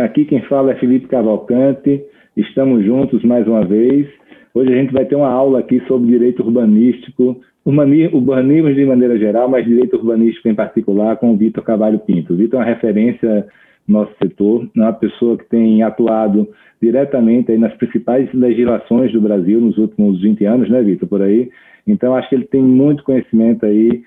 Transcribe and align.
Aqui 0.00 0.24
quem 0.24 0.40
fala 0.44 0.72
é 0.72 0.76
Felipe 0.76 1.08
Cavalcante. 1.08 2.02
Estamos 2.34 2.82
juntos 2.82 3.22
mais 3.22 3.46
uma 3.46 3.66
vez. 3.66 4.08
Hoje 4.54 4.72
a 4.72 4.76
gente 4.76 4.94
vai 4.94 5.04
ter 5.04 5.14
uma 5.14 5.28
aula 5.28 5.58
aqui 5.58 5.78
sobre 5.86 6.10
direito 6.10 6.42
urbanístico, 6.42 7.38
urbanismo 7.66 8.72
de 8.72 8.86
maneira 8.86 9.18
geral, 9.18 9.46
mas 9.50 9.66
direito 9.66 9.98
urbanístico 9.98 10.48
em 10.48 10.54
particular, 10.54 11.16
com 11.18 11.32
o 11.32 11.36
Vitor 11.36 11.62
Cavalho 11.62 11.98
Pinto. 11.98 12.32
O 12.32 12.36
Vitor 12.36 12.58
é 12.58 12.62
uma 12.62 12.68
referência 12.68 13.46
no 13.86 14.00
nosso 14.00 14.12
setor, 14.22 14.66
é 14.74 14.80
uma 14.80 14.92
pessoa 14.94 15.36
que 15.36 15.44
tem 15.50 15.82
atuado 15.82 16.48
diretamente 16.80 17.52
aí 17.52 17.58
nas 17.58 17.74
principais 17.74 18.32
legislações 18.32 19.12
do 19.12 19.20
Brasil 19.20 19.60
nos 19.60 19.76
últimos 19.76 20.22
20 20.22 20.44
anos, 20.46 20.70
né, 20.70 20.82
Vitor, 20.82 21.06
por 21.10 21.20
aí. 21.20 21.50
Então, 21.86 22.14
acho 22.14 22.26
que 22.30 22.36
ele 22.36 22.44
tem 22.44 22.62
muito 22.62 23.04
conhecimento 23.04 23.66
aí 23.66 24.02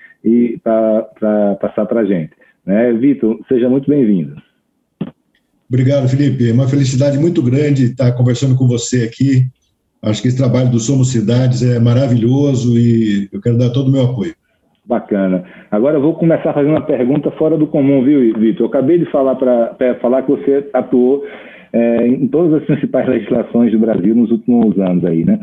para 0.64 1.55
passar 1.61 1.86
para 1.86 2.02
a 2.02 2.05
gente. 2.05 2.31
Né? 2.66 2.91
Vitor, 2.93 3.39
seja 3.48 3.70
muito 3.70 3.87
bem-vindo. 3.87 4.42
Obrigado, 5.73 6.08
Felipe. 6.08 6.52
É 6.52 6.54
uma 6.54 6.67
felicidade 6.67 7.17
muito 7.17 7.42
grande 7.42 7.86
estar 7.86 8.11
conversando 8.11 8.56
com 8.56 8.67
você 8.67 9.10
aqui. 9.10 9.42
Acho 10.04 10.22
que 10.22 10.28
esse 10.28 10.38
trabalho 10.38 10.70
do 10.70 10.78
Somos 10.78 11.11
Cidades 11.11 11.64
é 11.64 11.80
maravilhoso 11.80 12.78
e 12.78 13.28
eu 13.34 13.42
quero 13.42 13.58
dar 13.58 13.72
todo 13.72 13.88
o 13.88 13.92
meu 13.92 14.04
apoio. 14.04 14.36
Bacana. 14.86 15.44
Agora 15.72 15.98
eu 15.98 16.02
vou 16.02 16.14
começar 16.14 16.52
a 16.52 16.54
fazer 16.54 16.70
uma 16.70 16.86
pergunta 16.86 17.32
fora 17.32 17.58
do 17.58 17.66
comum, 17.66 18.04
viu, 18.04 18.38
Vitor? 18.38 18.66
Eu 18.66 18.67
acabei 18.67 19.00
de 19.00 19.06
falar 19.06 19.34
para 19.34 19.95
falar 20.00 20.22
que 20.22 20.30
você 20.30 20.70
atuou 20.73 21.26
é, 21.73 22.08
em 22.08 22.28
todas 22.28 22.61
as 22.61 22.66
principais 22.67 23.10
legislações 23.10 23.72
do 23.72 23.80
Brasil 23.80 24.14
nos 24.14 24.30
últimos 24.30 24.78
anos 24.78 25.04
aí, 25.05 25.26
né? 25.26 25.40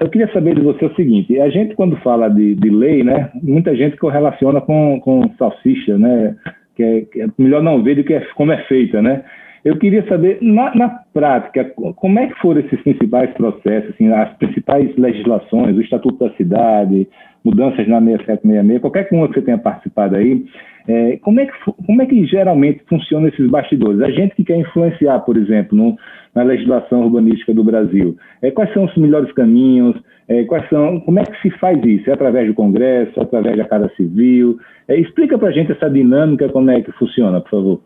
Eu 0.00 0.08
queria 0.08 0.32
saber 0.32 0.54
de 0.54 0.60
você 0.60 0.84
o 0.84 0.94
seguinte: 0.94 1.40
a 1.40 1.50
gente 1.50 1.74
quando 1.74 1.96
fala 1.96 2.28
de, 2.28 2.54
de 2.54 2.70
lei, 2.70 3.02
né? 3.02 3.28
Muita 3.42 3.74
gente 3.74 3.96
correlaciona 3.96 4.60
com, 4.60 5.00
com 5.00 5.28
salsicha, 5.36 5.98
né? 5.98 6.36
Que 6.76 6.82
é, 6.84 7.00
que 7.00 7.22
é 7.22 7.26
melhor 7.36 7.60
não 7.60 7.82
ver 7.82 7.96
do 7.96 8.04
que 8.04 8.14
é, 8.14 8.20
como 8.36 8.52
é 8.52 8.58
feita, 8.68 9.02
né? 9.02 9.24
Eu 9.64 9.78
queria 9.78 10.06
saber, 10.06 10.38
na, 10.42 10.74
na, 10.74 10.88
prática, 11.12 11.64
como 11.96 12.18
é 12.18 12.26
que 12.26 12.38
foram 12.40 12.60
esses 12.60 12.80
principais 12.82 13.30
processos, 13.32 13.90
assim, 13.94 14.12
as 14.12 14.30
principais 14.34 14.94
legislações, 14.96 15.74
o 15.74 15.80
Estatuto 15.80 16.18
da 16.18 16.34
Cidade, 16.34 17.08
mudanças 17.42 17.88
na 17.88 17.98
6766, 17.98 18.80
qualquer 18.80 19.08
uma 19.12 19.26
que 19.26 19.34
você 19.34 19.42
tenha 19.42 19.56
participado 19.56 20.16
aí, 20.16 20.44
é, 20.86 21.16
como, 21.22 21.40
é 21.40 21.46
que, 21.46 21.52
como 21.86 22.02
é 22.02 22.06
que 22.06 22.26
geralmente 22.26 22.82
funcionam 22.86 23.28
esses 23.28 23.48
bastidores? 23.48 24.02
A 24.02 24.10
gente 24.10 24.34
que 24.34 24.44
quer 24.44 24.56
influenciar, 24.56 25.20
por 25.20 25.36
exemplo, 25.36 25.76
no, 25.76 25.96
na 26.34 26.42
legislação 26.42 27.02
urbanística 27.02 27.54
do 27.54 27.64
Brasil, 27.64 28.16
é, 28.42 28.50
quais 28.50 28.70
são 28.74 28.84
os 28.84 28.94
melhores 28.96 29.32
caminhos, 29.32 29.96
é, 30.28 30.44
quais 30.44 30.68
são, 30.68 31.00
como 31.00 31.18
é 31.20 31.22
que 31.22 31.40
se 31.40 31.50
faz 31.58 31.82
isso? 31.84 32.10
É 32.10 32.12
através 32.12 32.46
do 32.46 32.54
Congresso, 32.54 33.18
é 33.18 33.22
através 33.22 33.56
da 33.56 33.64
Casa 33.64 33.90
Civil? 33.96 34.58
É, 34.88 34.98
explica 34.98 35.38
para 35.38 35.48
a 35.48 35.52
gente 35.52 35.72
essa 35.72 35.88
dinâmica, 35.88 36.50
como 36.50 36.70
é 36.70 36.82
que 36.82 36.92
funciona, 36.92 37.40
por 37.40 37.50
favor. 37.50 37.80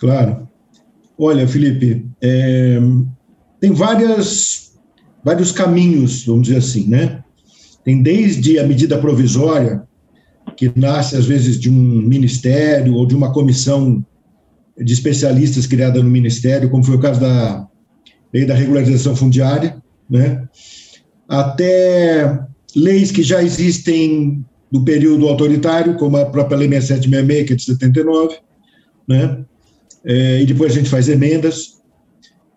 Claro. 0.00 0.48
Olha, 1.18 1.46
Felipe, 1.46 2.06
é, 2.22 2.80
tem 3.60 3.70
várias, 3.72 4.72
vários 5.22 5.52
caminhos, 5.52 6.24
vamos 6.24 6.44
dizer 6.44 6.56
assim, 6.56 6.88
né? 6.88 7.22
Tem 7.84 8.02
desde 8.02 8.58
a 8.58 8.66
medida 8.66 8.96
provisória, 8.96 9.82
que 10.56 10.72
nasce 10.74 11.16
às 11.16 11.26
vezes 11.26 11.60
de 11.60 11.70
um 11.70 12.02
ministério 12.02 12.94
ou 12.94 13.06
de 13.06 13.14
uma 13.14 13.32
comissão 13.32 14.04
de 14.78 14.92
especialistas 14.92 15.66
criada 15.66 16.02
no 16.02 16.08
ministério, 16.08 16.70
como 16.70 16.82
foi 16.82 16.96
o 16.96 17.00
caso 17.00 17.20
da 17.20 17.68
lei 18.32 18.46
da 18.46 18.54
regularização 18.54 19.14
fundiária, 19.14 19.82
né? 20.08 20.48
Até 21.28 22.40
leis 22.74 23.12
que 23.12 23.22
já 23.22 23.42
existem 23.42 24.44
do 24.72 24.82
período 24.82 25.28
autoritário, 25.28 25.96
como 25.96 26.16
a 26.16 26.24
própria 26.24 26.56
Lei 26.56 26.68
6766, 26.68 27.46
que 27.46 27.52
é 27.52 27.56
de 27.56 27.62
79, 27.64 28.38
né? 29.06 29.44
É, 30.04 30.42
e 30.42 30.46
depois 30.46 30.72
a 30.72 30.74
gente 30.76 30.90
faz 30.90 31.08
emendas, 31.08 31.80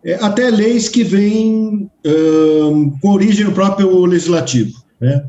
é, 0.03 0.15
até 0.15 0.49
leis 0.49 0.89
que 0.89 1.03
vêm 1.03 1.89
com 3.01 3.09
origem 3.09 3.45
no 3.45 3.53
próprio 3.53 4.05
legislativo. 4.05 4.83
Né? 4.99 5.25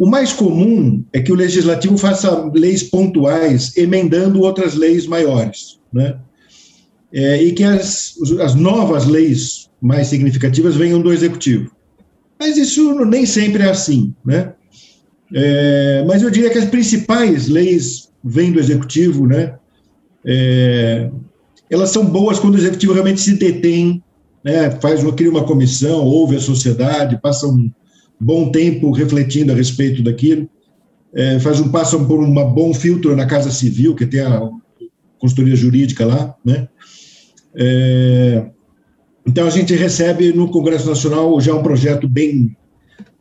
O 0.00 0.06
mais 0.06 0.32
comum 0.32 1.04
é 1.12 1.20
que 1.20 1.30
o 1.30 1.34
legislativo 1.34 1.98
faça 1.98 2.50
leis 2.54 2.82
pontuais, 2.82 3.76
emendando 3.76 4.40
outras 4.40 4.74
leis 4.74 5.06
maiores, 5.06 5.78
né? 5.92 6.16
É, 7.12 7.42
e 7.42 7.52
que 7.52 7.62
as, 7.62 8.14
as 8.40 8.54
novas 8.54 9.06
leis 9.06 9.68
mais 9.78 10.06
significativas 10.06 10.74
venham 10.74 11.02
do 11.02 11.12
executivo. 11.12 11.70
Mas 12.38 12.56
isso 12.56 13.04
nem 13.04 13.26
sempre 13.26 13.64
é 13.64 13.68
assim, 13.68 14.14
né? 14.24 14.54
É, 15.34 16.02
mas 16.06 16.22
eu 16.22 16.30
diria 16.30 16.48
que 16.48 16.56
as 16.56 16.64
principais 16.64 17.46
leis 17.46 18.10
vêm 18.24 18.52
do 18.52 18.58
executivo, 18.58 19.26
né? 19.26 19.56
É, 20.24 21.10
elas 21.70 21.90
são 21.90 22.04
boas 22.04 22.38
quando 22.38 22.54
o 22.54 22.58
executivo 22.58 22.92
realmente 22.92 23.20
se 23.20 23.34
detém, 23.34 24.02
né, 24.44 24.70
faz 24.80 25.02
uma, 25.02 25.12
cria 25.12 25.30
uma 25.30 25.44
comissão, 25.44 26.04
ouve 26.04 26.36
a 26.36 26.40
sociedade, 26.40 27.20
passa 27.20 27.46
um 27.46 27.70
bom 28.18 28.50
tempo 28.50 28.90
refletindo 28.90 29.52
a 29.52 29.54
respeito 29.54 30.02
daquilo, 30.02 30.48
é, 31.14 31.38
faz 31.38 31.60
um 31.60 31.70
passa 31.70 31.98
por 31.98 32.20
um 32.20 32.34
bom 32.52 32.74
filtro 32.74 33.14
na 33.16 33.26
Casa 33.26 33.50
Civil, 33.50 33.94
que 33.94 34.06
tem 34.06 34.20
a 34.20 34.48
consultoria 35.18 35.56
jurídica 35.56 36.04
lá, 36.04 36.34
né? 36.44 36.68
É, 37.54 38.46
então 39.26 39.46
a 39.46 39.50
gente 39.50 39.74
recebe 39.74 40.32
no 40.32 40.48
Congresso 40.48 40.88
Nacional 40.88 41.40
já 41.40 41.54
um 41.54 41.62
projeto 41.62 42.08
bem 42.08 42.56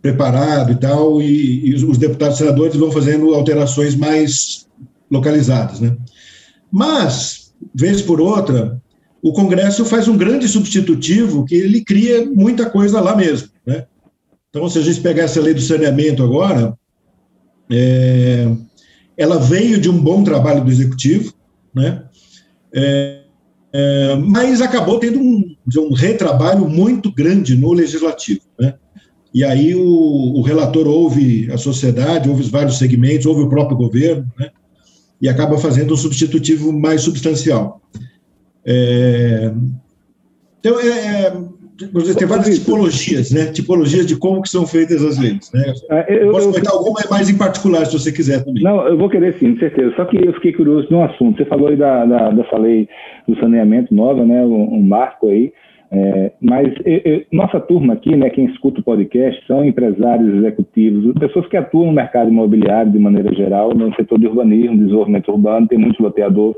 preparado 0.01 0.71
e 0.71 0.75
tal, 0.75 1.21
e, 1.21 1.69
e 1.69 1.75
os 1.75 1.97
deputados 1.97 2.35
e 2.35 2.39
senadores 2.39 2.75
vão 2.75 2.91
fazendo 2.91 3.33
alterações 3.33 3.95
mais 3.95 4.67
localizadas, 5.11 5.79
né? 5.79 5.97
Mas 6.71 7.38
vez 7.73 8.01
por 8.01 8.19
outra, 8.19 8.81
o 9.21 9.33
Congresso 9.33 9.83
faz 9.85 10.07
um 10.07 10.17
grande 10.17 10.47
substitutivo 10.47 11.45
que 11.45 11.55
ele 11.55 11.83
cria 11.83 12.25
muita 12.25 12.69
coisa 12.69 13.01
lá 13.01 13.15
mesmo. 13.15 13.49
Né? 13.65 13.85
Então, 14.49 14.67
se 14.69 14.79
a 14.79 14.81
gente 14.81 15.01
pegar 15.01 15.23
essa 15.23 15.41
lei 15.41 15.53
do 15.53 15.61
saneamento 15.61 16.23
agora, 16.23 16.77
é, 17.71 18.47
ela 19.17 19.37
veio 19.37 19.79
de 19.79 19.89
um 19.89 19.97
bom 19.97 20.23
trabalho 20.23 20.63
do 20.63 20.71
Executivo, 20.71 21.33
né? 21.73 22.03
É, 22.73 23.19
é, 23.71 24.15
mas 24.15 24.61
acabou 24.61 24.99
tendo 24.99 25.19
um, 25.19 25.55
um, 25.77 25.93
retrabalho 25.93 26.67
muito 26.67 27.11
grande 27.13 27.55
no 27.55 27.71
Legislativo. 27.71 28.41
Né? 28.59 28.73
E 29.33 29.43
aí 29.43 29.75
o, 29.75 29.83
o 29.83 30.41
relator 30.41 30.87
ouve 30.87 31.51
a 31.51 31.57
sociedade, 31.57 32.29
ouve 32.29 32.41
os 32.41 32.49
vários 32.49 32.79
segmentos, 32.79 33.27
ouve 33.27 33.43
o 33.43 33.49
próprio 33.49 33.77
governo, 33.77 34.27
né? 34.39 34.49
E 35.21 35.27
acaba 35.27 35.57
fazendo 35.57 35.93
um 35.93 35.97
substitutivo 35.97 36.71
mais 36.71 37.01
substancial. 37.01 37.81
É, 38.65 39.51
então, 40.59 40.79
é, 40.79 40.87
é 40.87 41.33
tem 42.17 42.27
várias 42.27 42.59
tipologias, 42.59 43.31
né? 43.31 43.45
Tipologias 43.45 44.05
de 44.05 44.17
como 44.17 44.41
que 44.41 44.49
são 44.49 44.67
feitas 44.67 45.03
as 45.03 45.17
leis. 45.17 45.49
Né? 45.53 45.73
Ah, 45.89 46.05
eu, 46.09 46.31
Posso 46.31 46.49
comentar 46.49 46.73
eu, 46.73 46.79
alguma 46.79 46.99
mais 47.09 47.29
em 47.29 47.37
particular, 47.37 47.85
se 47.85 47.93
você 47.93 48.11
quiser 48.11 48.43
também. 48.43 48.61
Não, 48.61 48.85
eu 48.85 48.97
vou 48.97 49.09
querer 49.09 49.35
sim, 49.39 49.53
com 49.53 49.59
certeza. 49.59 49.93
Só 49.95 50.05
que 50.05 50.17
eu 50.17 50.33
fiquei 50.33 50.51
curioso 50.51 50.87
de 50.87 50.93
um 50.93 51.03
assunto. 51.03 51.37
Você 51.37 51.45
falou 51.45 51.69
aí 51.69 51.77
da, 51.77 52.05
da, 52.05 52.31
dessa 52.31 52.57
lei 52.57 52.89
do 53.27 53.39
saneamento 53.39 53.93
nova, 53.93 54.25
né? 54.25 54.43
Um, 54.43 54.75
um 54.75 54.81
marco 54.81 55.29
aí. 55.29 55.53
É, 55.91 56.31
mas 56.39 56.71
eu, 56.85 57.01
eu, 57.03 57.25
nossa 57.31 57.59
turma 57.59 57.93
aqui, 57.93 58.15
né, 58.15 58.29
quem 58.29 58.45
escuta 58.45 58.79
o 58.79 58.83
podcast, 58.83 59.43
são 59.47 59.65
empresários 59.65 60.35
executivos, 60.35 61.13
pessoas 61.19 61.47
que 61.47 61.57
atuam 61.57 61.87
no 61.87 61.93
mercado 61.93 62.29
imobiliário 62.29 62.91
de 62.91 62.99
maneira 62.99 63.33
geral, 63.33 63.73
no 63.73 63.93
setor 63.95 64.19
de 64.19 64.27
urbanismo, 64.27 64.77
desenvolvimento 64.77 65.31
urbano, 65.31 65.67
tem 65.67 65.79
muito 65.79 66.01
loteador. 66.01 66.55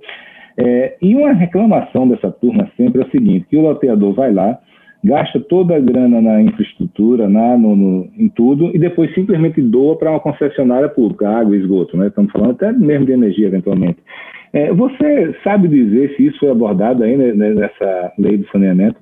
É, 0.57 0.97
e 1.01 1.15
uma 1.15 1.31
reclamação 1.31 2.07
dessa 2.09 2.29
turma 2.29 2.69
sempre 2.75 3.01
é 3.01 3.05
o 3.05 3.09
seguinte, 3.11 3.45
que 3.49 3.55
o 3.55 3.61
loteador 3.61 4.13
vai 4.13 4.33
lá, 4.33 4.59
gasta 5.03 5.39
toda 5.39 5.77
a 5.77 5.79
grana 5.79 6.21
na 6.21 6.41
infraestrutura, 6.41 7.29
na, 7.29 7.57
no, 7.57 7.75
no, 7.75 8.09
em 8.17 8.27
tudo, 8.27 8.69
e 8.75 8.77
depois 8.77 9.13
simplesmente 9.15 9.61
doa 9.61 9.97
para 9.97 10.11
uma 10.11 10.19
concessionária 10.19 10.89
pública, 10.89 11.29
água 11.29 11.55
e 11.55 11.59
esgoto, 11.59 11.95
né? 11.95 12.07
Estamos 12.07 12.31
falando 12.33 12.51
até 12.51 12.71
mesmo 12.73 13.05
de 13.05 13.13
energia, 13.13 13.47
eventualmente. 13.47 13.97
É, 14.53 14.71
você 14.73 15.33
sabe 15.43 15.69
dizer 15.69 16.13
se 16.15 16.27
isso 16.27 16.37
foi 16.39 16.51
abordado 16.51 17.03
aí 17.03 17.15
né, 17.15 17.31
nessa 17.53 18.11
lei 18.19 18.37
do 18.37 18.47
saneamento? 18.49 18.99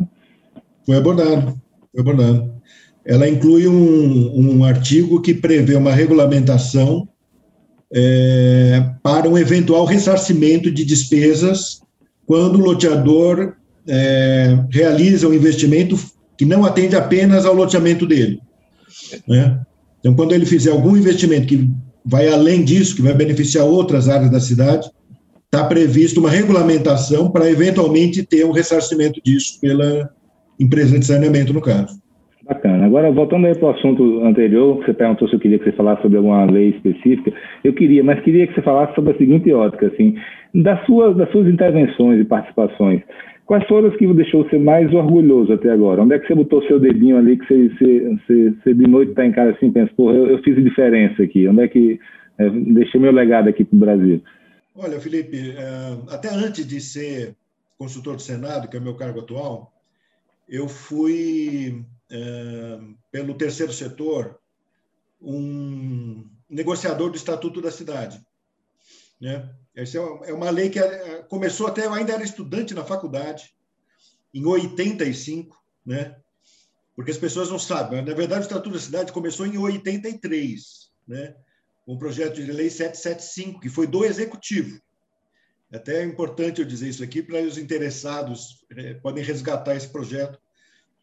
Foi 0.90 0.98
abordado, 0.98 1.54
foi 1.92 2.02
abordado. 2.02 2.52
Ela 3.06 3.30
inclui 3.30 3.68
um, 3.68 4.58
um 4.58 4.64
artigo 4.64 5.22
que 5.22 5.36
prevê 5.36 5.76
uma 5.76 5.92
regulamentação 5.92 7.08
é, 7.94 8.90
para 9.04 9.30
um 9.30 9.38
eventual 9.38 9.86
ressarcimento 9.86 10.72
de 10.72 10.84
despesas 10.84 11.84
quando 12.26 12.56
o 12.56 12.64
loteador 12.64 13.54
é, 13.88 14.66
realiza 14.72 15.28
um 15.28 15.34
investimento 15.36 15.96
que 16.36 16.44
não 16.44 16.66
atende 16.66 16.96
apenas 16.96 17.46
ao 17.46 17.54
loteamento 17.54 18.08
dele. 18.08 18.40
Né? 19.28 19.62
Então, 20.00 20.16
quando 20.16 20.34
ele 20.34 20.48
fizer 20.48 20.72
algum 20.72 20.98
investimento 20.98 21.46
que 21.46 21.70
vai 22.04 22.30
além 22.30 22.64
disso, 22.64 22.96
que 22.96 23.04
vai 23.04 23.14
beneficiar 23.14 23.64
outras 23.64 24.10
áreas 24.10 24.32
da 24.32 24.40
cidade, 24.40 24.90
está 25.46 25.64
previsto 25.66 26.20
uma 26.20 26.32
regulamentação 26.32 27.30
para 27.30 27.48
eventualmente 27.48 28.24
ter 28.24 28.44
um 28.44 28.52
ressarcimento 28.52 29.22
disso 29.24 29.60
pela 29.62 30.10
empresa 30.60 31.00
de 31.00 31.06
saneamento, 31.06 31.54
no 31.54 31.62
caso. 31.62 32.00
Bacana. 32.44 32.86
Agora, 32.86 33.12
voltando 33.12 33.46
aí 33.46 33.56
para 33.56 33.68
o 33.68 33.70
assunto 33.70 34.24
anterior, 34.24 34.78
você 34.78 34.92
perguntou 34.92 35.28
se 35.30 35.36
eu 35.36 35.40
queria 35.40 35.60
que 35.60 35.66
você 35.66 35.72
falasse 35.74 36.02
sobre 36.02 36.18
alguma 36.18 36.46
lei 36.46 36.70
específica. 36.70 37.32
Eu 37.64 37.74
queria, 37.74 38.04
mas 38.04 38.24
queria 38.24 38.48
que 38.48 38.56
você 38.56 38.62
falasse 38.64 38.96
sobre 38.96 39.14
a 39.14 39.18
seguinte 39.18 39.54
ótica, 39.54 39.86
assim, 39.88 40.16
das 40.56 40.84
suas, 40.86 41.16
das 41.16 41.32
suas 41.32 41.48
intervenções 41.48 42.20
e 42.20 42.26
participações. 42.26 43.04
Quais 43.46 43.68
foram 43.68 43.90
as 43.90 43.96
que 43.98 44.06
deixou 44.14 44.44
você 44.44 44.58
mais 44.58 44.94
orgulhoso 44.94 45.54
até 45.54 45.72
agora? 45.72 46.02
Onde 46.02 46.16
é 46.16 46.20
que 46.20 46.28
você 46.28 46.36
botou 46.36 46.64
seu 46.68 46.80
dedinho 46.80 47.18
ali 47.18 47.38
que 47.38 47.46
você, 47.48 47.70
você, 47.70 48.18
você, 48.28 48.52
você 48.52 48.74
de 48.74 48.88
noite 48.88 49.10
está 49.10 49.26
em 49.26 49.32
casa 49.32 49.52
assim, 49.52 49.72
pensa, 49.72 49.92
porra, 49.96 50.16
eu, 50.16 50.28
eu, 50.28 50.44
fiz 50.44 50.56
diferença 50.56 51.24
aqui. 51.24 51.48
Onde 51.48 51.64
é 51.64 51.68
que 51.68 52.00
é, 52.38 52.50
deixei 52.50 53.00
meu 53.02 53.12
legado 53.12 53.48
aqui 53.50 53.64
para 53.64 53.76
o 53.76 53.80
Brasil? 53.80 54.22
Olha, 54.76 55.00
Felipe, 55.00 55.56
é, 55.58 56.14
até 56.14 56.30
antes 56.30 56.66
de 56.66 56.80
ser 56.80 57.36
consultor 57.78 58.16
do 58.16 58.22
Senado, 58.22 58.68
que 58.68 58.78
é 58.78 58.80
o 58.80 58.84
meu 58.84 58.94
cargo 58.94 59.20
atual, 59.20 59.72
eu 60.50 60.68
fui, 60.68 61.86
é, 62.10 62.80
pelo 63.12 63.36
terceiro 63.36 63.72
setor, 63.72 64.40
um 65.22 66.28
negociador 66.50 67.12
do 67.12 67.16
Estatuto 67.16 67.62
da 67.62 67.72
Cidade. 67.72 68.26
Né? 69.22 69.48
Essa 69.76 70.00
é, 70.00 70.30
é 70.32 70.34
uma 70.34 70.50
lei 70.50 70.70
que 70.70 70.80
é, 70.80 71.22
começou 71.30 71.68
até, 71.68 71.86
eu 71.86 71.94
ainda 71.94 72.14
era 72.14 72.24
estudante 72.24 72.74
na 72.74 72.84
faculdade, 72.84 73.54
em 74.34 74.44
85, 74.44 75.56
né? 75.86 76.20
porque 76.96 77.12
as 77.12 77.18
pessoas 77.18 77.50
não 77.50 77.60
sabem. 77.60 78.02
Na 78.02 78.14
verdade, 78.16 78.42
o 78.42 78.48
Estatuto 78.48 78.72
da 78.72 78.80
Cidade 78.80 79.12
começou 79.12 79.46
em 79.46 79.58
83, 79.58 80.92
né? 81.08 81.36
o 81.86 81.98
projeto 81.98 82.36
de 82.36 82.52
lei 82.52 82.72
775, 82.72 83.60
que 83.60 83.70
foi 83.70 83.86
do 83.86 84.04
Executivo. 84.04 84.82
Até 85.72 86.02
é 86.02 86.04
importante 86.04 86.60
eu 86.60 86.68
dizer 86.68 86.90
isso 86.90 87.04
aqui 87.04 87.22
para 87.22 87.42
os 87.42 87.58
interessados 87.58 88.66
é, 88.76 88.96
podem 88.96 89.24
resgatar 89.24 89.76
esse 89.76 89.88
projeto 89.88 90.40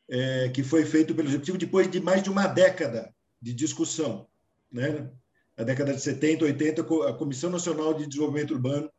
é, 0.08 0.48
que 0.48 0.62
foi 0.62 0.84
feito 0.84 1.14
pelo 1.14 1.28
Executivo 1.28 1.58
depois 1.58 1.90
de 1.90 2.00
mais 2.00 2.22
de 2.22 2.30
uma 2.30 2.46
década 2.46 3.14
de 3.40 3.52
discussão. 3.52 4.26
Né? 4.72 5.08
na 5.56 5.64
década 5.64 5.94
de 5.94 6.00
70, 6.00 6.44
80, 6.44 6.82
a 7.08 7.14
Comissão 7.14 7.48
Nacional 7.48 7.94
de 7.94 8.06
Desenvolvimento 8.06 8.52
Urbano 8.52 8.90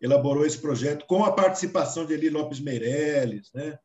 elaborou 0.00 0.46
esse 0.46 0.56
projeto 0.56 1.04
com 1.06 1.24
a 1.24 1.32
participação 1.32 2.06
de 2.06 2.14
Eli 2.14 2.30
Lopes 2.30 2.58
Meirelles, 2.58 3.50
né, 3.52 3.78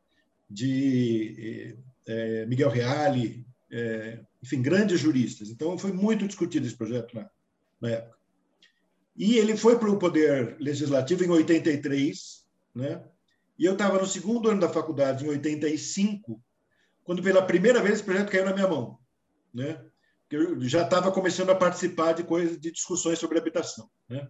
de 0.50 1.78
é, 2.08 2.46
Miguel 2.46 2.70
Reale, 2.70 3.46
enfim, 4.42 4.62
grandes 4.62 5.00
juristas. 5.00 5.50
Então, 5.50 5.78
foi 5.78 5.92
muito 5.92 6.26
discutido 6.26 6.66
esse 6.66 6.78
projeto 6.78 7.14
na, 7.14 7.30
na 7.82 7.90
época. 7.90 8.15
E 9.16 9.38
ele 9.38 9.56
foi 9.56 9.80
para 9.80 9.90
o 9.90 9.98
Poder 9.98 10.58
Legislativo 10.60 11.24
em 11.24 11.30
83, 11.30 12.46
né? 12.76 13.04
E 13.58 13.66
eu 13.66 13.74
estava 13.74 13.98
no 13.98 14.06
segundo 14.06 14.50
ano 14.50 14.60
da 14.60 14.68
faculdade, 14.68 15.24
em 15.24 15.30
85, 15.30 16.42
quando 17.04 17.24
pela 17.24 17.42
primeira 17.42 17.82
vez 17.82 17.96
esse 17.96 18.04
projeto 18.04 18.30
caiu 18.30 18.46
na 18.46 18.54
minha 18.54 18.68
mão, 18.68 19.00
né? 19.54 19.82
eu 20.30 20.60
já 20.62 20.82
estava 20.82 21.12
começando 21.12 21.52
a 21.52 21.56
participar 21.56 22.14
de 22.14 22.24
coisas, 22.24 22.60
de 22.60 22.72
discussões 22.72 23.20
sobre 23.20 23.38
habitação. 23.38 23.90
Né? 24.10 24.28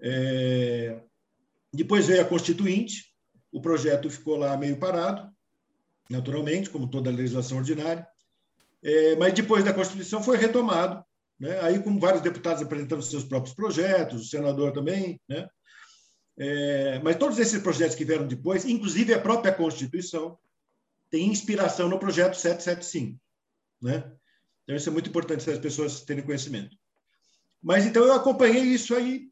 É, 0.00 1.00
depois 1.72 2.06
veio 2.06 2.20
a 2.20 2.24
Constituinte, 2.24 3.14
o 3.52 3.60
projeto 3.60 4.10
ficou 4.10 4.36
lá 4.36 4.56
meio 4.56 4.78
parado, 4.78 5.30
naturalmente, 6.10 6.68
como 6.68 6.90
toda 6.90 7.10
legislação 7.10 7.58
ordinária, 7.58 8.06
é, 8.82 9.16
mas 9.16 9.32
depois 9.32 9.64
da 9.64 9.72
Constituição 9.72 10.22
foi 10.22 10.36
retomado, 10.36 11.04
né? 11.40 11.58
aí 11.60 11.82
com 11.82 11.98
vários 11.98 12.22
deputados 12.22 12.62
apresentando 12.62 13.02
seus 13.02 13.24
próprios 13.24 13.54
projetos, 13.54 14.22
o 14.22 14.28
senador 14.28 14.72
também, 14.72 15.18
né? 15.28 15.48
É, 16.38 16.98
mas 17.00 17.16
todos 17.16 17.38
esses 17.38 17.60
projetos 17.60 17.96
que 17.96 18.04
vieram 18.04 18.26
depois, 18.26 18.64
inclusive 18.64 19.12
a 19.12 19.20
própria 19.20 19.52
Constituição, 19.52 20.38
tem 21.10 21.26
inspiração 21.26 21.88
no 21.88 21.98
projeto 21.98 22.34
775, 22.34 23.18
né? 23.82 24.12
Então, 24.62 24.76
isso 24.76 24.88
é 24.88 24.92
muito 24.92 25.10
importante 25.10 25.50
as 25.50 25.58
pessoas 25.58 26.02
terem 26.02 26.24
conhecimento. 26.24 26.76
Mas, 27.60 27.84
então, 27.84 28.04
eu 28.04 28.12
acompanhei 28.12 28.62
isso 28.62 28.94
aí, 28.94 29.28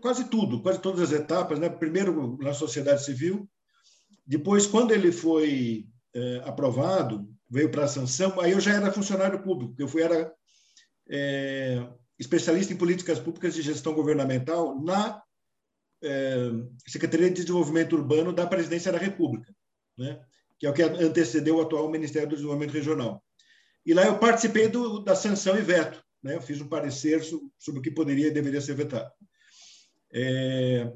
quase 0.00 0.28
tudo, 0.28 0.60
quase 0.62 0.80
todas 0.80 1.00
as 1.00 1.12
etapas. 1.12 1.58
Né? 1.58 1.68
Primeiro, 1.68 2.36
na 2.42 2.52
sociedade 2.52 3.02
civil. 3.02 3.48
Depois, 4.26 4.66
quando 4.66 4.92
ele 4.92 5.10
foi 5.10 5.88
é, 6.14 6.42
aprovado, 6.44 7.26
veio 7.48 7.70
para 7.70 7.84
a 7.84 7.88
sanção, 7.88 8.38
aí 8.38 8.52
eu 8.52 8.60
já 8.60 8.74
era 8.74 8.92
funcionário 8.92 9.42
público, 9.42 9.74
eu 9.78 9.88
fui, 9.88 10.02
era 10.02 10.30
é, 11.08 11.86
especialista 12.18 12.72
em 12.72 12.76
políticas 12.76 13.18
públicas 13.18 13.54
de 13.54 13.62
gestão 13.62 13.94
governamental 13.94 14.80
na 14.80 15.22
é, 16.02 16.36
Secretaria 16.86 17.28
de 17.28 17.42
Desenvolvimento 17.42 17.94
Urbano 17.94 18.32
da 18.32 18.46
Presidência 18.46 18.92
da 18.92 18.98
República, 18.98 19.54
né? 19.96 20.20
que 20.58 20.66
é 20.66 20.70
o 20.70 20.72
que 20.72 20.82
antecedeu 20.82 21.56
o 21.56 21.60
atual 21.60 21.90
Ministério 21.90 22.28
do 22.28 22.36
Desenvolvimento 22.36 22.72
Regional. 22.72 23.22
E 23.84 23.94
lá 23.94 24.04
eu 24.04 24.18
participei 24.18 24.68
do, 24.68 25.00
da 25.00 25.14
sanção 25.14 25.56
e 25.56 25.62
veto. 25.62 26.02
Né? 26.22 26.34
Eu 26.34 26.42
fiz 26.42 26.60
um 26.60 26.68
parecer 26.68 27.22
sobre 27.58 27.80
o 27.80 27.82
que 27.82 27.90
poderia 27.90 28.28
e 28.28 28.32
deveria 28.32 28.60
ser 28.60 28.74
vetado. 28.74 29.10
É, 30.12 30.92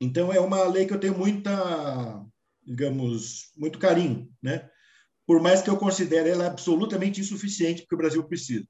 então, 0.00 0.32
é 0.32 0.38
uma 0.38 0.62
lei 0.64 0.86
que 0.86 0.92
eu 0.92 1.00
tenho 1.00 1.16
muita, 1.18 2.24
digamos, 2.62 3.50
muito 3.56 3.78
carinho, 3.78 4.30
né? 4.40 4.68
por 5.26 5.42
mais 5.42 5.60
que 5.60 5.68
eu 5.68 5.76
considere 5.76 6.30
ela 6.30 6.46
absolutamente 6.46 7.20
insuficiente, 7.20 7.82
porque 7.82 7.94
o 7.94 7.98
Brasil 7.98 8.24
precisa. 8.24 8.66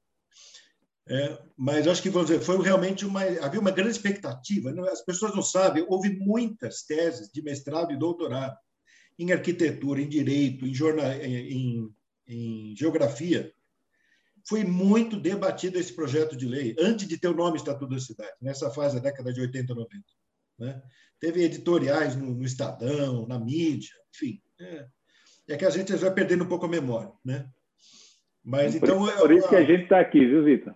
É, 1.09 1.41
mas 1.57 1.87
acho 1.87 2.03
que 2.03 2.09
vamos 2.09 2.29
dizer, 2.29 2.41
foi 2.41 2.61
realmente 2.63 3.03
uma 3.03 3.21
havia 3.21 3.59
uma 3.59 3.71
grande 3.71 3.91
expectativa. 3.91 4.71
Não, 4.71 4.85
as 4.85 5.01
pessoas 5.03 5.33
não 5.35 5.41
sabem, 5.41 5.85
houve 5.87 6.09
muitas 6.09 6.83
teses 6.83 7.31
de 7.33 7.41
mestrado 7.41 7.91
e 7.91 7.97
doutorado 7.97 8.55
em 9.17 9.31
arquitetura, 9.31 10.01
em 10.01 10.07
direito, 10.07 10.65
em, 10.65 10.73
jornal, 10.73 11.11
em 11.11 11.91
em 12.29 12.75
geografia, 12.75 13.51
foi 14.47 14.63
muito 14.63 15.19
debatido 15.19 15.77
esse 15.79 15.93
projeto 15.93 16.37
de 16.37 16.45
lei, 16.45 16.75
antes 16.79 17.07
de 17.07 17.17
ter 17.17 17.27
o 17.27 17.35
nome 17.35 17.57
Estatuto 17.57 17.93
da 17.93 17.99
Cidade, 17.99 18.31
nessa 18.39 18.69
fase 18.69 18.95
da 18.95 19.01
década 19.01 19.33
de 19.33 19.41
80 19.41 19.73
90. 19.73 20.03
Né? 20.59 20.81
Teve 21.19 21.43
editoriais 21.43 22.15
no, 22.15 22.35
no 22.35 22.45
Estadão, 22.45 23.27
na 23.27 23.39
mídia, 23.39 23.95
enfim. 24.13 24.41
É, 24.59 24.85
é, 25.49 25.57
que 25.57 25.65
a 25.65 25.69
gente 25.69 25.93
vai 25.95 26.13
perdendo 26.13 26.43
um 26.43 26.47
pouco 26.47 26.65
a 26.65 26.69
memória. 26.69 27.11
Né? 27.25 27.49
Mas, 28.43 28.77
por 28.77 28.87
então, 28.87 29.09
é 29.09 29.17
por 29.17 29.31
isso 29.31 29.49
que 29.49 29.55
a 29.55 29.65
gente 29.65 29.83
está 29.83 29.99
aqui, 29.99 30.25
viu, 30.25 30.43
Vitor? 30.43 30.75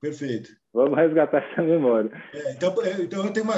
Perfeito. 0.00 0.50
Vamos 0.72 0.96
resgatar 0.96 1.38
essa 1.38 1.62
memória. 1.62 2.10
É, 2.32 2.52
então, 2.52 2.74
é, 2.82 3.02
então, 3.02 3.26
eu 3.26 3.32
tenho 3.32 3.44
uma, 3.44 3.56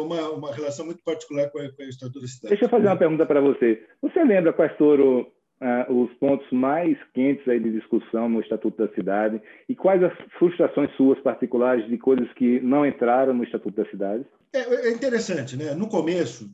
uma, 0.00 0.30
uma 0.30 0.54
relação 0.54 0.84
muito 0.84 1.02
particular 1.04 1.50
com, 1.50 1.58
a, 1.58 1.70
com 1.70 1.82
o 1.82 1.88
Estatuto 1.88 2.20
da 2.20 2.26
Cidade. 2.26 2.48
Deixa 2.48 2.64
eu 2.64 2.68
fazer 2.68 2.86
uma 2.86 2.96
pergunta 2.96 3.24
para 3.26 3.40
você. 3.40 3.86
Você 4.02 4.24
lembra 4.24 4.52
quais 4.52 4.76
foram 4.76 5.20
uh, 5.20 5.92
os 5.92 6.12
pontos 6.14 6.50
mais 6.50 6.96
quentes 7.14 7.46
aí 7.48 7.60
de 7.60 7.70
discussão 7.70 8.28
no 8.28 8.40
Estatuto 8.40 8.76
da 8.86 8.92
Cidade 8.94 9.40
e 9.68 9.76
quais 9.76 10.02
as 10.02 10.12
frustrações 10.38 10.90
suas 10.96 11.20
particulares 11.20 11.86
de 11.88 11.96
coisas 11.98 12.32
que 12.34 12.60
não 12.60 12.84
entraram 12.84 13.34
no 13.34 13.44
Estatuto 13.44 13.76
da 13.76 13.88
Cidade? 13.90 14.24
É, 14.52 14.88
é 14.88 14.90
interessante, 14.90 15.56
né? 15.56 15.74
No 15.74 15.88
começo 15.88 16.50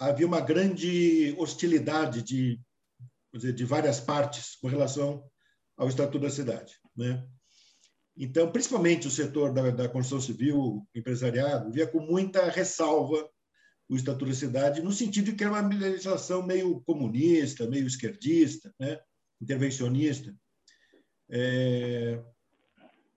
havia 0.00 0.26
uma 0.26 0.40
grande 0.40 1.34
hostilidade 1.38 2.22
de, 2.22 2.58
dizer, 3.34 3.52
de 3.52 3.64
várias 3.64 4.00
partes 4.00 4.56
com 4.56 4.66
relação 4.66 5.22
ao 5.76 5.88
Estatuto 5.88 6.18
da 6.18 6.30
Cidade, 6.30 6.72
né? 6.96 7.22
Então, 8.22 8.52
principalmente 8.52 9.08
o 9.08 9.10
setor 9.10 9.50
da, 9.50 9.70
da 9.70 9.88
construção 9.88 10.20
civil, 10.20 10.86
empresariado, 10.94 11.72
via 11.72 11.86
com 11.86 12.00
muita 12.00 12.50
ressalva 12.50 13.26
o 13.88 13.96
Estatuto 13.96 14.26
da 14.26 14.34
Cidade, 14.34 14.82
no 14.82 14.92
sentido 14.92 15.24
de 15.24 15.32
que 15.32 15.42
era 15.42 15.50
uma 15.50 15.66
legislação 15.66 16.46
meio 16.46 16.82
comunista, 16.82 17.66
meio 17.66 17.86
esquerdista, 17.86 18.74
né? 18.78 19.00
intervencionista. 19.40 20.36
É... 21.30 22.22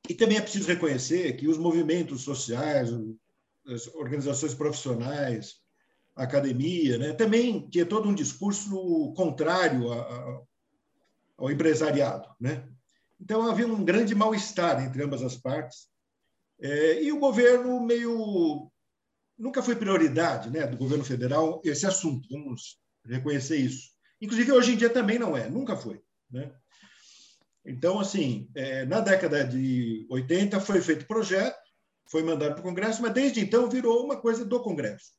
E 0.09 0.13
também 0.13 0.37
é 0.37 0.41
preciso 0.41 0.69
reconhecer 0.69 1.33
que 1.33 1.49
os 1.49 1.57
movimentos 1.57 2.21
sociais, 2.21 2.89
as 3.67 3.87
organizações 3.95 4.53
profissionais, 4.53 5.55
a 6.15 6.23
academia, 6.23 6.97
né? 6.97 7.11
também 7.11 7.67
tinha 7.69 7.85
todo 7.85 8.07
um 8.07 8.15
discurso 8.15 9.13
contrário 9.17 9.91
a, 9.91 9.99
a, 9.99 10.41
ao 11.39 11.51
empresariado. 11.51 12.33
Né? 12.39 12.72
Então 13.23 13.49
havia 13.49 13.65
um 13.65 13.85
grande 13.85 14.13
mal-estar 14.13 14.83
entre 14.83 15.01
ambas 15.01 15.23
as 15.23 15.37
partes. 15.37 15.87
É, 16.59 17.01
e 17.01 17.09
o 17.09 17.19
governo 17.19 17.79
meio 17.79 18.69
nunca 19.37 19.63
foi 19.63 19.77
prioridade, 19.77 20.49
né, 20.49 20.67
do 20.67 20.75
governo 20.75 21.05
federal 21.05 21.61
esse 21.63 21.85
assunto. 21.85 22.27
Vamos 22.29 22.77
reconhecer 23.05 23.55
isso. 23.55 23.91
Inclusive 24.21 24.51
hoje 24.51 24.73
em 24.73 24.75
dia 24.75 24.89
também 24.89 25.17
não 25.17 25.37
é, 25.37 25.49
nunca 25.49 25.77
foi, 25.77 26.01
né? 26.29 26.53
Então 27.65 27.97
assim, 27.97 28.49
é, 28.55 28.85
na 28.85 28.99
década 28.99 29.41
de 29.45 30.05
80 30.09 30.59
foi 30.59 30.81
feito 30.81 31.07
projeto, 31.07 31.57
foi 32.05 32.23
mandado 32.23 32.55
para 32.55 32.59
o 32.59 32.63
Congresso, 32.63 33.01
mas 33.01 33.13
desde 33.13 33.39
então 33.39 33.69
virou 33.69 34.03
uma 34.03 34.17
coisa 34.17 34.43
do 34.43 34.61
Congresso. 34.61 35.13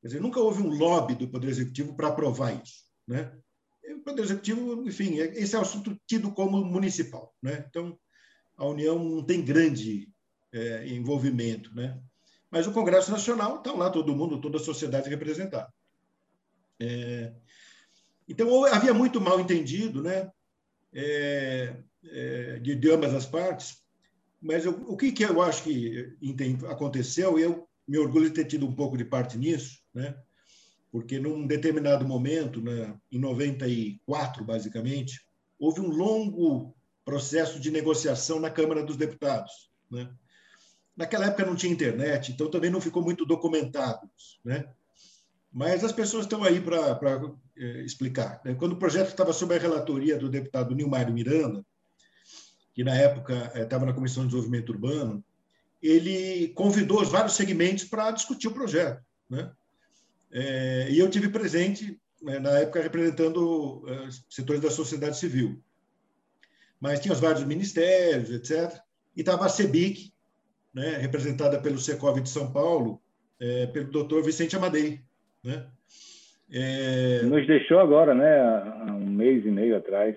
Quer 0.00 0.08
dizer, 0.08 0.20
nunca 0.20 0.40
houve 0.40 0.62
um 0.62 0.70
lobby 0.70 1.14
do 1.14 1.28
Poder 1.28 1.48
Executivo 1.48 1.94
para 1.94 2.08
aprovar 2.08 2.54
isso, 2.54 2.84
né? 3.06 3.30
O 3.94 4.00
Poder 4.00 4.22
Executivo, 4.22 4.86
enfim, 4.86 5.18
é, 5.20 5.26
esse 5.38 5.54
é 5.54 5.58
um 5.58 5.62
assunto 5.62 5.98
tido 6.06 6.32
como 6.32 6.64
municipal. 6.64 7.34
Né? 7.42 7.64
Então, 7.68 7.98
a 8.56 8.66
União 8.66 8.98
não 9.02 9.22
tem 9.22 9.44
grande 9.44 10.08
é, 10.52 10.86
envolvimento. 10.88 11.74
Né? 11.74 12.00
Mas 12.50 12.66
o 12.66 12.72
Congresso 12.72 13.10
Nacional 13.10 13.58
está 13.58 13.72
lá 13.72 13.90
todo 13.90 14.14
mundo, 14.14 14.40
toda 14.40 14.58
a 14.58 14.60
sociedade 14.60 15.08
representada. 15.08 15.72
É, 16.80 17.32
então, 18.28 18.64
havia 18.66 18.94
muito 18.94 19.20
mal 19.20 19.40
entendido 19.40 20.02
né? 20.02 20.30
É, 20.92 21.76
é, 22.04 22.58
de, 22.60 22.74
de, 22.74 22.90
ambas 22.90 23.14
as 23.14 23.26
partes, 23.26 23.82
mas 24.40 24.64
eu, 24.64 24.72
o 24.86 24.96
que, 24.96 25.12
que 25.12 25.24
eu 25.24 25.42
acho 25.42 25.64
que 25.64 26.16
aconteceu, 26.68 27.38
eu 27.38 27.68
me 27.86 27.98
orgulho 27.98 28.28
de 28.28 28.34
ter 28.34 28.44
tido 28.44 28.66
um 28.66 28.74
pouco 28.74 28.96
de 28.96 29.04
parte 29.04 29.36
nisso, 29.36 29.80
né? 29.92 30.14
Porque 30.90 31.18
num 31.18 31.46
determinado 31.46 32.06
momento, 32.06 32.60
né, 32.60 32.94
em 33.10 33.18
94, 33.18 34.44
basicamente, 34.44 35.20
houve 35.58 35.80
um 35.80 35.88
longo 35.88 36.74
processo 37.04 37.58
de 37.58 37.70
negociação 37.70 38.40
na 38.40 38.50
Câmara 38.50 38.82
dos 38.82 38.96
Deputados. 38.96 39.70
Né? 39.90 40.08
Naquela 40.96 41.26
época 41.26 41.46
não 41.46 41.56
tinha 41.56 41.72
internet, 41.72 42.32
então 42.32 42.50
também 42.50 42.70
não 42.70 42.80
ficou 42.80 43.02
muito 43.02 43.24
documentado. 43.24 44.08
Né? 44.44 44.68
Mas 45.52 45.84
as 45.84 45.92
pessoas 45.92 46.24
estão 46.24 46.44
aí 46.44 46.60
para 46.60 46.98
é, 47.56 47.80
explicar. 47.82 48.40
Né? 48.44 48.54
Quando 48.54 48.72
o 48.72 48.78
projeto 48.78 49.08
estava 49.08 49.32
sob 49.32 49.54
a 49.54 49.58
relatoria 49.58 50.18
do 50.18 50.28
deputado 50.28 50.74
Nilmar 50.74 51.10
Miranda, 51.12 51.64
que 52.74 52.84
na 52.84 52.94
época 52.94 53.52
estava 53.56 53.86
na 53.86 53.92
Comissão 53.92 54.22
de 54.22 54.28
Desenvolvimento 54.28 54.70
Urbano, 54.70 55.24
ele 55.82 56.48
convidou 56.48 57.00
os 57.00 57.08
vários 57.08 57.34
segmentos 57.34 57.84
para 57.84 58.10
discutir 58.10 58.48
o 58.48 58.54
projeto. 58.54 59.02
Né? 59.28 59.50
É, 60.30 60.88
e 60.90 60.98
eu 60.98 61.08
tive 61.08 61.28
presente, 61.28 61.98
né, 62.22 62.38
na 62.38 62.58
época, 62.58 62.82
representando 62.82 63.82
uh, 63.84 64.08
setores 64.28 64.60
da 64.60 64.70
sociedade 64.70 65.16
civil. 65.16 65.62
Mas 66.80 67.00
tinha 67.00 67.12
os 67.12 67.20
vários 67.20 67.44
ministérios, 67.44 68.30
etc. 68.30 68.80
E 69.16 69.20
estava 69.20 69.46
a 69.46 69.48
CEBIC, 69.48 70.12
né, 70.72 70.96
representada 70.98 71.60
pelo 71.60 71.78
Secov 71.78 72.20
de 72.20 72.28
São 72.28 72.52
Paulo, 72.52 73.00
é, 73.40 73.66
pelo 73.66 73.90
doutor 73.90 74.22
Vicente 74.22 74.56
Amadei. 74.56 75.00
Né? 75.42 75.66
É... 76.50 77.22
Nos 77.22 77.46
deixou 77.46 77.78
agora, 77.78 78.14
né, 78.14 78.40
há 78.40 78.92
um 78.92 79.06
mês 79.06 79.44
e 79.44 79.50
meio 79.50 79.76
atrás. 79.76 80.16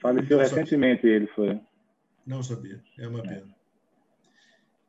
Faleceu 0.00 0.38
recentemente 0.38 1.06
ele, 1.06 1.26
foi. 1.28 1.60
Não 2.26 2.42
sabia, 2.42 2.82
é 2.98 3.06
uma 3.06 3.22
pena. 3.22 3.54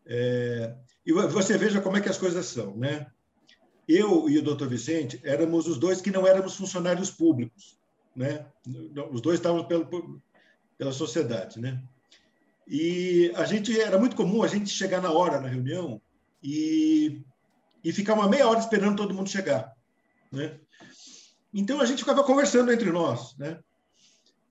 É, 0.05 0.73
e 1.05 1.11
você 1.11 1.57
veja 1.57 1.81
como 1.81 1.97
é 1.97 2.01
que 2.01 2.09
as 2.09 2.17
coisas 2.17 2.45
são, 2.45 2.75
né? 2.75 3.07
Eu 3.95 4.29
e 4.29 4.37
o 4.37 4.43
doutor 4.43 4.67
Vicente 4.67 5.19
éramos 5.23 5.67
os 5.67 5.77
dois 5.77 6.01
que 6.01 6.11
não 6.11 6.27
éramos 6.27 6.55
funcionários 6.55 7.09
públicos, 7.09 7.77
né? 8.15 8.45
Os 9.11 9.21
dois 9.21 9.39
estávamos 9.39 9.67
pelo, 9.67 10.21
pela 10.77 10.91
sociedade, 10.91 11.59
né? 11.59 11.81
E 12.67 13.31
a 13.35 13.45
gente 13.45 13.79
era 13.79 13.97
muito 13.97 14.15
comum 14.15 14.43
a 14.43 14.47
gente 14.47 14.69
chegar 14.69 15.01
na 15.01 15.11
hora 15.11 15.41
na 15.41 15.47
reunião 15.47 16.01
e, 16.41 17.21
e 17.83 17.91
ficar 17.91 18.13
uma 18.13 18.29
meia 18.29 18.47
hora 18.47 18.59
esperando 18.59 18.97
todo 18.97 19.13
mundo 19.13 19.29
chegar, 19.29 19.75
né? 20.31 20.59
Então 21.53 21.81
a 21.81 21.85
gente 21.85 21.99
ficava 21.99 22.23
conversando 22.23 22.71
entre 22.71 22.91
nós, 22.91 23.35
né? 23.37 23.59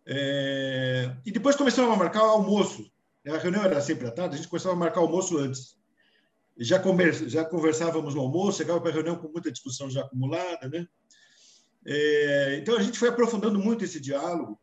É, 0.07 1.17
e 1.25 1.31
depois 1.31 1.57
começamos 1.57 1.95
a 1.95 1.97
marcar 1.97 2.21
almoço. 2.21 2.91
A 3.27 3.39
reunião 3.39 3.63
era 3.63 3.81
sempre 3.81 4.07
à 4.07 4.11
tarde, 4.11 4.35
a 4.35 4.39
gente 4.39 4.49
começava 4.49 4.75
a 4.75 4.79
marcar 4.79 5.01
almoço 5.01 5.39
antes 5.39 5.80
já, 6.61 6.83
já 7.27 7.45
conversávamos 7.45 8.15
no 8.15 8.21
almoço, 8.21 8.59
chegava 8.59 8.81
para 8.81 8.91
a 8.91 8.95
reunião 8.95 9.17
com 9.17 9.29
muita 9.29 9.51
discussão 9.51 9.91
já 9.91 10.03
acumulada, 10.03 10.69
né? 10.69 10.87
É, 11.87 12.59
então 12.61 12.77
a 12.77 12.83
gente 12.83 12.99
foi 12.99 13.09
aprofundando 13.09 13.59
muito 13.59 13.83
esse 13.85 13.99
diálogo. 13.99 14.61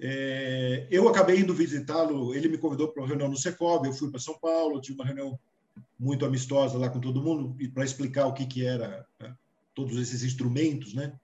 É, 0.00 0.88
eu 0.90 1.08
acabei 1.08 1.38
indo 1.38 1.54
visitá-lo, 1.54 2.34
ele 2.34 2.48
me 2.48 2.58
convidou 2.58 2.88
para 2.88 3.00
uma 3.00 3.08
reunião 3.08 3.28
no 3.28 3.36
Secov, 3.36 3.86
eu 3.86 3.92
fui 3.92 4.10
para 4.10 4.18
São 4.18 4.36
Paulo, 4.40 4.80
tive 4.80 4.98
uma 4.98 5.06
reunião 5.06 5.38
muito 5.98 6.26
amistosa 6.26 6.76
lá 6.76 6.88
com 6.88 7.00
todo 7.00 7.22
mundo 7.22 7.56
para 7.72 7.84
explicar 7.84 8.26
o 8.26 8.34
que 8.34 8.44
que 8.44 8.66
era 8.66 9.06
né, 9.20 9.34
todos 9.72 9.96
esses 9.96 10.24
instrumentos, 10.24 10.94
né? 10.94 11.18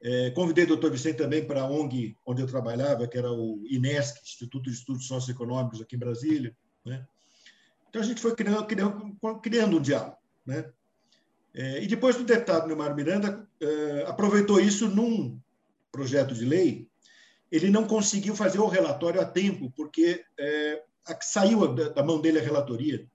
É, 0.00 0.30
convidei 0.30 0.62
o 0.62 0.68
doutor 0.68 0.92
Vicente 0.92 1.16
também 1.16 1.44
para 1.44 1.62
a 1.62 1.68
ONG 1.68 2.16
onde 2.24 2.40
eu 2.40 2.46
trabalhava, 2.46 3.08
que 3.08 3.18
era 3.18 3.32
o 3.32 3.60
INESC, 3.68 4.22
Instituto 4.22 4.70
de 4.70 4.76
Estudos 4.76 5.08
Socioeconômicos 5.08 5.80
aqui 5.80 5.96
em 5.96 5.98
Brasília, 5.98 6.56
né? 6.86 7.04
Então 7.88 8.02
a 8.02 8.04
gente 8.04 8.20
foi 8.20 8.34
criando, 8.34 8.66
criando, 8.66 9.16
criando 9.42 9.76
um 9.78 9.80
diálogo. 9.80 10.16
Né? 10.44 10.70
É, 11.54 11.82
e 11.82 11.86
depois 11.86 12.16
o 12.16 12.24
deputado 12.24 12.66
Neymar 12.66 12.94
Miranda 12.94 13.48
é, 13.60 14.04
aproveitou 14.06 14.60
isso 14.60 14.88
num 14.88 15.40
projeto 15.90 16.34
de 16.34 16.44
lei. 16.44 16.88
Ele 17.50 17.70
não 17.70 17.86
conseguiu 17.86 18.36
fazer 18.36 18.58
o 18.58 18.68
relatório 18.68 19.20
a 19.20 19.24
tempo, 19.24 19.72
porque 19.74 20.24
é, 20.38 20.82
saiu 21.22 21.74
da, 21.74 21.88
da, 21.88 22.02
mão 22.02 22.20
dele 22.20 22.38
a 22.38 22.42
relatoria 22.42 23.08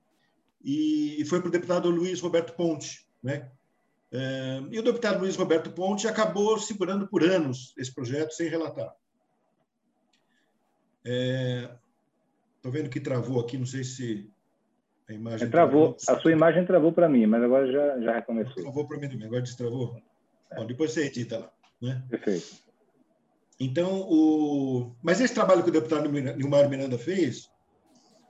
e, 0.63 1.21
e 1.21 1.25
foi 1.25 1.39
para 1.39 1.49
o 1.49 1.51
deputado 1.51 1.89
Luiz 1.89 2.19
Roberto 2.19 2.53
Ponte. 2.53 3.07
Né? 3.21 3.49
É, 4.11 4.61
e 4.71 4.79
o 4.79 4.83
deputado 4.83 5.19
Luiz 5.19 5.35
Roberto 5.35 5.71
Ponte 5.71 6.07
acabou 6.07 6.57
segurando 6.59 7.07
por 7.07 7.23
anos 7.23 7.73
esse 7.77 7.93
projeto 7.93 8.31
sem 8.31 8.49
relatar. 8.49 8.93
Estou 11.03 12.71
é, 12.71 12.71
vendo 12.71 12.89
que 12.89 12.99
travou 12.99 13.39
aqui, 13.39 13.57
não 13.57 13.65
sei 13.65 13.83
se 13.83 14.29
a 15.13 15.19
imagem 15.19 15.49
travou. 15.49 15.95
A 16.07 16.19
sua 16.19 16.31
imagem 16.31 16.65
travou 16.65 16.91
para 16.91 17.07
mim, 17.07 17.25
mas 17.25 17.43
agora 17.43 17.71
já, 17.71 17.99
já 18.01 18.13
recomeçou. 18.15 18.63
Travou 18.63 18.87
para 18.87 18.97
mim 18.97 19.09
também, 19.09 19.27
agora 19.27 19.41
destravou. 19.41 20.01
É. 20.51 20.55
Bom, 20.55 20.65
depois 20.65 20.91
você 20.91 21.05
edita 21.05 21.39
lá. 21.39 21.51
Né? 21.81 22.03
Perfeito. 22.09 22.63
Então, 23.59 24.01
o... 24.09 24.95
mas 25.01 25.21
esse 25.21 25.33
trabalho 25.33 25.63
que 25.63 25.69
o 25.69 25.73
deputado 25.73 26.09
Nilmar 26.09 26.69
Miranda 26.69 26.97
fez, 26.97 27.49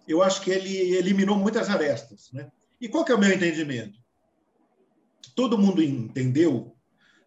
eu 0.08 0.22
acho 0.22 0.42
que 0.42 0.52
ele 0.52 0.96
eliminou 0.96 1.38
muitas 1.38 1.70
arestas. 1.70 2.30
Né? 2.34 2.52
E 2.80 2.88
qual 2.90 3.06
que 3.06 3.12
é 3.12 3.16
o 3.16 3.20
meu 3.20 3.34
entendimento? 3.34 3.98
Todo 5.36 5.58
mundo 5.58 5.82
entendeu 5.82 6.76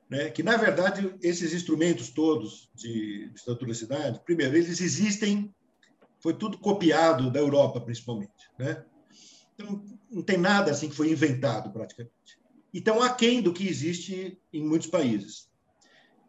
né, 0.09 0.31
que, 0.31 0.43
na 0.43 0.57
verdade, 0.57 1.15
esses 1.23 1.53
instrumentos 1.53 2.11
todos 2.11 2.71
de 2.75 3.31
de 3.31 3.75
cidade, 3.75 4.21
primeiro, 4.25 4.57
eles 4.57 4.81
existem, 4.81 5.53
foi 6.21 6.35
tudo 6.35 6.59
copiado 6.59 7.31
da 7.31 7.41
Europa, 7.41 7.81
principalmente. 7.81 8.31
Né? 8.59 8.85
Então, 9.59 9.85
não 10.11 10.23
tem 10.23 10.37
nada 10.37 10.71
assim 10.71 10.89
que 10.89 10.95
foi 10.95 11.11
inventado, 11.11 11.71
praticamente. 11.71 12.39
Então, 12.73 13.03
aquém 13.03 13.41
do 13.41 13.53
que 13.53 13.67
existe 13.67 14.39
em 14.53 14.63
muitos 14.63 14.89
países. 14.89 15.49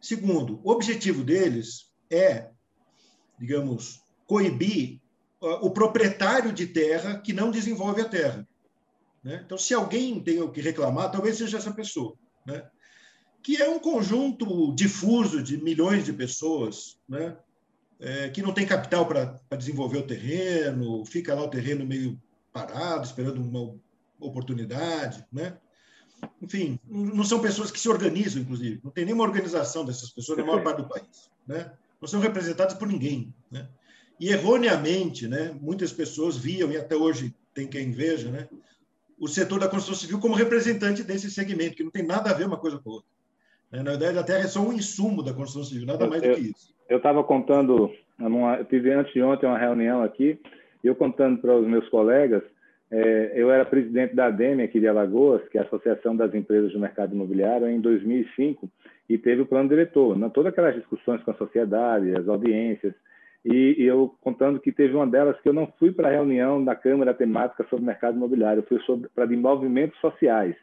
Segundo, 0.00 0.60
o 0.64 0.70
objetivo 0.70 1.22
deles 1.22 1.92
é, 2.10 2.50
digamos, 3.38 4.00
coibir 4.26 5.00
o 5.40 5.70
proprietário 5.70 6.52
de 6.52 6.66
terra 6.66 7.20
que 7.20 7.32
não 7.32 7.50
desenvolve 7.50 8.00
a 8.00 8.08
terra. 8.08 8.48
Né? 9.22 9.42
Então, 9.44 9.58
se 9.58 9.74
alguém 9.74 10.18
tem 10.20 10.40
o 10.40 10.50
que 10.50 10.60
reclamar, 10.60 11.10
talvez 11.10 11.36
seja 11.36 11.58
essa 11.58 11.72
pessoa. 11.72 12.16
Né? 12.46 12.68
que 13.42 13.56
é 13.56 13.68
um 13.68 13.78
conjunto 13.78 14.74
difuso 14.74 15.42
de 15.42 15.56
milhões 15.56 16.04
de 16.04 16.12
pessoas, 16.12 16.98
né? 17.08 17.36
É, 18.00 18.28
que 18.28 18.42
não 18.42 18.52
tem 18.52 18.64
capital 18.66 19.06
para 19.06 19.40
desenvolver 19.56 19.98
o 19.98 20.06
terreno, 20.06 21.04
fica 21.04 21.34
lá 21.34 21.42
o 21.42 21.48
terreno 21.48 21.84
meio 21.84 22.20
parado, 22.66 23.04
esperando 23.04 23.40
uma 23.40 23.74
oportunidade, 24.20 25.24
né? 25.32 25.56
Enfim, 26.42 26.78
não 26.88 27.22
são 27.22 27.40
pessoas 27.40 27.70
que 27.70 27.78
se 27.78 27.88
organizam, 27.88 28.42
inclusive. 28.42 28.80
Não 28.82 28.90
tem 28.90 29.04
nenhuma 29.04 29.24
organização 29.24 29.84
dessas 29.84 30.10
pessoas 30.10 30.38
na 30.38 30.44
maior 30.44 30.64
parte 30.64 30.82
do 30.82 30.88
país, 30.88 31.30
né? 31.46 31.72
Não 32.00 32.08
são 32.08 32.20
representadas 32.20 32.74
por 32.74 32.88
ninguém, 32.88 33.32
né? 33.50 33.68
E 34.18 34.30
erroneamente, 34.30 35.28
né? 35.28 35.56
Muitas 35.60 35.92
pessoas 35.92 36.36
viam 36.36 36.72
e 36.72 36.76
até 36.76 36.96
hoje 36.96 37.34
tem 37.54 37.68
quem 37.68 37.92
veja, 37.92 38.30
né? 38.30 38.48
O 39.18 39.28
setor 39.28 39.60
da 39.60 39.68
construção 39.68 40.00
civil 40.00 40.18
como 40.18 40.34
representante 40.34 41.02
desse 41.04 41.30
segmento, 41.30 41.76
que 41.76 41.84
não 41.84 41.90
tem 41.90 42.04
nada 42.04 42.30
a 42.30 42.34
ver 42.34 42.46
uma 42.46 42.56
coisa 42.56 42.78
com 42.78 42.90
a 42.90 42.92
outra. 42.94 43.10
Né? 43.70 43.82
Na 43.82 43.90
verdade, 43.90 44.18
a 44.18 44.22
terra 44.22 44.44
é 44.44 44.48
só 44.48 44.60
um 44.60 44.72
insumo 44.72 45.22
da 45.22 45.32
construção 45.32 45.64
civil, 45.64 45.86
nada 45.86 46.06
mais 46.06 46.22
eu, 46.22 46.34
do 46.34 46.40
que 46.40 46.50
isso. 46.50 46.74
Eu 46.88 46.98
estava 46.98 47.22
contando, 47.22 47.92
eu 48.18 48.64
tive 48.64 48.92
antes 48.92 49.12
de 49.12 49.22
ontem 49.22 49.46
uma 49.46 49.58
reunião 49.58 50.02
aqui, 50.02 50.40
eu 50.86 50.94
contando 50.94 51.40
para 51.40 51.54
os 51.54 51.66
meus 51.66 51.88
colegas, 51.88 52.42
é, 52.90 53.32
eu 53.34 53.50
era 53.50 53.64
presidente 53.64 54.14
da 54.14 54.26
ADEME 54.26 54.62
aqui 54.62 54.80
de 54.80 54.88
Alagoas, 54.88 55.46
que 55.48 55.58
é 55.58 55.60
a 55.60 55.64
Associação 55.64 56.16
das 56.16 56.34
Empresas 56.34 56.72
do 56.72 56.80
Mercado 56.80 57.14
Imobiliário, 57.14 57.68
em 57.68 57.80
2005, 57.80 58.68
e 59.08 59.18
teve 59.18 59.42
o 59.42 59.46
plano 59.46 59.68
diretor, 59.68 60.16
né? 60.16 60.30
todas 60.32 60.52
aquelas 60.52 60.74
discussões 60.74 61.22
com 61.22 61.30
a 61.30 61.34
sociedade, 61.34 62.16
as 62.16 62.26
audiências, 62.28 62.94
e, 63.44 63.76
e 63.78 63.84
eu 63.84 64.14
contando 64.20 64.58
que 64.58 64.72
teve 64.72 64.94
uma 64.94 65.06
delas 65.06 65.38
que 65.40 65.48
eu 65.48 65.52
não 65.52 65.66
fui 65.78 65.92
para 65.92 66.08
a 66.08 66.12
reunião 66.12 66.64
da 66.64 66.74
Câmara 66.74 67.14
temática 67.14 67.64
sobre 67.68 67.84
mercado 67.84 68.16
imobiliário, 68.16 68.64
eu 68.70 68.80
fui 68.80 69.02
para 69.14 69.26
de 69.26 69.36
movimentos 69.36 69.98
sociais. 70.00 70.56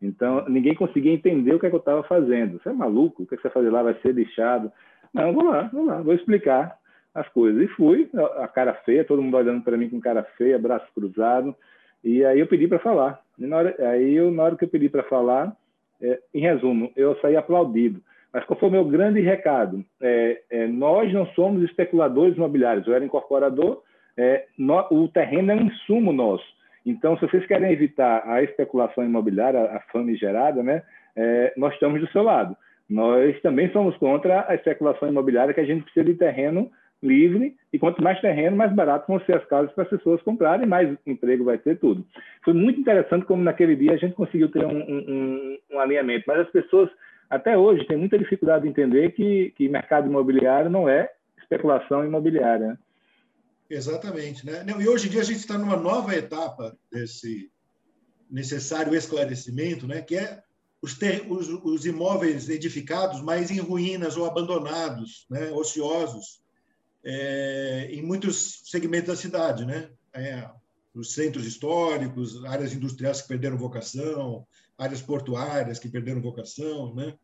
Então, 0.00 0.44
ninguém 0.48 0.74
conseguia 0.74 1.12
entender 1.12 1.54
o 1.54 1.58
que, 1.58 1.66
é 1.66 1.70
que 1.70 1.74
eu 1.74 1.80
estava 1.80 2.02
fazendo. 2.02 2.58
Você 2.58 2.68
é 2.68 2.72
maluco? 2.72 3.22
O 3.22 3.26
que, 3.26 3.34
é 3.34 3.36
que 3.36 3.42
você 3.42 3.48
vai 3.48 3.54
fazer 3.54 3.70
lá? 3.70 3.82
Vai 3.82 3.94
ser 4.00 4.12
lixado? 4.12 4.70
Não, 5.14 5.32
vou 5.32 5.44
lá, 5.44 5.70
vou 5.72 5.86
lá, 5.86 6.02
vou 6.02 6.14
explicar 6.14 6.76
as 7.16 7.28
coisas. 7.30 7.62
E 7.62 7.68
fui, 7.68 8.08
a 8.38 8.46
cara 8.46 8.74
feia, 8.84 9.04
todo 9.04 9.22
mundo 9.22 9.36
olhando 9.36 9.62
para 9.62 9.76
mim 9.76 9.88
com 9.88 10.00
cara 10.00 10.22
feia, 10.36 10.58
braço 10.58 10.86
cruzado. 10.94 11.54
E 12.04 12.24
aí 12.24 12.38
eu 12.38 12.46
pedi 12.46 12.68
para 12.68 12.78
falar. 12.78 13.20
Hora, 13.52 13.74
aí, 13.90 14.14
eu, 14.14 14.30
na 14.30 14.44
hora 14.44 14.56
que 14.56 14.64
eu 14.64 14.68
pedi 14.68 14.88
para 14.88 15.02
falar, 15.04 15.56
é, 16.00 16.20
em 16.32 16.40
resumo, 16.40 16.92
eu 16.94 17.16
saí 17.20 17.36
aplaudido. 17.36 18.00
Mas 18.32 18.44
qual 18.44 18.58
foi 18.58 18.68
o 18.68 18.72
meu 18.72 18.84
grande 18.84 19.20
recado? 19.20 19.84
É, 20.00 20.42
é, 20.50 20.66
nós 20.66 21.12
não 21.12 21.26
somos 21.28 21.62
especuladores 21.64 22.36
imobiliários. 22.36 22.86
Eu 22.86 22.94
era 22.94 23.04
incorporador, 23.04 23.82
é, 24.16 24.44
no, 24.58 24.86
o 24.90 25.08
terreno 25.08 25.52
é 25.52 25.54
um 25.54 25.66
insumo 25.66 26.12
nosso. 26.12 26.44
Então, 26.84 27.16
se 27.16 27.26
vocês 27.26 27.46
querem 27.46 27.72
evitar 27.72 28.22
a 28.28 28.42
especulação 28.42 29.04
imobiliária, 29.04 29.60
a 29.64 29.80
famigerada, 29.92 30.62
né, 30.62 30.82
é, 31.16 31.52
nós 31.56 31.74
estamos 31.74 32.00
do 32.00 32.08
seu 32.12 32.22
lado. 32.22 32.56
Nós 32.88 33.40
também 33.40 33.70
somos 33.72 33.96
contra 33.96 34.44
a 34.48 34.54
especulação 34.54 35.08
imobiliária, 35.08 35.52
que 35.52 35.60
a 35.60 35.64
gente 35.64 35.82
precisa 35.82 36.04
de 36.04 36.14
terreno 36.14 36.70
livre, 37.06 37.56
e 37.72 37.78
quanto 37.78 38.02
mais 38.02 38.20
terreno, 38.20 38.56
mais 38.56 38.72
barato 38.74 39.06
vão 39.06 39.20
ser 39.20 39.36
as 39.36 39.44
casas 39.46 39.72
para 39.72 39.84
as 39.84 39.90
pessoas 39.90 40.20
comprarem, 40.22 40.66
mais 40.66 40.96
emprego 41.06 41.44
vai 41.44 41.58
ter 41.58 41.78
tudo. 41.78 42.04
Foi 42.44 42.52
muito 42.52 42.80
interessante 42.80 43.24
como 43.26 43.42
naquele 43.42 43.76
dia 43.76 43.92
a 43.92 43.96
gente 43.96 44.14
conseguiu 44.14 44.50
ter 44.50 44.64
um, 44.64 44.78
um, 44.78 45.58
um 45.72 45.78
alinhamento, 45.78 46.24
mas 46.26 46.40
as 46.40 46.50
pessoas, 46.50 46.90
até 47.30 47.56
hoje, 47.56 47.86
têm 47.86 47.96
muita 47.96 48.18
dificuldade 48.18 48.64
de 48.64 48.70
entender 48.70 49.12
que, 49.12 49.52
que 49.56 49.68
mercado 49.68 50.08
imobiliário 50.08 50.70
não 50.70 50.88
é 50.88 51.10
especulação 51.40 52.04
imobiliária. 52.04 52.68
Né? 52.68 52.78
Exatamente. 53.70 54.44
Né? 54.44 54.64
e 54.80 54.88
hoje 54.88 55.06
em 55.06 55.10
dia 55.10 55.20
a 55.20 55.24
gente 55.24 55.38
está 55.38 55.56
numa 55.56 55.76
nova 55.76 56.14
etapa 56.14 56.76
desse 56.90 57.50
necessário 58.30 58.94
esclarecimento, 58.94 59.86
né? 59.86 60.02
que 60.02 60.16
é 60.16 60.42
os, 60.82 60.94
ter, 60.94 61.24
os, 61.30 61.48
os 61.48 61.86
imóveis 61.86 62.48
edificados, 62.48 63.20
mas 63.20 63.50
em 63.50 63.58
ruínas 63.58 64.16
ou 64.16 64.26
abandonados, 64.26 65.26
né? 65.30 65.50
ociosos, 65.52 66.40
é, 67.06 67.88
em 67.92 68.02
muitos 68.02 68.62
segmentos 68.64 69.08
da 69.08 69.16
cidade. 69.16 69.64
Né? 69.64 69.88
É, 70.12 70.44
os 70.94 71.14
centros 71.14 71.46
históricos, 71.46 72.44
áreas 72.44 72.74
industriais 72.74 73.22
que 73.22 73.28
perderam 73.28 73.56
vocação, 73.56 74.44
áreas 74.76 75.00
portuárias 75.00 75.78
que 75.78 75.88
perderam 75.88 76.20
vocação, 76.20 76.94
né? 76.94 77.14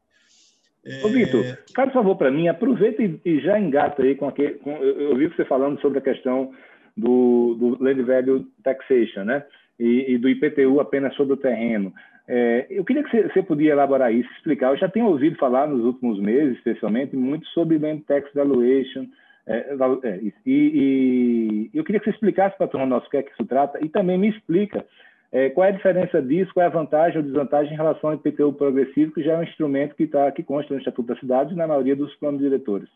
Ô, 1.04 1.08
Vitor, 1.08 1.44
é, 1.44 1.58
faz 1.76 1.92
favor 1.92 2.16
para 2.16 2.30
mim, 2.30 2.48
aproveita 2.48 3.02
e, 3.02 3.40
já 3.40 3.58
engata 3.58 4.02
aí 4.02 4.16
com 4.16 4.26
aquele. 4.26 4.54
Com, 4.54 4.72
eu, 4.78 5.00
eu 5.00 5.16
vi 5.16 5.28
você 5.28 5.44
falando 5.44 5.80
sobre 5.80 5.98
a 5.98 6.02
questão 6.02 6.52
do, 6.96 7.54
do 7.54 7.82
Land 7.82 8.02
Value 8.02 8.46
Taxation, 8.64 9.24
né? 9.24 9.44
E, 9.78 10.12
e, 10.12 10.18
do 10.18 10.28
IPTU 10.28 10.80
apenas 10.80 11.14
sobre 11.14 11.34
o 11.34 11.36
terreno. 11.36 11.92
É, 12.26 12.66
eu 12.68 12.84
queria 12.84 13.04
que 13.04 13.10
você, 13.10 13.28
você 13.28 13.42
podia 13.42 13.72
elaborar 13.72 14.12
isso, 14.12 14.28
explicar. 14.32 14.70
Eu 14.70 14.76
já 14.76 14.88
tenho 14.88 15.06
ouvido 15.06 15.36
falar 15.36 15.68
nos 15.68 15.84
últimos 15.84 16.20
meses, 16.20 16.56
especialmente, 16.56 17.16
muito 17.16 17.46
sobre 17.48 17.78
Land 17.78 18.02
Tax 18.02 18.28
Valuation. 18.34 19.06
É, 19.46 19.74
é, 20.04 20.20
e, 20.22 20.32
e, 20.46 21.70
eu 21.74 21.82
queria 21.82 22.00
que 22.00 22.06
você 22.06 22.12
explicasse 22.12 22.56
para 22.56 22.66
a 22.66 22.68
turma 22.68 22.96
o 22.96 23.10
que 23.10 23.16
é 23.16 23.22
que 23.22 23.32
isso 23.32 23.44
trata 23.44 23.84
e 23.84 23.88
também 23.88 24.16
me 24.16 24.28
explica 24.28 24.86
é, 25.32 25.48
qual 25.48 25.66
é 25.66 25.70
a 25.70 25.74
diferença 25.74 26.20
disso? 26.20 26.52
Qual 26.52 26.62
é 26.62 26.66
a 26.66 26.72
vantagem 26.72 27.16
ou 27.16 27.24
desvantagem 27.24 27.72
em 27.72 27.76
relação 27.76 28.10
ao 28.10 28.16
IPTU 28.16 28.52
progressivo, 28.52 29.12
que 29.12 29.24
já 29.24 29.32
é 29.32 29.38
um 29.38 29.42
instrumento 29.42 29.96
que, 29.96 30.06
tá, 30.06 30.30
que 30.30 30.42
consta 30.42 30.74
no 30.74 30.78
Estatuto 30.78 31.08
da 31.08 31.18
Cidade 31.18 31.54
e 31.54 31.56
na 31.56 31.66
maioria 31.66 31.96
dos 31.96 32.14
planos 32.16 32.40
diretores? 32.40 32.88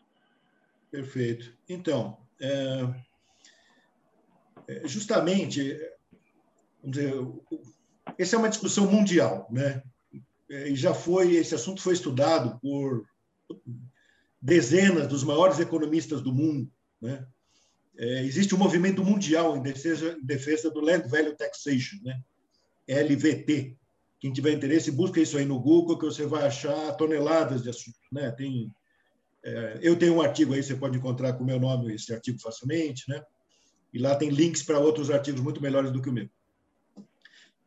Perfeito. 0.91 1.51
Então, 1.67 2.15
é, 2.39 2.87
é 4.67 4.87
justamente, 4.87 5.75
vamos 6.83 6.97
dizer, 6.97 7.13
essa 8.19 8.35
é 8.35 8.39
uma 8.39 8.49
discussão 8.49 8.85
mundial, 8.85 9.47
né? 9.49 9.81
É, 10.49 10.69
e 10.69 10.75
já 10.75 10.93
foi, 10.93 11.35
esse 11.35 11.55
assunto 11.55 11.81
foi 11.81 11.93
estudado 11.93 12.59
por 12.61 13.03
dezenas 14.41 15.07
dos 15.07 15.23
maiores 15.23 15.59
economistas 15.59 16.21
do 16.21 16.33
mundo, 16.33 16.71
né? 17.01 17.25
é, 17.97 18.23
existe 18.23 18.53
um 18.53 18.57
movimento 18.57 19.03
mundial 19.03 19.57
em 19.57 19.61
defesa, 19.61 20.17
em 20.21 20.25
defesa, 20.25 20.69
do 20.69 20.79
Land 20.79 21.07
Value 21.07 21.35
Taxation, 21.35 21.97
né? 22.03 22.21
LVT. 22.87 23.75
Quem 24.19 24.31
tiver 24.31 24.53
interesse, 24.53 24.91
busca 24.91 25.19
isso 25.19 25.37
aí 25.37 25.45
no 25.45 25.59
Google, 25.59 25.97
que 25.97 26.05
você 26.05 26.25
vai 26.25 26.45
achar 26.45 26.95
toneladas 26.95 27.63
de 27.63 27.69
assuntos. 27.69 27.99
Né? 28.11 28.31
Tem, 28.31 28.71
é, 29.43 29.79
eu 29.81 29.97
tenho 29.97 30.15
um 30.15 30.21
artigo 30.21 30.53
aí, 30.53 30.63
você 30.63 30.75
pode 30.75 30.97
encontrar 30.97 31.33
com 31.33 31.43
o 31.43 31.45
meu 31.45 31.59
nome 31.59 31.93
esse 31.93 32.13
artigo 32.13 32.39
facilmente, 32.39 33.03
né? 33.09 33.21
e 33.93 33.99
lá 33.99 34.15
tem 34.15 34.29
links 34.29 34.63
para 34.63 34.79
outros 34.79 35.11
artigos 35.11 35.41
muito 35.41 35.61
melhores 35.61 35.91
do 35.91 36.01
que 36.01 36.09
o 36.09 36.13
meu. 36.13 36.27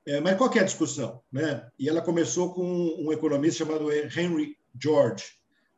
É, 0.07 0.21
mas 0.21 0.37
qual 0.37 0.53
é 0.55 0.61
a 0.61 0.65
discussão? 0.65 1.23
Né? 1.31 1.69
E 1.79 1.89
ela 1.89 2.03
começou 2.03 2.53
com 2.53 2.97
um 2.99 3.13
economista 3.13 3.65
chamado 3.65 3.93
Henry 3.93 4.57
George, 4.81 5.25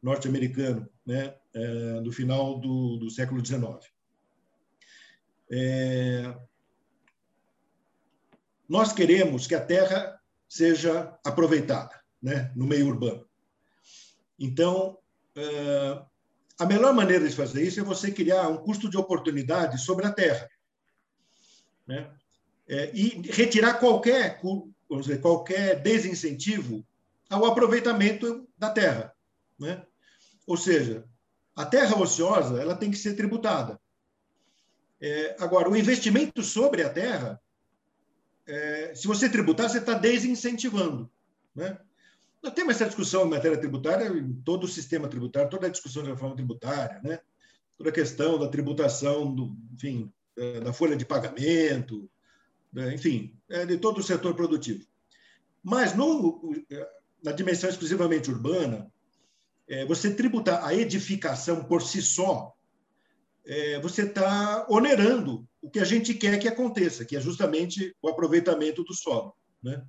norte-americano, 0.02 0.88
né? 1.06 1.34
É, 1.54 2.00
final 2.12 2.58
do, 2.58 2.96
do 2.96 3.10
século 3.10 3.44
XIX. 3.44 3.92
É... 5.50 6.34
Nós 8.68 8.92
queremos 8.92 9.46
que 9.46 9.54
a 9.54 9.64
terra 9.64 10.18
seja 10.48 11.18
aproveitada 11.24 12.00
né, 12.22 12.52
no 12.56 12.66
meio 12.66 12.86
urbano. 12.86 13.26
Então, 14.38 14.98
é... 15.36 16.02
a 16.58 16.66
melhor 16.66 16.94
maneira 16.94 17.28
de 17.28 17.34
fazer 17.34 17.62
isso 17.62 17.80
é 17.80 17.84
você 17.84 18.10
criar 18.10 18.48
um 18.48 18.58
custo 18.58 18.88
de 18.88 18.96
oportunidade 18.96 19.78
sobre 19.78 20.06
a 20.06 20.12
terra. 20.12 20.48
Né? 21.86 22.10
É, 22.68 22.90
e 22.94 23.20
retirar 23.30 23.74
qualquer, 23.74 24.40
vamos 24.88 25.06
dizer, 25.06 25.20
qualquer 25.20 25.82
desincentivo 25.82 26.86
ao 27.28 27.44
aproveitamento 27.44 28.48
da 28.56 28.70
terra. 28.70 29.12
Né? 29.58 29.84
Ou 30.46 30.56
seja, 30.56 31.04
a 31.54 31.64
terra 31.64 31.96
ociosa 31.96 32.60
ela 32.60 32.76
tem 32.76 32.90
que 32.90 32.96
ser 32.96 33.14
tributada. 33.14 33.80
É, 35.00 35.36
agora, 35.40 35.68
o 35.68 35.76
investimento 35.76 36.42
sobre 36.42 36.82
a 36.82 36.90
terra, 36.90 37.40
é, 38.46 38.94
se 38.94 39.06
você 39.06 39.28
tributar, 39.28 39.68
você 39.68 39.78
está 39.78 39.94
desincentivando. 39.94 41.10
Né? 41.54 41.76
Nós 42.42 42.54
temos 42.54 42.76
essa 42.76 42.86
discussão 42.86 43.26
em 43.26 43.30
matéria 43.30 43.58
tributária, 43.58 44.06
em 44.08 44.32
todo 44.42 44.64
o 44.64 44.68
sistema 44.68 45.08
tributário, 45.08 45.50
toda 45.50 45.66
a 45.66 45.70
discussão 45.70 46.02
de 46.02 46.10
reforma 46.10 46.36
tributária, 46.36 47.00
né? 47.02 47.20
toda 47.76 47.90
a 47.90 47.92
questão 47.92 48.38
da 48.38 48.48
tributação, 48.48 49.34
do, 49.34 49.56
enfim, 49.72 50.12
da 50.62 50.72
folha 50.72 50.96
de 50.96 51.04
pagamento, 51.04 52.08
né? 52.72 52.94
enfim, 52.94 53.36
é, 53.48 53.66
de 53.66 53.76
todo 53.78 53.98
o 53.98 54.02
setor 54.02 54.34
produtivo. 54.34 54.86
Mas 55.62 55.94
no, 55.94 56.64
na 57.22 57.32
dimensão 57.32 57.68
exclusivamente 57.68 58.30
urbana, 58.30 58.90
é, 59.68 59.84
você 59.86 60.12
tributar 60.14 60.64
a 60.64 60.74
edificação 60.74 61.64
por 61.64 61.82
si 61.82 62.02
só, 62.02 62.52
é, 63.44 63.80
você 63.80 64.02
está 64.02 64.66
onerando 64.68 65.46
o 65.60 65.70
que 65.70 65.80
a 65.80 65.84
gente 65.84 66.14
quer 66.14 66.38
que 66.38 66.48
aconteça, 66.48 67.04
que 67.04 67.16
é 67.16 67.20
justamente 67.20 67.94
o 68.02 68.08
aproveitamento 68.08 68.84
do 68.84 68.94
solo. 68.94 69.34
Né? 69.62 69.82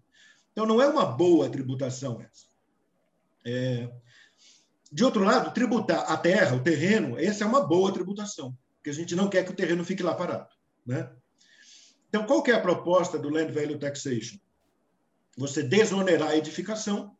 Então, 0.52 0.66
não 0.66 0.82
é 0.82 0.88
uma 0.88 1.06
boa 1.06 1.50
tributação 1.50 2.22
essa. 2.22 2.46
É, 3.46 3.90
de 4.92 5.04
outro 5.04 5.24
lado, 5.24 5.54
tributar 5.54 6.12
a 6.12 6.16
terra, 6.16 6.56
o 6.56 6.64
terreno, 6.64 7.18
essa 7.20 7.44
é 7.44 7.48
uma 7.48 7.66
boa 7.66 7.92
tributação, 7.92 8.56
porque 8.76 8.92
a 8.92 8.94
gente 8.94 9.16
não 9.16 9.28
quer 9.28 9.44
que 9.44 9.52
o 9.52 9.56
terreno 9.56 9.84
fique 9.84 10.04
lá 10.04 10.14
parado. 10.14 10.50
Né? 10.86 11.12
Então, 12.08 12.26
qual 12.28 12.44
que 12.44 12.52
é 12.52 12.54
a 12.54 12.62
proposta 12.62 13.18
do 13.18 13.30
Land 13.30 13.52
Value 13.52 13.80
Taxation? 13.80 14.38
Você 15.36 15.64
desonerar 15.64 16.30
a 16.30 16.38
edificação 16.38 17.18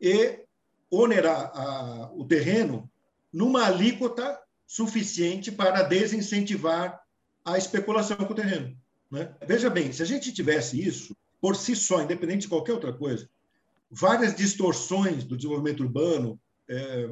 e 0.00 0.44
onerar 0.90 1.50
a, 1.54 2.10
o 2.14 2.24
terreno 2.24 2.90
numa 3.32 3.66
alíquota 3.66 4.40
suficiente 4.66 5.52
para 5.52 5.82
desincentivar 5.82 7.00
a 7.44 7.56
especulação 7.56 8.16
com 8.16 8.32
o 8.32 8.36
terreno. 8.36 8.76
Né? 9.10 9.34
Veja 9.46 9.70
bem, 9.70 9.92
se 9.92 10.02
a 10.02 10.06
gente 10.06 10.32
tivesse 10.32 10.82
isso, 10.82 11.16
por 11.40 11.54
si 11.54 11.76
só, 11.76 12.02
independente 12.02 12.42
de 12.42 12.48
qualquer 12.48 12.72
outra 12.72 12.92
coisa, 12.92 13.28
várias 13.90 14.34
distorções 14.34 15.24
do 15.24 15.36
desenvolvimento 15.36 15.82
urbano 15.82 16.40
é, 16.68 17.10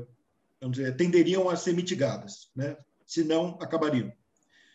dizer, 0.70 0.96
tenderiam 0.96 1.48
a 1.48 1.56
ser 1.56 1.72
mitigadas, 1.74 2.50
né? 2.54 2.76
senão 3.06 3.58
acabariam. 3.60 4.12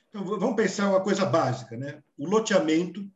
Então, 0.10 0.24
vamos 0.24 0.56
pensar 0.56 0.90
uma 0.90 1.02
coisa 1.02 1.26
básica, 1.26 1.76
né? 1.76 2.02
o 2.18 2.26
loteamento 2.26 3.10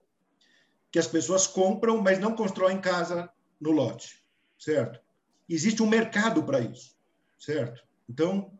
que 0.91 0.99
as 0.99 1.07
pessoas 1.07 1.47
compram, 1.47 2.01
mas 2.01 2.19
não 2.19 2.35
constroem 2.35 2.79
casa 2.79 3.29
no 3.59 3.71
lote, 3.71 4.23
certo? 4.59 4.99
Existe 5.47 5.83
um 5.83 5.87
mercado 5.87 6.43
para 6.43 6.59
isso, 6.59 6.95
certo? 7.37 7.83
Então, 8.09 8.57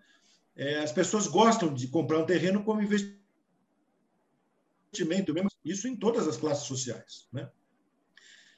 é, 0.56 0.80
as 0.80 0.91
pessoas 0.91 1.28
gostam 1.28 1.74
de 1.74 1.88
comprar 1.88 2.19
um 2.19 2.26
terreno 2.26 2.63
como 2.63 2.82
investimento, 2.82 3.24
mesmo, 5.34 5.50
isso 5.65 5.88
em 5.88 5.96
todas 5.96 6.28
as 6.28 6.38
classes 6.38 6.65
sociais, 6.67 7.28
né? 7.32 7.50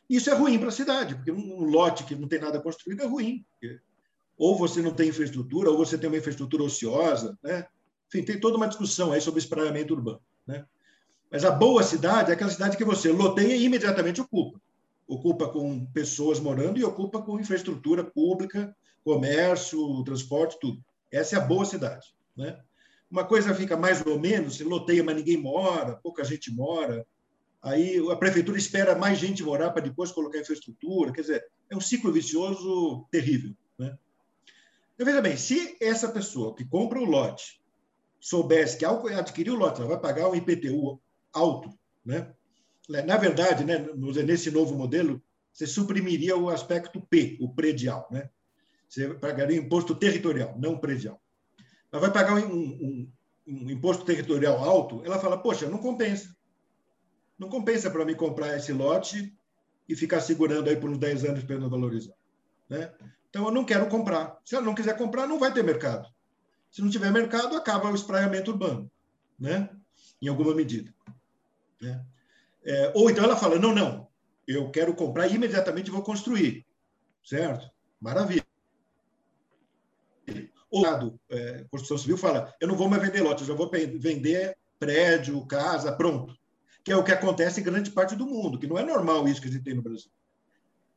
Isso 0.09 0.29
é 0.29 0.33
ruim 0.33 0.59
para 0.59 0.67
a 0.67 0.71
cidade, 0.71 1.15
porque 1.15 1.31
um 1.31 1.63
lote 1.63 2.03
que 2.03 2.15
não 2.15 2.27
tem 2.27 2.39
nada 2.39 2.61
construído 2.61 3.01
é 3.01 3.07
ruim. 3.07 3.43
Ou 4.38 4.57
você 4.57 4.81
não 4.81 4.93
tem 4.93 5.09
infraestrutura, 5.09 5.71
ou 5.71 5.77
você 5.77 5.97
tem 5.97 6.07
uma 6.07 6.17
infraestrutura 6.17 6.63
ociosa, 6.63 7.38
né? 7.41 7.67
Enfim, 8.07 8.23
tem 8.23 8.39
toda 8.39 8.57
uma 8.57 8.67
discussão 8.67 9.11
aí 9.11 9.21
sobre 9.21 9.39
espraiamento 9.39 9.93
urbano, 9.93 10.21
né? 10.45 10.65
Mas 11.31 11.43
a 11.43 11.51
boa 11.51 11.81
cidade 11.81 12.29
é 12.29 12.33
aquela 12.33 12.51
cidade 12.51 12.77
que 12.77 12.83
você 12.83 13.11
loteia 13.11 13.55
e 13.55 13.65
imediatamente 13.65 14.21
ocupa. 14.21 14.61
Ocupa 15.07 15.47
com 15.47 15.85
pessoas 15.87 16.39
morando 16.39 16.79
e 16.79 16.83
ocupa 16.83 17.21
com 17.21 17.39
infraestrutura 17.39 18.03
pública, 18.03 18.75
comércio, 19.03 20.03
transporte, 20.03 20.57
tudo. 20.59 20.83
Essa 21.11 21.35
é 21.35 21.39
a 21.39 21.45
boa 21.45 21.65
cidade, 21.65 22.07
né? 22.35 22.59
Uma 23.09 23.23
coisa 23.23 23.53
fica 23.53 23.77
mais 23.77 24.05
ou 24.05 24.19
menos, 24.19 24.55
se 24.55 24.63
loteia, 24.63 25.03
mas 25.03 25.15
ninguém 25.15 25.37
mora, 25.37 25.95
pouca 25.95 26.23
gente 26.23 26.51
mora, 26.51 27.05
aí 27.61 27.97
a 28.11 28.15
prefeitura 28.15 28.57
espera 28.57 28.95
mais 28.95 29.19
gente 29.19 29.43
morar 29.43 29.69
para 29.71 29.83
depois 29.83 30.11
colocar 30.11 30.39
infraestrutura, 30.39 31.13
quer 31.13 31.21
dizer, 31.21 31.45
é 31.69 31.75
um 31.75 31.81
ciclo 31.81 32.11
vicioso 32.11 33.07
terrível. 33.11 33.55
Né? 33.77 33.95
Então, 34.95 35.05
veja 35.05 35.21
bem, 35.21 35.37
se 35.37 35.77
essa 35.79 36.09
pessoa 36.09 36.55
que 36.55 36.65
compra 36.65 36.99
o 36.99 37.05
lote 37.05 37.61
soubesse 38.19 38.77
que 38.77 38.85
ao 38.85 39.05
adquirir 39.07 39.51
o 39.51 39.55
lote 39.55 39.79
ela 39.79 39.89
vai 39.89 39.99
pagar 39.99 40.27
um 40.27 40.35
IPTU 40.35 40.99
alto, 41.31 41.69
né? 42.03 42.33
Na 42.89 43.17
verdade, 43.17 43.63
né, 43.63 43.86
nesse 44.24 44.52
novo 44.52 44.76
modelo, 44.76 45.21
você 45.52 45.65
suprimiria 45.65 46.38
o 46.38 46.50
aspecto 46.50 47.02
P, 47.02 47.38
o 47.41 47.54
predial. 47.54 48.08
Né? 48.12 48.30
Você 48.88 49.13
pagaria 49.15 49.58
imposto 49.58 49.95
territorial, 49.95 50.56
não 50.60 50.78
predial. 50.78 51.21
Ela 51.91 52.02
vai 52.02 52.12
pagar 52.12 52.36
um, 52.36 52.48
um, 52.48 53.12
um 53.48 53.69
imposto 53.69 54.06
territorial 54.06 54.63
alto, 54.63 55.02
ela 55.06 55.19
fala, 55.19 55.38
poxa, 55.38 55.69
não 55.69 55.78
compensa 55.78 56.36
não 57.38 57.50
compensa 57.50 57.89
para 57.89 58.06
mim 58.06 58.15
comprar 58.15 58.56
esse 58.56 58.71
lote 58.71 59.36
e 59.88 59.95
ficar 59.95 60.21
segurando 60.21 60.69
aí 60.69 60.78
por 60.78 60.89
uns 60.89 60.98
10 60.98 61.26
anos 61.26 61.43
para 61.43 61.60
não 61.60 61.69
valorizar. 61.69 62.15
Né? 62.69 62.91
Então, 63.30 63.45
eu 63.45 63.52
não 63.52 63.65
quero 63.65 63.88
comprar. 63.88 64.39
Se 64.43 64.56
ela 64.56 64.65
não 64.65 64.74
quiser 64.74 64.98
comprar, 64.98 65.28
não 65.28 65.38
vai 65.38 65.54
ter 65.54 65.63
mercado. 65.63 66.08
Se 66.71 66.82
não 66.82 66.89
tiver 66.89 67.12
mercado, 67.12 67.56
acaba 67.56 67.91
o 67.91 67.95
espraiamento 67.95 68.52
urbano, 68.52 68.89
né? 69.38 69.69
em 70.21 70.28
alguma 70.28 70.56
medida. 70.56 70.93
Né? 71.82 72.04
É, 72.65 72.91
ou 72.95 73.10
então 73.10 73.23
ela 73.23 73.38
fala: 73.38 73.60
não, 73.60 73.73
não, 73.73 74.08
eu 74.47 74.69
quero 74.71 74.93
comprar 74.95 75.28
e 75.28 75.36
imediatamente 75.36 75.91
vou 75.91 76.01
construir. 76.01 76.65
Certo? 77.23 77.69
Maravilha. 77.99 78.45
O 80.69 80.82
lado, 80.82 81.19
é, 81.30 81.65
construção 81.69 81.97
civil 81.97 82.17
fala: 82.17 82.54
eu 82.60 82.67
não 82.67 82.75
vou 82.75 82.89
mais 82.89 83.01
vender 83.01 83.21
lote, 83.21 83.41
eu 83.41 83.47
já 83.47 83.54
vou 83.54 83.69
vender 83.69 84.58
prédio, 84.80 85.45
casa, 85.45 85.91
pronto 85.91 86.36
que 86.86 86.91
é 86.91 86.95
o 86.95 87.04
que 87.04 87.12
acontece 87.12 87.60
em 87.60 87.63
grande 87.63 87.89
parte 87.89 88.15
do 88.15 88.28
mundo, 88.28 88.60
que 88.60 88.67
não 88.67 88.78
é 88.78 88.84
normal 88.84 89.28
isso 89.28 89.41
que 89.41 89.47
a 89.47 89.51
gente 89.51 89.63
tem 89.63 89.73
no 89.73 89.82
Brasil. 89.82 90.12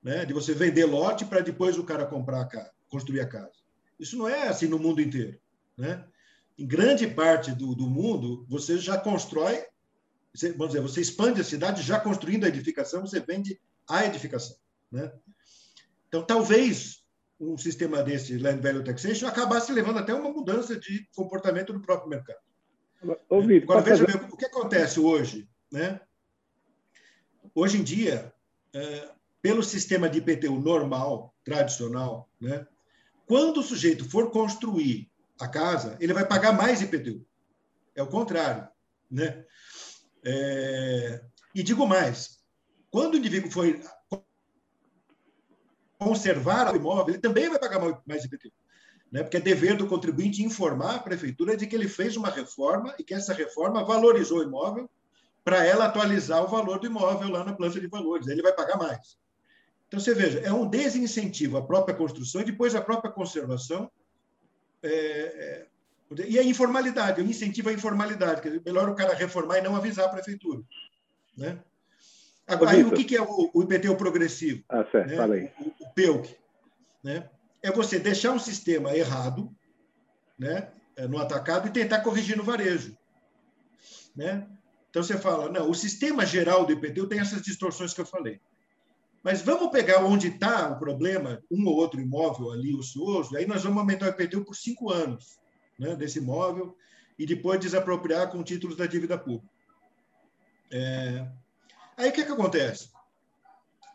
Né? 0.03 0.27
De 0.27 0.35
você 0.35 0.53
vender 0.53 0.85
lote 0.85 1.25
para 1.25 1.41
depois 1.41 1.79
o 1.79 1.83
cara 1.83 2.05
comprar 2.05 2.43
a 2.43 2.45
casa, 2.45 2.71
construir 2.91 3.21
a 3.21 3.27
casa. 3.27 3.55
Isso 3.99 4.17
não 4.19 4.29
é 4.29 4.49
assim 4.49 4.67
no 4.67 4.79
mundo 4.79 5.01
inteiro. 5.01 5.41
Né? 5.79 6.05
Em 6.59 6.67
grande 6.67 7.07
parte 7.07 7.53
do, 7.53 7.75
do 7.75 7.89
mundo, 7.89 8.45
você 8.47 8.77
já 8.77 8.99
constrói, 8.99 9.65
você, 10.35 10.53
vamos 10.53 10.69
dizer, 10.69 10.81
você 10.81 11.01
expande 11.01 11.41
a 11.41 11.45
cidade 11.45 11.83
já 11.83 11.99
construindo 11.99 12.45
a 12.45 12.49
edificação, 12.49 13.01
você 13.01 13.21
vende 13.21 13.61
a 13.89 14.05
edificação. 14.05 14.57
Né? 14.91 15.11
Então, 16.09 16.23
talvez 16.23 17.03
um 17.41 17.57
sistema 17.57 18.03
desse 18.03 18.37
Land 18.37 18.61
Value 18.61 18.85
Taxation 18.85 19.27
acabasse 19.27 19.73
levando 19.73 19.99
até 19.99 20.13
uma 20.13 20.31
mudança 20.31 20.79
de 20.79 21.09
comportamento 21.15 21.73
do 21.73 21.81
próprio 21.81 22.11
mercado. 22.11 22.41
Ô, 23.29 23.41
Vitor, 23.41 23.77
Agora, 23.77 23.83
veja 23.83 24.05
fazer... 24.05 24.19
bem, 24.19 24.29
o 24.31 24.37
que 24.37 24.47
acontece 24.47 24.99
hoje 24.99 25.49
né? 25.71 26.01
Hoje 27.55 27.79
em 27.79 27.83
dia, 27.83 28.33
é, 28.73 29.11
pelo 29.43 29.63
sistema 29.63 30.09
de 30.09 30.19
IPTU 30.19 30.59
normal, 30.59 31.35
tradicional, 31.45 32.29
né? 32.41 32.67
quando 33.27 33.59
o 33.59 33.63
sujeito 33.63 34.09
for 34.09 34.31
construir 34.31 35.11
a 35.41 35.47
casa, 35.47 35.97
ele 36.01 36.13
vai 36.13 36.27
pagar 36.27 36.53
mais 36.53 36.81
IPTU. 36.81 37.25
É 37.95 38.03
o 38.03 38.09
contrário. 38.09 38.69
Né? 39.11 39.45
É... 40.25 41.23
E 41.55 41.63
digo 41.63 41.87
mais: 41.87 42.39
quando 42.91 43.15
o 43.15 43.17
indivíduo 43.17 43.51
for 43.51 43.67
conservar 45.99 46.73
o 46.73 46.77
imóvel, 46.77 47.15
ele 47.15 47.23
também 47.23 47.49
vai 47.49 47.59
pagar 47.59 47.81
mais 48.07 48.25
IPTU. 48.25 48.53
Né? 49.11 49.23
Porque 49.23 49.39
é 49.39 49.41
dever 49.41 49.77
do 49.77 49.87
contribuinte 49.87 50.45
informar 50.45 50.97
a 50.97 51.01
prefeitura 51.01 51.57
de 51.57 51.67
que 51.67 51.75
ele 51.75 51.89
fez 51.89 52.17
uma 52.17 52.31
reforma 52.31 52.95
e 52.99 53.05
que 53.05 53.15
essa 53.15 53.33
reforma 53.33 53.85
valorizou 53.85 54.39
o 54.39 54.43
imóvel 54.43 54.89
para 55.45 55.65
ela 55.65 55.87
atualizar 55.87 56.45
o 56.45 56.49
valor 56.49 56.79
do 56.79 56.87
imóvel 56.87 57.31
lá 57.31 57.43
na 57.43 57.55
planta 57.55 57.81
de 57.81 57.87
valores. 57.87 58.29
Ele 58.29 58.43
vai 58.43 58.53
pagar 58.53 58.77
mais. 58.77 59.19
Então, 59.87 59.99
você 59.99 60.13
veja, 60.13 60.41
é 60.41 60.53
um 60.53 60.69
desincentivo 60.69 61.57
à 61.57 61.67
própria 61.67 61.97
construção 61.97 62.43
e 62.43 62.45
depois 62.45 62.75
à 62.75 62.83
própria 62.83 63.11
conservação. 63.11 63.91
É, 64.83 64.91
é, 64.91 65.67
e 66.27 66.39
a 66.39 66.43
informalidade, 66.43 67.21
o 67.21 67.25
incentivo 67.25 67.69
à 67.69 67.73
informalidade. 67.73 68.41
Quer 68.41 68.49
dizer, 68.49 68.63
melhor 68.65 68.89
o 68.89 68.95
cara 68.95 69.15
reformar 69.15 69.59
e 69.59 69.63
não 69.63 69.77
avisar 69.77 70.07
a 70.07 70.11
prefeitura. 70.11 70.63
Né? 71.37 71.59
Agora, 72.47 72.71
aí, 72.71 72.83
o 72.83 72.93
que 72.93 73.15
é 73.15 73.21
o, 73.21 73.51
o 73.53 73.63
IPTU 73.63 73.95
progressivo? 73.97 74.65
Ah, 74.69 74.85
certo, 74.91 75.09
né? 75.09 75.53
o, 75.61 75.85
o 75.85 75.91
PEUC. 75.95 76.35
Né? 77.05 77.29
É 77.63 77.71
você 77.71 77.99
deixar 77.99 78.33
um 78.33 78.39
sistema 78.39 78.97
errado 78.97 79.55
né? 80.39 80.69
É, 80.97 81.07
no 81.07 81.19
atacado 81.19 81.69
e 81.69 81.73
tentar 81.73 82.01
corrigir 82.01 82.37
no 82.37 82.43
varejo. 82.43 82.97
Né? 84.17 84.47
Então 84.89 85.03
você 85.03 85.19
fala, 85.19 85.51
não, 85.51 85.71
o 85.71 85.75
sistema 85.75 86.25
geral 86.25 86.65
do 86.65 86.73
IPTU 86.73 87.07
tem 87.07 87.21
essas 87.21 87.43
distorções 87.43 87.93
que 87.93 88.01
eu 88.01 88.07
falei. 88.07 88.41
Mas 89.23 89.43
vamos 89.43 89.71
pegar 89.71 90.03
onde 90.05 90.29
está 90.29 90.71
o 90.71 90.79
problema, 90.79 91.43
um 91.51 91.67
ou 91.67 91.77
outro 91.77 92.01
imóvel 92.01 92.51
ali 92.51 92.75
ocioso, 92.75 93.37
aí 93.37 93.47
nós 93.47 93.63
vamos 93.63 93.79
aumentar 93.79 94.07
o 94.07 94.09
IPTU 94.09 94.45
por 94.45 94.55
cinco 94.55 94.91
anos 94.91 95.39
né, 95.79 95.95
desse 95.95 96.19
imóvel 96.19 96.77
e 97.19 97.27
depois 97.27 97.61
desapropriar 97.61 98.31
com 98.31 98.43
títulos 98.43 98.77
da 98.77 98.87
dívida 98.87 99.19
pública. 99.19 99.53
É... 100.71 101.27
Aí 101.97 102.11
o 102.11 102.13
que, 102.13 102.25
que 102.25 102.33
acontece? 102.33 102.91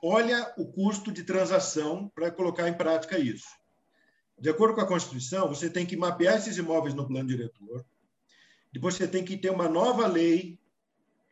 Olha 0.02 0.54
o 0.58 0.66
custo 0.66 1.12
de 1.12 1.24
transação 1.24 2.12
para 2.14 2.32
colocar 2.32 2.68
em 2.68 2.74
prática 2.74 3.18
isso. 3.18 3.48
De 4.38 4.50
acordo 4.50 4.76
com 4.76 4.82
a 4.82 4.88
Constituição, 4.88 5.48
você 5.48 5.70
tem 5.70 5.86
que 5.86 5.96
mapear 5.96 6.38
esses 6.38 6.58
imóveis 6.58 6.94
no 6.94 7.08
plano 7.08 7.30
diretor, 7.30 7.86
depois 8.74 8.96
você 8.96 9.08
tem 9.08 9.24
que 9.24 9.38
ter 9.38 9.52
uma 9.52 9.70
nova 9.70 10.08
lei 10.08 10.60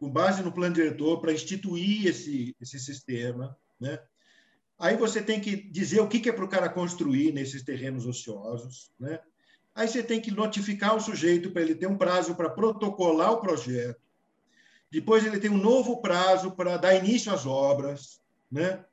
com 0.01 0.09
base 0.09 0.41
no 0.41 0.51
plano 0.51 0.73
diretor, 0.73 1.21
para 1.21 1.31
instituir 1.31 2.07
esse, 2.07 2.55
esse 2.59 2.79
sistema. 2.79 3.55
Né? 3.79 3.99
Aí 4.79 4.97
você 4.97 5.21
tem 5.21 5.39
que 5.39 5.55
dizer 5.55 5.99
o 6.01 6.07
que 6.07 6.27
é 6.27 6.33
para 6.33 6.43
o 6.43 6.49
cara 6.49 6.67
construir 6.67 7.31
nesses 7.31 7.61
terrenos 7.61 8.07
ociosos. 8.07 8.91
Né? 8.99 9.19
Aí 9.73 9.87
você 9.87 10.03
tem 10.03 10.19
que 10.19 10.31
notificar 10.31 10.95
o 10.95 10.99
sujeito 10.99 11.51
para 11.51 11.61
ele 11.61 11.75
ter 11.75 11.87
um 11.87 11.97
prazo 11.97 12.35
para 12.35 12.49
protocolar 12.49 13.31
o 13.31 13.41
projeto. 13.41 13.99
Depois 14.91 15.25
ele 15.25 15.39
tem 15.39 15.49
um 15.49 15.57
novo 15.57 16.01
prazo 16.01 16.51
para 16.51 16.77
dar 16.77 16.95
início 16.95 17.31
às 17.31 17.45
obras. 17.45 18.21
Né? 18.51 18.83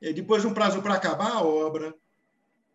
E 0.00 0.12
depois 0.12 0.44
um 0.44 0.54
prazo 0.54 0.82
para 0.82 0.94
acabar 0.94 1.32
a 1.32 1.42
obra. 1.42 1.94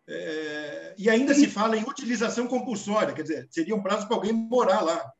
É... 0.06 0.94
e 0.98 1.08
ainda 1.08 1.34
se 1.34 1.46
fala 1.46 1.78
em 1.78 1.82
utilização 1.82 2.46
compulsória, 2.46 3.14
quer 3.14 3.22
dizer, 3.22 3.48
seria 3.50 3.74
um 3.74 3.82
prazo 3.82 4.06
para 4.06 4.16
alguém 4.16 4.34
morar 4.34 4.82
lá 4.82 5.10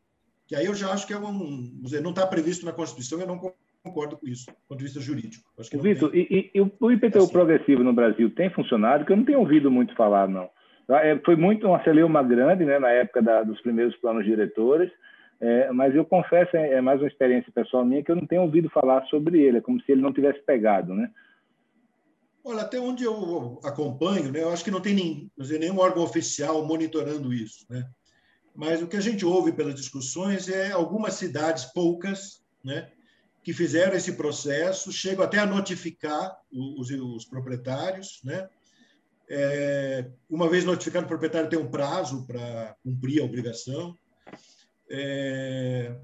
que 0.47 0.55
aí 0.55 0.67
eu 0.67 0.75
já 0.75 0.93
acho 0.93 1.07
que 1.07 1.13
é 1.13 1.19
um, 1.19 1.81
dizer, 1.83 2.03
não 2.03 2.11
está 2.11 2.27
previsto 2.27 2.67
na 2.67 2.73
Constituição, 2.73 3.21
eu 3.21 3.27
não 3.27 3.41
concordo 3.83 4.17
com 4.17 4.27
isso, 4.27 4.47
do 4.47 4.57
ponto 4.69 4.79
de 4.79 4.85
vista 4.85 5.01
jurídico. 5.01 5.45
Vitor, 5.73 6.11
tem... 6.11 6.21
e, 6.31 6.51
e, 6.55 6.61
o 6.61 6.91
IPTU 6.91 7.19
assim. 7.19 7.33
progressivo 7.33 7.83
no 7.83 7.93
Brasil 7.93 8.31
tem 8.35 8.51
funcionado? 8.51 9.05
Que 9.05 9.13
eu 9.13 9.17
não 9.17 9.25
tenho 9.25 9.41
ouvido 9.41 9.71
muito 9.71 9.95
falar, 9.95 10.29
não. 10.29 10.49
É, 10.89 11.19
foi 11.25 11.37
muito 11.37 11.67
uma 11.67 11.83
celeuma 11.83 12.23
grande, 12.23 12.65
né, 12.65 12.79
na 12.79 12.91
época 12.91 13.23
da, 13.23 13.43
dos 13.43 13.61
primeiros 13.61 13.97
planos 13.97 14.25
diretores, 14.25 14.91
é, 15.41 15.71
mas 15.73 15.95
eu 15.95 16.05
confesso, 16.05 16.57
é, 16.57 16.75
é 16.75 16.81
mais 16.81 17.01
uma 17.01 17.09
experiência 17.09 17.51
pessoal 17.53 17.85
minha, 17.85 18.03
que 18.03 18.11
eu 18.11 18.17
não 18.17 18.27
tenho 18.27 18.43
ouvido 18.43 18.69
falar 18.71 19.05
sobre 19.07 19.41
ele, 19.41 19.59
é 19.59 19.61
como 19.61 19.81
se 19.81 19.93
ele 19.93 20.03
não 20.03 20.13
tivesse 20.13 20.41
pegado, 20.41 20.95
né? 20.95 21.11
Olha, 22.47 22.61
até 22.61 22.79
onde 22.79 23.05
eu 23.05 23.59
acompanho, 23.65 24.31
né, 24.31 24.43
eu 24.43 24.51
acho 24.51 24.63
que 24.63 24.71
não 24.71 24.81
tem 24.81 24.95
nem, 24.95 25.31
sei, 25.43 25.59
nenhum 25.59 25.79
órgão 25.79 26.03
oficial 26.03 26.65
monitorando 26.67 27.33
isso. 27.33 27.65
Né? 27.71 27.89
Mas 28.55 28.83
o 28.83 28.87
que 28.87 28.99
a 28.99 29.01
gente 29.01 29.25
ouve 29.25 29.51
pelas 29.51 29.75
discussões 29.75 30.51
é 30.51 30.71
algumas 30.71 31.15
cidades, 31.15 31.65
poucas, 31.65 32.45
né, 32.63 32.91
que 33.43 33.55
fizeram 33.55 33.95
esse 33.95 34.13
processo, 34.13 34.93
chegam 34.93 35.25
até 35.25 35.39
a 35.39 35.47
notificar 35.47 36.37
os, 36.53 36.91
os 36.91 37.25
proprietários. 37.25 38.21
Né? 38.23 38.47
É, 39.29 40.07
uma 40.29 40.49
vez 40.49 40.65
notificado, 40.65 41.07
o 41.07 41.09
proprietário 41.09 41.49
tem 41.49 41.59
um 41.59 41.71
prazo 41.71 42.27
para 42.27 42.77
cumprir 42.83 43.21
a 43.21 43.25
obrigação. 43.25 43.97
É, 44.91 45.97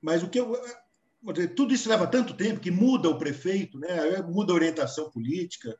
mas 0.00 0.22
o 0.22 0.28
que 0.28 0.40
eu, 0.40 0.58
tudo 1.54 1.72
isso 1.72 1.88
leva 1.88 2.06
tanto 2.06 2.34
tempo 2.34 2.60
que 2.60 2.70
muda 2.70 3.08
o 3.08 3.18
prefeito, 3.18 3.78
né? 3.78 4.20
muda 4.22 4.52
a 4.52 4.56
orientação 4.56 5.10
política 5.10 5.76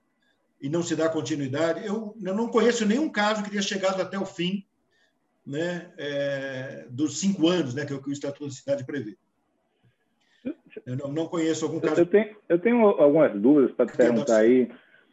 e 0.61 0.69
não 0.69 0.83
se 0.83 0.95
dá 0.95 1.09
continuidade. 1.09 1.85
Eu, 1.85 2.17
eu 2.23 2.35
não 2.35 2.49
conheço 2.49 2.87
nenhum 2.87 3.11
caso 3.11 3.43
que 3.43 3.51
tenha 3.51 3.63
chegado 3.63 4.01
até 4.01 4.19
o 4.19 4.25
fim 4.25 4.65
né, 5.45 5.93
é, 5.99 6.87
dos 6.89 7.19
cinco 7.19 7.49
anos 7.49 7.75
né, 7.75 7.85
que, 7.85 7.93
o, 7.93 8.01
que 8.01 8.11
o 8.11 8.13
Estatuto 8.13 8.47
da 8.47 8.53
Cidade 8.53 8.85
prevê. 8.85 9.17
Eu 10.87 10.97
não, 10.97 11.13
não 11.13 11.27
conheço 11.27 11.65
algum 11.65 11.81
caso. 11.81 12.01
Eu 12.01 12.07
tenho, 12.07 12.37
eu 12.49 12.59
tenho 12.59 12.87
algumas 12.87 13.41
dúvidas 13.41 13.73
para 13.73 13.87
te 13.87 13.97
perguntar 13.97 14.39
aí 14.39 14.71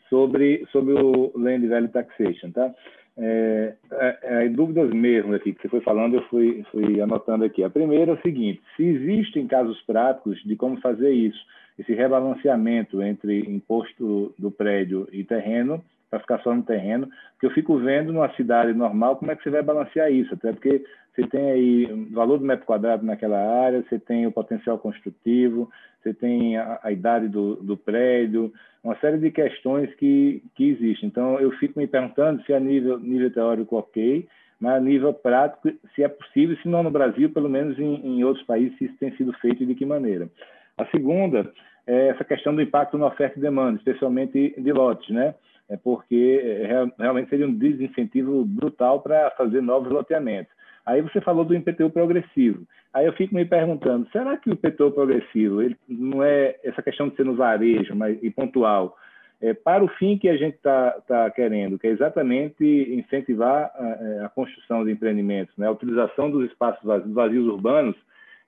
sobre, 0.10 0.66
sobre 0.72 0.94
o 0.94 1.32
Land 1.36 1.68
Value 1.68 1.90
Taxation, 1.90 2.52
tá? 2.52 2.74
É, 3.22 3.74
é, 3.92 4.18
é, 4.46 4.50
dúvidas 4.50 4.90
mesmo 4.92 5.36
aqui 5.36 5.52
que 5.52 5.62
você 5.62 5.68
foi 5.68 5.82
falando, 5.82 6.16
eu 6.16 6.24
fui, 6.30 6.64
fui 6.72 7.02
anotando 7.02 7.44
aqui. 7.44 7.64
A 7.64 7.70
primeira 7.70 8.12
é 8.12 8.14
o 8.16 8.22
seguinte: 8.22 8.62
se 8.76 8.84
existem 8.84 9.46
casos 9.46 9.82
práticos 9.82 10.42
de 10.44 10.56
como 10.56 10.80
fazer 10.80 11.12
isso, 11.12 11.40
esse 11.78 11.94
rebalanceamento 11.94 13.02
entre 13.02 13.40
imposto 13.42 14.34
do 14.38 14.50
prédio 14.50 15.08
e 15.12 15.24
terreno, 15.24 15.84
para 16.10 16.20
ficar 16.20 16.40
só 16.40 16.54
no 16.54 16.64
terreno, 16.64 17.10
que 17.40 17.46
eu 17.46 17.52
fico 17.52 17.78
vendo 17.78 18.12
numa 18.12 18.34
cidade 18.36 18.74
normal 18.74 19.18
como 19.18 19.32
é 19.32 19.36
que 19.36 19.44
você 19.44 19.50
vai 19.50 19.62
balancear 19.62 20.12
isso, 20.12 20.34
até 20.34 20.52
porque 20.52 20.84
você 21.20 21.28
tem 21.28 21.52
aí 21.52 21.86
o 21.92 22.14
valor 22.14 22.38
do 22.38 22.46
metro 22.46 22.66
quadrado 22.66 23.06
naquela 23.06 23.38
área, 23.38 23.84
você 23.88 24.00
tem 24.00 24.26
o 24.26 24.32
potencial 24.32 24.78
construtivo, 24.78 25.70
você 26.02 26.14
tem 26.14 26.58
a, 26.58 26.80
a 26.82 26.92
idade 26.92 27.28
do, 27.28 27.56
do, 27.58 27.76
prédio, 27.76 28.54
uma 28.84 28.96
série 29.00 29.18
de 29.18 29.30
questões 29.32 29.94
que, 29.96 30.42
que 30.56 30.70
existem. 30.70 31.08
Então, 31.08 31.40
eu 31.40 31.52
fico 31.54 31.78
me 31.78 31.88
perguntando 31.88 32.42
se 32.44 32.54
a 32.54 32.60
nível, 32.60 32.98
nível 33.00 33.32
teórico 33.32 33.76
ok, 33.76 34.26
mas 34.60 34.76
a 34.76 34.80
nível 34.80 35.14
prático, 35.14 35.70
se 35.94 36.04
é 36.04 36.08
possível, 36.08 36.56
se 36.58 36.68
não 36.68 36.84
no 36.84 36.92
Brasil, 36.92 37.30
pelo 37.30 37.50
menos 37.50 37.78
em, 37.78 37.96
em 37.96 38.24
outros 38.24 38.46
países, 38.46 38.78
se 38.78 38.86
isso 38.86 38.98
tem 38.98 39.16
sido 39.16 39.34
feito 39.34 39.64
e 39.64 39.66
de 39.66 39.76
que 39.76 39.86
maneira. 39.86 40.30
A 40.78 40.86
segunda 40.88 41.52
é 41.86 42.10
essa 42.10 42.24
questão 42.24 42.56
do 42.56 42.62
impacto 42.62 42.98
na 42.98 43.08
oferta 43.08 43.38
e 43.38 43.42
demanda, 43.42 43.78
especialmente 43.78 44.54
de 44.58 44.72
lotes, 44.72 45.10
né? 45.10 45.36
É 45.68 45.78
porque 45.78 46.42
é, 46.44 46.86
realmente 46.98 47.30
seria 47.30 47.48
um 47.48 47.54
desincentivo 47.54 48.44
brutal 48.44 49.02
para 49.02 49.30
fazer 49.32 49.62
novos 49.62 49.92
loteamentos. 49.92 50.59
Aí 50.90 51.02
você 51.02 51.22
falou 51.22 51.46
do 51.46 51.54
IPTU 51.54 51.92
progressivo. 51.92 52.64
Aí 52.92 53.06
eu 53.06 53.14
fico 53.14 53.36
me 53.36 53.46
perguntando, 53.46 54.10
será 54.12 54.36
que 54.38 54.50
o 54.50 54.54
IPTU 54.54 54.92
progressivo 54.92 55.62
ele 55.62 55.78
não 55.88 56.24
é 56.24 56.56
essa 56.64 56.82
questão 56.82 57.08
de 57.08 57.16
ser 57.16 57.26
no 57.26 57.36
varejo 57.36 57.96
mas, 57.96 58.18
e 58.24 58.32
pontual, 58.32 58.98
é, 59.40 59.54
para 59.54 59.84
o 59.84 59.88
fim 59.88 60.18
que 60.18 60.28
a 60.28 60.36
gente 60.36 60.56
está 60.56 60.92
tá 61.08 61.30
querendo, 61.30 61.78
que 61.78 61.86
é 61.86 61.92
exatamente 61.92 62.66
incentivar 62.66 63.72
a, 63.76 63.88
é, 63.88 64.26
a, 64.26 64.30
construção 64.30 64.84
de 64.84 64.92
empreendimentos, 64.92 65.56
né? 65.58 65.68
a 65.68 65.72
utilização 65.72 66.32
dos 66.32 66.50
espaços 66.50 66.84
vazios, 66.84 67.14
vazios 67.14 67.48
urbanos, 67.48 67.96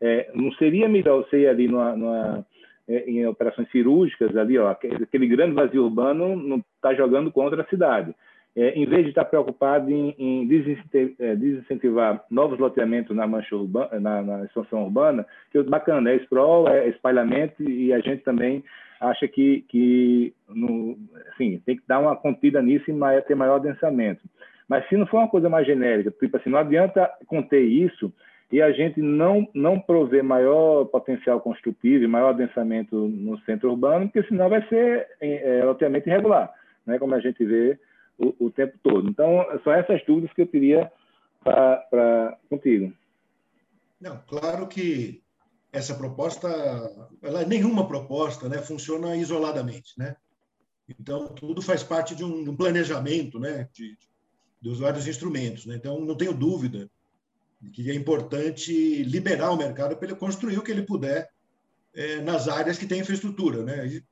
é, 0.02 0.32
não 0.34 0.52
seria 0.54 0.90
melhor 0.90 1.24
você 1.24 1.42
ir 1.42 1.48
ali 1.48 1.68
numa, 1.68 1.96
numa, 1.96 2.46
é, 2.90 3.08
em 3.08 3.24
operações 3.28 3.70
cirúrgicas 3.70 4.36
ali, 4.36 4.58
ó, 4.58 4.72
aquele 4.72 5.28
grande 5.28 5.54
vazio 5.54 5.84
urbano 5.84 6.36
não 6.36 6.58
está 6.76 6.96
jogando 6.96 7.32
contra 7.32 7.62
a 7.62 7.68
cidade 7.68 8.16
é, 8.56 8.70
em 8.72 8.86
vez 8.86 9.04
de 9.04 9.10
estar 9.10 9.26
preocupado 9.26 9.90
em, 9.90 10.14
em 10.18 10.50
é, 11.20 11.36
desincentivar 11.36 12.24
novos 12.30 12.60
loteamentos 12.60 13.16
na 13.16 13.26
mancha 13.26 13.56
urbana, 13.56 14.00
na, 14.00 14.22
na 14.22 14.46
expansão 14.46 14.84
urbana, 14.84 15.26
que 15.52 15.62
bacana, 15.64 16.12
é 16.12 16.16
sprawl, 16.18 16.68
é 16.68 16.90
espalhamento 16.90 17.64
e 17.64 17.94
a 17.94 18.00
gente 18.00 18.24
também 18.24 18.64
acha 19.00 19.28
que, 19.28 19.66
que 19.70 20.34
no, 20.50 20.98
assim, 21.32 21.62
tem 21.66 21.78
que 21.78 21.84
dar 21.88 22.00
uma 22.00 22.16
contida 22.16 22.62
nisso 22.62 22.86
e 22.92 23.22
ter 23.22 23.36
maior 23.36 23.60
densamento. 23.60 24.22
Mas 24.68 24.88
se 24.88 24.96
não 24.96 25.08
for 25.08 25.18
uma 25.18 25.30
coisa 25.30 25.50
mais 25.50 25.66
genérica, 25.66 26.12
tipo 26.12 26.38
assim, 26.38 26.50
não 26.50 26.60
adianta 26.60 27.10
conter 27.28 27.62
isso 27.62 28.14
e 28.52 28.62
a 28.62 28.72
gente 28.72 29.02
não, 29.02 29.48
não 29.54 29.80
prover 29.80 30.24
maior 30.24 30.86
potencial 30.86 31.40
construtivo 31.40 32.04
e 32.04 32.08
maior 32.08 32.34
densamento 32.34 32.96
no 32.96 33.40
centro 33.40 33.72
urbano, 33.72 34.10
porque 34.10 34.28
senão 34.28 34.50
vai 34.50 34.62
ser 34.68 35.08
é, 35.22 35.60
é 35.60 35.66
loteamento 35.66 36.10
irregular, 36.10 36.54
né, 36.86 37.00
como 37.00 37.16
a 37.16 37.20
gente 37.20 37.44
vê 37.46 37.80
o, 38.22 38.46
o 38.46 38.52
tempo 38.52 38.78
todo. 38.84 39.10
Então, 39.10 39.46
são 39.64 39.74
essas 39.74 40.06
dúvidas 40.06 40.34
que 40.34 40.42
eu 40.42 40.48
teria 40.48 40.92
para 41.44 42.38
contigo. 42.50 42.94
Não, 44.00 44.22
claro 44.28 44.68
que 44.68 45.22
essa 45.72 45.96
proposta, 45.96 46.48
ela, 47.22 47.46
nenhuma 47.46 47.88
proposta 47.88 48.48
né, 48.48 48.60
funciona 48.60 49.16
isoladamente, 49.16 49.94
né? 49.98 50.16
Então, 51.00 51.28
tudo 51.30 51.62
faz 51.62 51.84
parte 51.84 52.14
de 52.14 52.24
um, 52.24 52.50
um 52.50 52.56
planejamento 52.56 53.40
né, 53.40 53.70
de, 53.72 53.98
dos 54.62 54.80
vários 54.80 55.08
instrumentos. 55.08 55.66
Né? 55.66 55.76
Então, 55.76 56.02
não 56.02 56.16
tenho 56.16 56.34
dúvida 56.34 56.90
de 57.62 57.72
que 57.72 57.90
é 57.90 57.94
importante 57.94 59.04
liberar 59.04 59.52
o 59.52 59.58
mercado 59.58 59.96
para 59.96 60.08
ele 60.08 60.18
construir 60.18 60.58
o 60.58 60.62
que 60.62 60.72
ele 60.72 60.82
puder 60.82 61.30
é, 61.94 62.20
nas 62.20 62.50
áreas 62.50 62.78
que 62.78 62.86
têm 62.86 63.00
infraestrutura. 63.00 63.64
Né? 63.64 63.88
E, 63.88 64.04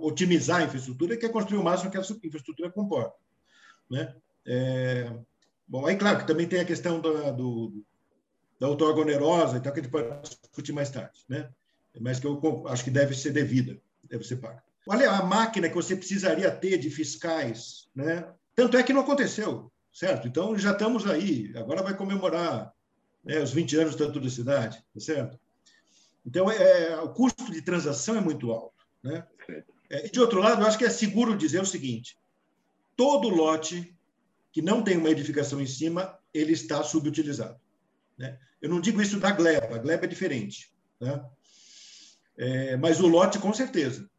otimizar 0.00 0.60
a 0.60 0.64
infraestrutura, 0.64 1.16
que 1.16 1.26
é 1.26 1.28
construir 1.28 1.58
o 1.58 1.64
máximo 1.64 1.90
que 1.90 1.98
a 1.98 2.00
infraestrutura 2.00 2.70
comporta. 2.70 3.14
Né? 3.90 4.14
É, 4.46 5.12
bom, 5.66 5.86
aí, 5.86 5.96
claro, 5.96 6.18
que 6.18 6.26
também 6.26 6.46
tem 6.46 6.60
a 6.60 6.64
questão 6.64 7.00
da, 7.00 7.30
do, 7.30 7.84
da 8.58 8.68
outorga 8.68 9.00
onerosa, 9.00 9.58
então, 9.58 9.72
que 9.72 9.80
a 9.80 9.82
gente 9.82 9.92
pode 9.92 10.20
discutir 10.22 10.72
mais 10.72 10.90
tarde, 10.90 11.24
né? 11.28 11.50
mas 12.00 12.20
que 12.20 12.26
eu 12.26 12.66
acho 12.68 12.84
que 12.84 12.90
deve 12.90 13.14
ser 13.14 13.32
devida, 13.32 13.80
deve 14.04 14.24
ser 14.24 14.36
paga. 14.36 14.62
Olha 14.86 15.10
a 15.10 15.22
máquina 15.22 15.68
que 15.68 15.74
você 15.74 15.96
precisaria 15.96 16.50
ter 16.50 16.78
de 16.78 16.88
fiscais, 16.90 17.88
né? 17.94 18.26
Tanto 18.54 18.76
é 18.76 18.82
que 18.82 18.92
não 18.92 19.02
aconteceu, 19.02 19.70
certo? 19.92 20.26
Então 20.26 20.56
já 20.56 20.72
estamos 20.72 21.06
aí, 21.06 21.52
agora 21.56 21.82
vai 21.82 21.94
comemorar 21.94 22.72
né, 23.24 23.40
os 23.40 23.52
20 23.52 23.76
anos 23.76 23.94
do 23.94 24.02
Estatuto 24.02 24.24
da 24.24 24.30
Cidade, 24.30 24.82
tá 24.94 25.00
certo? 25.00 25.38
Então, 26.28 26.50
é, 26.50 27.00
o 27.00 27.08
custo 27.08 27.50
de 27.50 27.62
transação 27.62 28.16
é 28.16 28.20
muito 28.20 28.50
alto. 28.52 28.86
Né? 29.02 29.26
É, 29.88 30.06
e, 30.06 30.10
de 30.10 30.20
outro 30.20 30.40
lado, 30.40 30.60
eu 30.60 30.66
acho 30.66 30.76
que 30.76 30.84
é 30.84 30.90
seguro 30.90 31.36
dizer 31.36 31.62
o 31.62 31.66
seguinte: 31.66 32.18
todo 32.98 33.28
lote 33.28 33.96
que 34.50 34.60
não 34.60 34.82
tem 34.82 34.98
uma 34.98 35.08
edificação 35.08 35.60
em 35.60 35.66
cima, 35.66 36.18
ele 36.34 36.52
está 36.52 36.82
subutilizado. 36.82 37.56
Né? 38.18 38.36
Eu 38.60 38.68
não 38.68 38.80
digo 38.80 39.00
isso 39.00 39.20
da 39.20 39.30
gleba, 39.30 39.76
a 39.76 39.78
gleba 39.78 40.04
é 40.04 40.08
diferente. 40.08 40.72
Né? 41.00 41.24
É, 42.36 42.76
mas 42.76 43.00
o 43.00 43.06
lote, 43.06 43.38
com 43.38 43.54
certeza. 43.54 44.10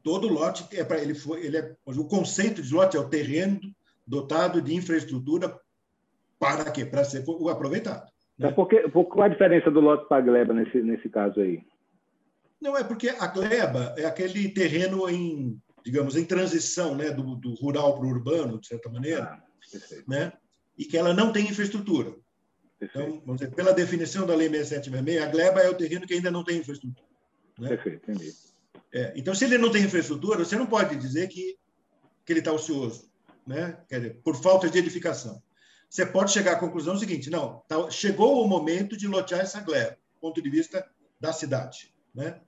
Todo 0.00 0.28
lote 0.28 0.64
é 0.76 0.84
para 0.84 1.00
ele, 1.02 1.12
foi, 1.12 1.44
ele 1.44 1.56
é, 1.56 1.76
o 1.84 2.04
conceito 2.04 2.62
de 2.62 2.72
lote 2.72 2.96
é 2.96 3.00
o 3.00 3.08
terreno 3.08 3.58
dotado 4.06 4.62
de 4.62 4.72
infraestrutura 4.74 5.58
para 6.38 6.70
quê? 6.70 6.86
Para 6.86 7.04
ser 7.04 7.24
aproveitado. 7.50 8.04
Né? 8.38 8.46
Mas 8.46 8.54
por 8.54 8.68
que, 8.68 8.88
por, 8.90 9.06
qual 9.06 9.24
a 9.24 9.28
diferença 9.28 9.72
do 9.72 9.80
lote 9.80 10.06
para 10.06 10.18
a 10.18 10.20
gleba 10.20 10.54
nesse, 10.54 10.80
nesse 10.82 11.08
caso 11.08 11.40
aí? 11.40 11.64
Não, 12.60 12.76
é 12.76 12.84
porque 12.84 13.08
a 13.08 13.26
gleba 13.26 13.92
é 13.98 14.04
aquele 14.04 14.48
terreno 14.50 15.08
em 15.08 15.60
digamos, 15.84 16.16
em 16.16 16.24
transição 16.24 16.94
né, 16.94 17.10
do, 17.10 17.36
do 17.36 17.54
rural 17.54 17.96
para 17.96 18.06
o 18.06 18.08
urbano, 18.08 18.58
de 18.58 18.66
certa 18.66 18.88
maneira, 18.88 19.24
ah, 19.24 19.42
né, 20.08 20.32
e 20.78 20.84
que 20.84 20.96
ela 20.96 21.12
não 21.12 21.32
tem 21.32 21.48
infraestrutura. 21.48 22.14
Perfeito. 22.78 23.08
Então, 23.08 23.22
vamos 23.24 23.40
dizer, 23.40 23.54
pela 23.54 23.72
definição 23.72 24.26
da 24.26 24.34
Lei 24.34 24.48
6766, 24.48 25.22
a 25.22 25.30
gleba 25.30 25.60
é 25.60 25.68
o 25.68 25.74
terreno 25.74 26.06
que 26.06 26.14
ainda 26.14 26.30
não 26.30 26.42
tem 26.42 26.58
infraestrutura. 26.58 27.06
Né? 27.58 27.68
Perfeito, 27.68 28.10
entendi. 28.10 28.32
É, 28.92 29.12
então, 29.16 29.34
se 29.34 29.44
ele 29.44 29.58
não 29.58 29.70
tem 29.70 29.84
infraestrutura, 29.84 30.44
você 30.44 30.56
não 30.56 30.66
pode 30.66 30.96
dizer 30.96 31.28
que, 31.28 31.56
que 32.24 32.32
ele 32.32 32.40
está 32.40 32.52
ocioso, 32.52 33.10
né? 33.46 33.78
Quer 33.88 34.00
dizer, 34.00 34.20
por 34.22 34.36
falta 34.36 34.70
de 34.70 34.78
edificação. 34.78 35.42
Você 35.88 36.06
pode 36.06 36.32
chegar 36.32 36.52
à 36.52 36.58
conclusão 36.58 36.96
seguinte: 36.96 37.28
não, 37.28 37.62
tá, 37.68 37.90
chegou 37.90 38.42
o 38.42 38.48
momento 38.48 38.96
de 38.96 39.06
lotear 39.06 39.40
essa 39.40 39.60
gleba, 39.60 39.98
do 40.14 40.20
ponto 40.20 40.40
de 40.40 40.48
vista 40.48 40.88
da 41.20 41.32
cidade. 41.32 41.92
Né? 42.14 42.40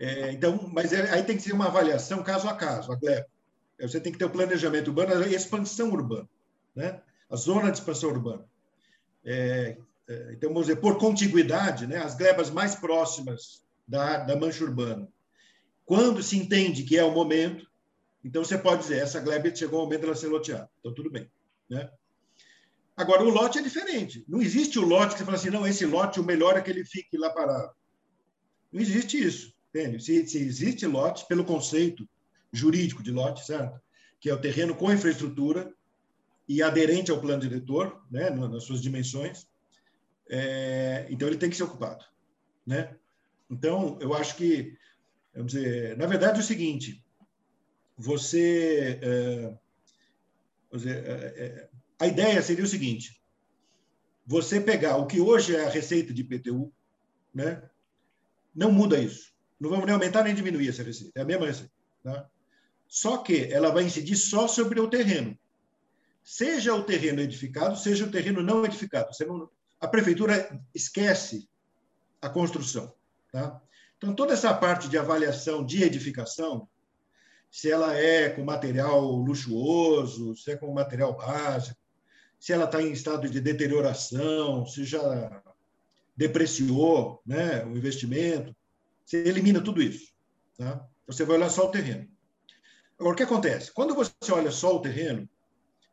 É, 0.00 0.32
então, 0.32 0.70
mas 0.72 0.94
é, 0.94 1.12
aí 1.12 1.22
tem 1.22 1.36
que 1.36 1.42
ser 1.42 1.52
uma 1.52 1.66
avaliação 1.66 2.22
caso 2.22 2.48
a 2.48 2.54
caso, 2.54 2.90
a 2.90 2.96
GLEP. 2.96 3.28
Você 3.82 4.00
tem 4.00 4.10
que 4.10 4.18
ter 4.18 4.24
o 4.24 4.30
planejamento 4.30 4.88
urbano, 4.88 5.22
a 5.22 5.28
expansão 5.28 5.90
urbana, 5.90 6.28
né? 6.74 7.02
a 7.28 7.36
zona 7.36 7.70
de 7.70 7.78
expansão 7.78 8.08
urbana. 8.08 8.44
É, 9.22 9.76
é, 10.08 10.32
então, 10.32 10.48
vamos 10.52 10.68
dizer, 10.68 10.80
por 10.80 10.98
contiguidade, 10.98 11.86
né, 11.86 11.98
as 11.98 12.16
glebas 12.16 12.50
mais 12.50 12.74
próximas 12.74 13.62
da, 13.86 14.18
da 14.18 14.36
mancha 14.36 14.64
urbana. 14.64 15.06
Quando 15.84 16.22
se 16.22 16.36
entende 16.36 16.82
que 16.82 16.96
é 16.96 17.04
o 17.04 17.12
momento, 17.12 17.66
então 18.24 18.42
você 18.42 18.56
pode 18.56 18.82
dizer, 18.82 18.98
essa 19.02 19.20
gleba 19.20 19.54
chegou 19.54 19.80
ao 19.80 19.84
momento 19.84 20.02
dela 20.02 20.16
ser 20.16 20.28
loteada. 20.28 20.68
Então, 20.78 20.94
tudo 20.94 21.10
bem. 21.10 21.30
Né? 21.68 21.90
Agora, 22.96 23.22
o 23.22 23.30
lote 23.30 23.58
é 23.58 23.62
diferente. 23.62 24.24
Não 24.26 24.40
existe 24.40 24.78
o 24.78 24.84
lote 24.84 25.12
que 25.12 25.18
você 25.18 25.24
fala 25.24 25.36
assim, 25.36 25.50
não, 25.50 25.66
esse 25.66 25.84
lote, 25.84 26.20
o 26.20 26.24
melhor 26.24 26.56
é 26.56 26.62
que 26.62 26.70
ele 26.70 26.84
fique 26.84 27.18
lá 27.18 27.30
parado. 27.30 27.72
Não 28.72 28.80
existe 28.80 29.22
isso. 29.22 29.54
Entende? 29.72 30.02
Se, 30.02 30.26
se 30.26 30.38
existe 30.38 30.86
lote, 30.86 31.26
pelo 31.26 31.44
conceito 31.44 32.08
jurídico 32.52 33.02
de 33.02 33.12
lote, 33.12 33.44
certo? 33.46 33.80
Que 34.20 34.28
é 34.28 34.34
o 34.34 34.40
terreno 34.40 34.74
com 34.74 34.92
infraestrutura 34.92 35.72
e 36.48 36.62
aderente 36.62 37.10
ao 37.10 37.20
plano 37.20 37.40
diretor, 37.40 38.04
né, 38.10 38.28
nas 38.30 38.64
suas 38.64 38.82
dimensões. 38.82 39.46
É, 40.28 41.06
então, 41.08 41.28
ele 41.28 41.36
tem 41.36 41.48
que 41.48 41.56
ser 41.56 41.62
ocupado. 41.62 42.04
Né? 42.66 42.96
Então, 43.48 43.96
eu 44.00 44.12
acho 44.14 44.36
que, 44.36 44.76
vamos 45.32 45.52
dizer, 45.52 45.96
na 45.96 46.06
verdade 46.06 46.38
é 46.38 46.42
o 46.42 46.46
seguinte, 46.46 47.04
você, 47.96 48.98
é, 49.02 49.54
dizer, 50.72 51.04
é, 51.04 51.10
é, 51.10 51.70
a 52.00 52.06
ideia 52.06 52.42
seria 52.42 52.64
o 52.64 52.68
seguinte, 52.68 53.20
você 54.26 54.60
pegar 54.60 54.96
o 54.96 55.06
que 55.06 55.20
hoje 55.20 55.54
é 55.54 55.64
a 55.64 55.70
receita 55.70 56.12
de 56.12 56.22
IPTU, 56.22 56.72
né, 57.34 57.68
não 58.54 58.72
muda 58.72 58.98
isso. 58.98 59.29
Não 59.60 59.68
vamos 59.68 59.84
nem 59.84 59.94
aumentar 59.94 60.24
nem 60.24 60.34
diminuir 60.34 60.68
essa 60.68 60.82
receita, 60.82 61.18
é 61.18 61.22
a 61.22 61.26
mesma 61.26 61.46
receita. 61.46 61.72
Tá? 62.02 62.26
Só 62.88 63.18
que 63.18 63.52
ela 63.52 63.70
vai 63.70 63.84
incidir 63.84 64.16
só 64.16 64.48
sobre 64.48 64.80
o 64.80 64.88
terreno 64.88 65.38
seja 66.22 66.74
o 66.74 66.84
terreno 66.84 67.20
edificado, 67.20 67.76
seja 67.76 68.04
o 68.04 68.10
terreno 68.10 68.42
não 68.42 68.64
edificado. 68.64 69.10
Não, 69.26 69.50
a 69.80 69.88
prefeitura 69.88 70.60
esquece 70.74 71.48
a 72.20 72.28
construção. 72.28 72.94
Tá? 73.32 73.60
Então, 73.96 74.14
toda 74.14 74.32
essa 74.32 74.52
parte 74.54 74.88
de 74.88 74.98
avaliação 74.98 75.64
de 75.64 75.82
edificação, 75.82 76.68
se 77.50 77.70
ela 77.70 77.96
é 77.96 78.28
com 78.30 78.44
material 78.44 79.10
luxuoso, 79.10 80.36
se 80.36 80.52
é 80.52 80.56
com 80.56 80.72
material 80.72 81.16
básico, 81.16 81.78
se 82.38 82.52
ela 82.52 82.64
está 82.64 82.80
em 82.80 82.92
estado 82.92 83.28
de 83.28 83.40
deterioração, 83.40 84.64
se 84.64 84.84
já 84.84 85.42
depreciou 86.16 87.20
né, 87.26 87.64
o 87.64 87.76
investimento, 87.76 88.54
você 89.10 89.16
elimina 89.26 89.60
tudo 89.60 89.82
isso. 89.82 90.12
Tá? 90.56 90.86
Você 91.08 91.24
vai 91.24 91.36
olhar 91.36 91.50
só 91.50 91.66
o 91.66 91.70
terreno. 91.70 92.08
Agora, 92.96 93.14
o 93.14 93.16
que 93.16 93.24
acontece? 93.24 93.72
Quando 93.72 93.92
você 93.92 94.12
olha 94.30 94.52
só 94.52 94.76
o 94.76 94.80
terreno, 94.80 95.28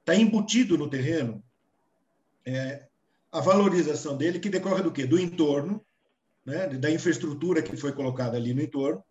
está 0.02 0.14
embutido 0.14 0.78
no 0.78 0.88
terreno 0.88 1.44
é, 2.46 2.86
a 3.32 3.42
valorização 3.42 4.16
dele, 4.16 4.40
que 4.40 4.50
decorre 4.50 4.84
do 4.84 4.92
quê? 4.92 5.08
Do 5.08 5.20
entorno, 5.20 5.84
né, 6.46 6.68
da 6.68 6.92
infraestrutura 6.92 7.64
que 7.64 7.76
foi 7.76 7.92
colocada 7.92 8.38
ali 8.38 8.54
no 8.54 8.62
entorno, 8.62 9.04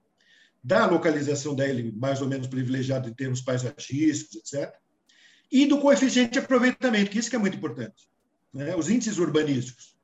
da 0.63 0.87
localização 0.87 1.55
dele 1.55 1.93
mais 1.97 2.23
ou 2.23 2.29
menos 2.29 2.47
privilegiada 2.47 3.09
em 3.09 3.15
termos 3.15 3.41
paisagísticos, 3.41 4.37
etc., 4.37 4.73
e 5.51 5.67
do 5.67 5.81
coeficiente 5.81 6.33
de 6.33 6.39
aproveitamento, 6.39 7.11
que 7.11 7.19
isso 7.19 7.31
que 7.31 7.37
é 7.37 7.39
muito 7.39 7.57
importante. 7.57 8.09
Né? 8.53 8.75
Os 8.77 8.89
índices 8.89 9.19
urbanísticos. 9.19 9.97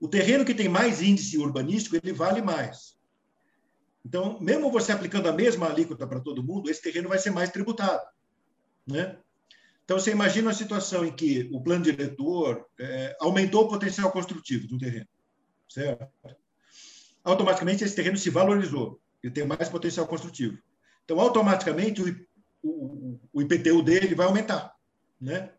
O 0.00 0.08
terreno 0.08 0.44
que 0.44 0.54
tem 0.54 0.68
mais 0.68 1.02
índice 1.02 1.38
urbanístico, 1.38 1.96
ele 1.96 2.12
vale 2.12 2.42
mais. 2.42 2.95
Então, 4.06 4.38
mesmo 4.40 4.70
você 4.70 4.92
aplicando 4.92 5.28
a 5.28 5.32
mesma 5.32 5.66
alíquota 5.66 6.06
para 6.06 6.20
todo 6.20 6.42
mundo, 6.42 6.70
esse 6.70 6.80
terreno 6.80 7.08
vai 7.08 7.18
ser 7.18 7.30
mais 7.30 7.50
tributado. 7.50 8.06
Né? 8.86 9.18
Então, 9.84 9.98
você 9.98 10.12
imagina 10.12 10.46
uma 10.46 10.54
situação 10.54 11.04
em 11.04 11.10
que 11.10 11.50
o 11.52 11.60
plano 11.60 11.82
diretor 11.82 12.64
é, 12.78 13.16
aumentou 13.20 13.64
o 13.64 13.68
potencial 13.68 14.12
construtivo 14.12 14.68
do 14.68 14.78
terreno, 14.78 15.08
certo? 15.68 16.06
Automaticamente, 17.24 17.82
esse 17.82 17.96
terreno 17.96 18.16
se 18.16 18.30
valorizou, 18.30 19.00
ele 19.24 19.32
tem 19.32 19.44
mais 19.44 19.68
potencial 19.68 20.06
construtivo. 20.06 20.56
Então, 21.04 21.18
automaticamente, 21.18 22.00
o, 22.00 22.26
o, 22.62 23.20
o 23.32 23.42
IPTU 23.42 23.82
dele 23.82 24.14
vai 24.14 24.26
aumentar, 24.26 24.72
né? 25.20 25.50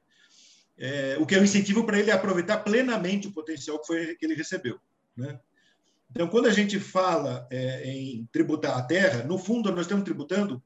É, 0.78 1.18
o 1.20 1.26
que 1.26 1.36
é 1.36 1.40
um 1.40 1.44
incentivo 1.44 1.86
para 1.86 2.00
ele 2.00 2.12
aproveitar 2.12 2.60
plenamente 2.60 3.28
o 3.28 3.34
potencial 3.34 3.78
que, 3.82 3.88
foi, 3.88 4.16
que 4.16 4.26
ele 4.26 4.36
recebeu, 4.36 4.80
né? 5.18 5.38
Então, 6.12 6.28
quando 6.28 6.48
a 6.48 6.54
gente 6.54 6.80
fala 6.80 7.48
é, 7.52 7.90
em 7.90 8.28
tributar 8.32 8.78
a 8.78 8.82
terra, 8.82 9.24
no 9.24 9.38
fundo, 9.38 9.72
nós 9.72 9.82
estamos 9.82 10.04
tributando 10.04 10.62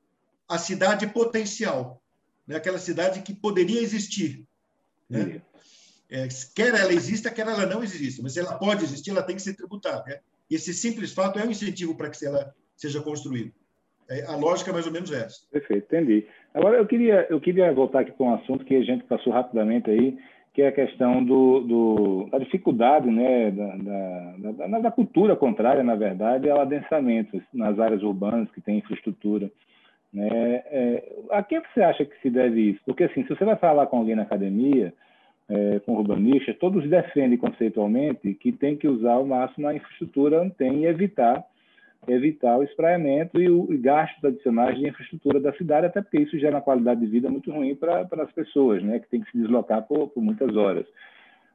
a 0.48 0.58
cidade 0.58 1.08
potencial, 1.08 2.02
né? 2.46 2.56
aquela 2.56 2.78
cidade 2.78 3.22
que 3.22 3.34
poderia 3.34 3.82
existir. 3.82 4.46
Né? 5.10 5.42
É, 6.10 6.28
quer 6.56 6.76
ela 6.76 6.94
exista, 6.94 7.32
quer 7.32 7.48
ela 7.48 7.66
não 7.66 7.84
exista, 7.84 8.22
mas 8.22 8.34
se 8.34 8.40
ela 8.40 8.58
pode 8.58 8.84
existir, 8.84 9.12
ela 9.12 9.24
tem 9.24 9.36
que 9.36 9.42
ser 9.42 9.56
tributada. 9.56 10.04
Né? 10.06 10.20
Esse 10.50 10.74
simples 10.74 11.14
fato 11.14 11.40
é 11.40 11.46
um 11.46 11.52
incentivo 11.52 11.96
para 11.96 12.10
que 12.10 12.26
ela 12.26 12.54
seja 12.76 13.02
construída. 13.02 13.52
É, 14.10 14.26
a 14.26 14.36
lógica 14.36 14.72
é 14.72 14.74
mais 14.74 14.86
ou 14.86 14.92
menos 14.92 15.12
essa. 15.12 15.40
Perfeito, 15.50 15.86
entendi. 15.86 16.28
Agora, 16.54 16.78
eu 16.78 16.86
queria, 16.86 17.26
eu 17.30 17.40
queria 17.40 17.72
voltar 17.74 18.02
aqui 18.02 18.12
para 18.12 18.26
um 18.26 18.36
assunto 18.36 18.66
que 18.66 18.76
a 18.76 18.84
gente 18.84 19.06
passou 19.06 19.32
rapidamente 19.32 19.90
aí, 19.90 20.18
que 20.54 20.62
é 20.62 20.68
a 20.68 20.72
questão 20.72 21.24
do, 21.24 21.62
do 21.62 22.30
da 22.30 22.38
dificuldade 22.38 23.10
né, 23.10 23.52
da, 23.52 24.68
da, 24.68 24.80
da, 24.80 24.92
cultura 24.92 25.36
contrária, 25.36 25.84
na 25.84 25.96
verdade, 25.96 26.50
ao 26.50 26.60
adensamento 26.60 27.42
nas 27.54 27.80
áreas 27.80 28.04
urbanas 28.04 28.52
que 28.52 28.60
tem 28.60 28.80
infraestrutura. 28.80 29.50
Né? 30.14 30.28
É, 30.30 31.14
a 31.32 31.42
que 31.42 31.60
você 31.60 31.82
acha 31.82 32.04
que 32.04 32.20
se 32.22 32.30
deve 32.30 32.72
isso? 32.72 32.82
Porque, 32.86 33.06
assim, 33.06 33.24
se 33.24 33.30
você 33.30 33.46
vai 33.46 33.56
falar 33.56 33.88
com 33.88 33.98
alguém 33.98 34.16
na 34.16 34.24
academia, 34.24 34.94
é, 35.50 35.80
com 35.80 35.94
urbanistas, 35.94 36.58
todos 36.58 36.88
defendem 36.90 37.38
conceitualmente 37.38 38.34
que 38.34 38.52
tem 38.52 38.76
que 38.76 38.88
usar 38.88 39.18
o 39.18 39.28
máximo 39.28 39.68
a 39.68 39.76
infraestrutura 39.76 40.50
tem 40.58 40.82
e 40.82 40.86
evitar 40.86 41.46
evitar 42.08 42.58
o 42.58 42.64
espraiamento 42.64 43.40
e, 43.40 43.50
o, 43.50 43.68
gastos 43.80 44.24
adicionais 44.24 44.78
de 44.78 44.88
infraestrutura 44.88 45.40
da 45.40 45.54
cidade, 45.54 45.86
até 45.86 46.02
porque 46.02 46.20
isso 46.20 46.40
gera 46.40 46.56
uma 46.56 46.62
qualidade 46.62 47.00
de 47.00 47.08
vida 47.08 47.30
muito 47.30 47.52
ruim 47.52 47.76
para 47.76 48.08
as 48.12 48.32
pessoas, 48.32 48.84
né, 48.84 49.00
que 49.00 49.10
tem 49.10 49.22
que 49.22 49.32
se 49.32 49.38
deslocar 49.38 49.84
por, 49.84 50.10
por, 50.10 50.22
muitas 50.22 50.56
horas. 50.56 50.86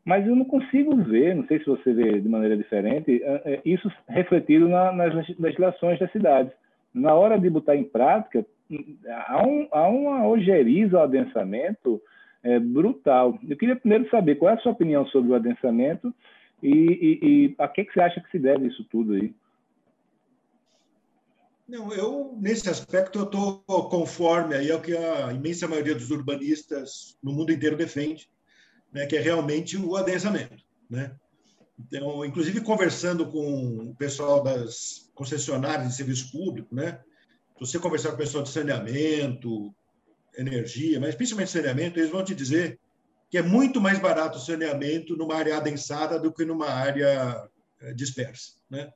Mas 0.05 0.27
eu 0.27 0.37
não 0.37 0.45
consigo 0.45 0.95
ver, 0.97 1.35
não 1.35 1.45
sei 1.47 1.59
se 1.59 1.67
você 1.67 1.93
vê 1.93 2.21
de 2.21 2.29
maneira 2.29 2.57
diferente, 2.57 3.21
é, 3.23 3.43
é, 3.45 3.61
isso 3.65 3.91
refletido 4.09 4.69
na, 4.69 4.93
nas 4.93 5.15
legislações 5.39 5.99
das 5.99 6.13
cidades 6.13 6.53
na 6.97 7.15
hora 7.15 7.39
de 7.39 7.51
botar 7.51 7.77
em 7.77 7.85
prática, 7.85 8.45
há, 9.27 9.47
um, 9.47 9.69
há 9.71 9.87
uma 9.87 10.27
ojeriza 10.27 10.97
ao 10.97 11.05
adensamento 11.05 12.01
é, 12.43 12.59
brutal. 12.59 13.39
Eu 13.47 13.57
queria 13.57 13.77
primeiro 13.77 14.09
saber 14.09 14.37
qual 14.37 14.51
é 14.51 14.55
a 14.55 14.59
sua 14.59 14.73
opinião 14.73 15.07
sobre 15.09 15.31
o 15.31 15.35
adensamento 15.35 16.13
e, 16.63 16.71
e, 16.71 17.19
e 17.23 17.55
a 17.59 17.69
que, 17.69 17.85
que 17.85 17.93
você 17.93 18.01
acha 18.01 18.21
que 18.21 18.31
se 18.31 18.39
deve 18.39 18.67
isso 18.67 18.83
tudo 18.91 19.13
aí? 19.13 19.35
Não, 21.69 21.93
eu, 21.93 22.37
nesse 22.41 22.69
aspecto, 22.71 23.19
eu 23.19 23.25
estou 23.25 23.61
conforme 23.89 24.55
aí 24.55 24.71
ao 24.71 24.81
que 24.81 24.97
a 24.97 25.33
imensa 25.33 25.67
maioria 25.67 25.95
dos 25.95 26.11
urbanistas 26.11 27.19
no 27.23 27.33
mundo 27.33 27.53
inteiro 27.53 27.77
defende, 27.77 28.31
né, 28.93 29.05
que 29.07 29.17
é 29.17 29.21
realmente 29.21 29.77
o 29.77 29.97
adensamento. 29.97 30.63
Né? 30.89 31.15
Então, 31.79 32.25
inclusive 32.25 32.61
conversando 32.61 33.27
com 33.27 33.91
o 33.91 33.97
pessoal 33.97 34.43
das 34.43 35.11
concessionárias 35.15 35.89
de 35.89 35.97
serviço 35.97 36.31
público, 36.33 36.75
né? 36.75 37.01
Você 37.61 37.79
conversar 37.79 38.11
com 38.11 38.15
o 38.15 38.19
pessoal 38.19 38.43
de 38.45 38.51
saneamento, 38.51 39.75
energia, 40.37 41.01
mas 41.01 41.15
principalmente 41.15 41.51
saneamento, 41.51 41.99
eles 41.99 42.11
vão 42.11 42.25
te 42.25 42.35
dizer 42.35 42.79
que 43.31 43.39
é 43.39 43.43
muito 43.43 43.81
mais 43.81 43.99
barato 43.99 44.39
o 44.39 44.41
saneamento 44.41 45.17
numa 45.17 45.35
área 45.35 45.57
adensada 45.57 46.19
do 46.19 46.33
que 46.33 46.45
numa 46.45 46.69
área 46.69 47.49
eh, 47.81 47.93
dispersa, 47.95 48.53
né? 48.71 48.91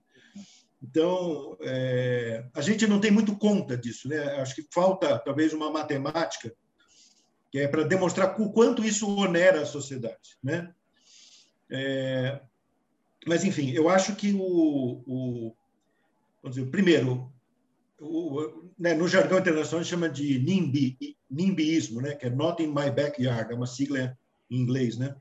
Então, 0.82 1.56
é, 1.60 2.44
a 2.54 2.60
gente 2.60 2.86
não 2.86 3.00
tem 3.00 3.10
muito 3.10 3.36
conta 3.36 3.76
disso, 3.76 4.08
né? 4.08 4.18
Acho 4.40 4.54
que 4.54 4.66
falta 4.72 5.18
talvez 5.18 5.52
uma 5.52 5.70
matemática 5.70 6.54
que 7.50 7.58
é 7.58 7.68
para 7.68 7.82
demonstrar 7.82 8.40
o 8.40 8.52
quanto 8.52 8.84
isso 8.84 9.08
onera 9.16 9.62
a 9.62 9.66
sociedade, 9.66 10.38
né? 10.42 10.72
É, 11.68 12.40
mas, 13.26 13.44
enfim, 13.44 13.70
eu 13.70 13.88
acho 13.88 14.14
que 14.16 14.32
o. 14.32 15.02
o 15.06 15.56
vamos 16.42 16.56
dizer, 16.56 16.70
primeiro, 16.70 17.30
o, 18.00 18.70
né, 18.78 18.94
no 18.94 19.06
jargão 19.06 19.38
internacional 19.38 19.84
chama 19.84 20.08
de 20.08 20.38
NIMBY, 20.38 21.16
NIMBYismo, 21.30 22.00
né, 22.00 22.14
que 22.14 22.26
é 22.26 22.30
Not 22.30 22.62
in 22.62 22.68
My 22.68 22.90
Backyard, 22.90 23.52
é 23.52 23.54
uma 23.54 23.66
sigla 23.66 24.16
em 24.50 24.56
inglês, 24.56 24.96
né, 24.96 25.14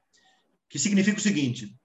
que 0.69 0.79
significa 0.79 1.17
o 1.17 1.21
seguinte: 1.21 1.75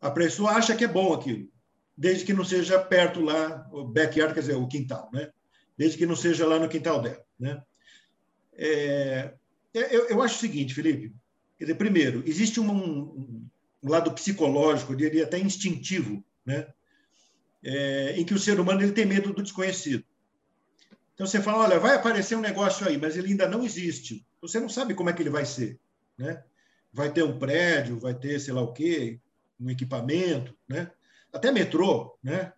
a 0.00 0.10
pessoa 0.10 0.52
acha 0.52 0.76
que 0.76 0.84
é 0.84 0.88
bom 0.88 1.12
aquilo, 1.12 1.50
desde 1.98 2.24
que 2.24 2.32
não 2.32 2.44
seja 2.44 2.78
perto 2.78 3.20
lá, 3.20 3.68
o 3.72 3.82
backyard 3.84 4.32
quer 4.32 4.40
dizer 4.40 4.54
o 4.54 4.68
quintal, 4.68 5.10
né, 5.12 5.32
desde 5.76 5.98
que 5.98 6.06
não 6.06 6.14
seja 6.14 6.46
lá 6.46 6.56
no 6.56 6.68
quintal 6.68 7.02
dela, 7.02 7.24
né. 7.38 7.60
É, 8.52 9.34
é 9.74 9.96
eu, 9.96 10.08
eu 10.08 10.22
acho 10.22 10.36
o 10.36 10.38
seguinte, 10.38 10.74
Felipe, 10.74 11.12
quer 11.58 11.64
dizer, 11.64 11.74
primeiro, 11.74 12.22
existe 12.24 12.60
um, 12.60 13.48
um 13.82 13.90
lado 13.90 14.12
psicológico, 14.12 14.92
eu 14.92 14.96
diria 14.96 15.24
até 15.24 15.38
instintivo, 15.38 16.24
né? 16.46 16.68
É, 17.64 18.14
em 18.16 18.24
que 18.24 18.34
o 18.34 18.38
ser 18.38 18.60
humano 18.60 18.80
ele 18.80 18.92
tem 18.92 19.04
medo 19.04 19.32
do 19.32 19.42
desconhecido. 19.42 20.04
Então 21.14 21.26
você 21.26 21.42
fala, 21.42 21.64
olha, 21.64 21.80
vai 21.80 21.96
aparecer 21.96 22.36
um 22.36 22.40
negócio 22.40 22.86
aí, 22.86 22.96
mas 22.96 23.16
ele 23.16 23.28
ainda 23.28 23.48
não 23.48 23.64
existe. 23.64 24.24
Você 24.40 24.60
não 24.60 24.68
sabe 24.68 24.94
como 24.94 25.10
é 25.10 25.12
que 25.12 25.20
ele 25.20 25.30
vai 25.30 25.44
ser, 25.44 25.78
né? 26.16 26.44
Vai 26.92 27.12
ter 27.12 27.24
um 27.24 27.38
prédio, 27.38 27.98
vai 27.98 28.14
ter 28.14 28.38
sei 28.38 28.54
lá 28.54 28.62
o 28.62 28.72
quê, 28.72 29.18
um 29.58 29.68
equipamento, 29.68 30.56
né? 30.68 30.90
Até 31.32 31.50
metrô, 31.50 32.16
né? 32.22 32.52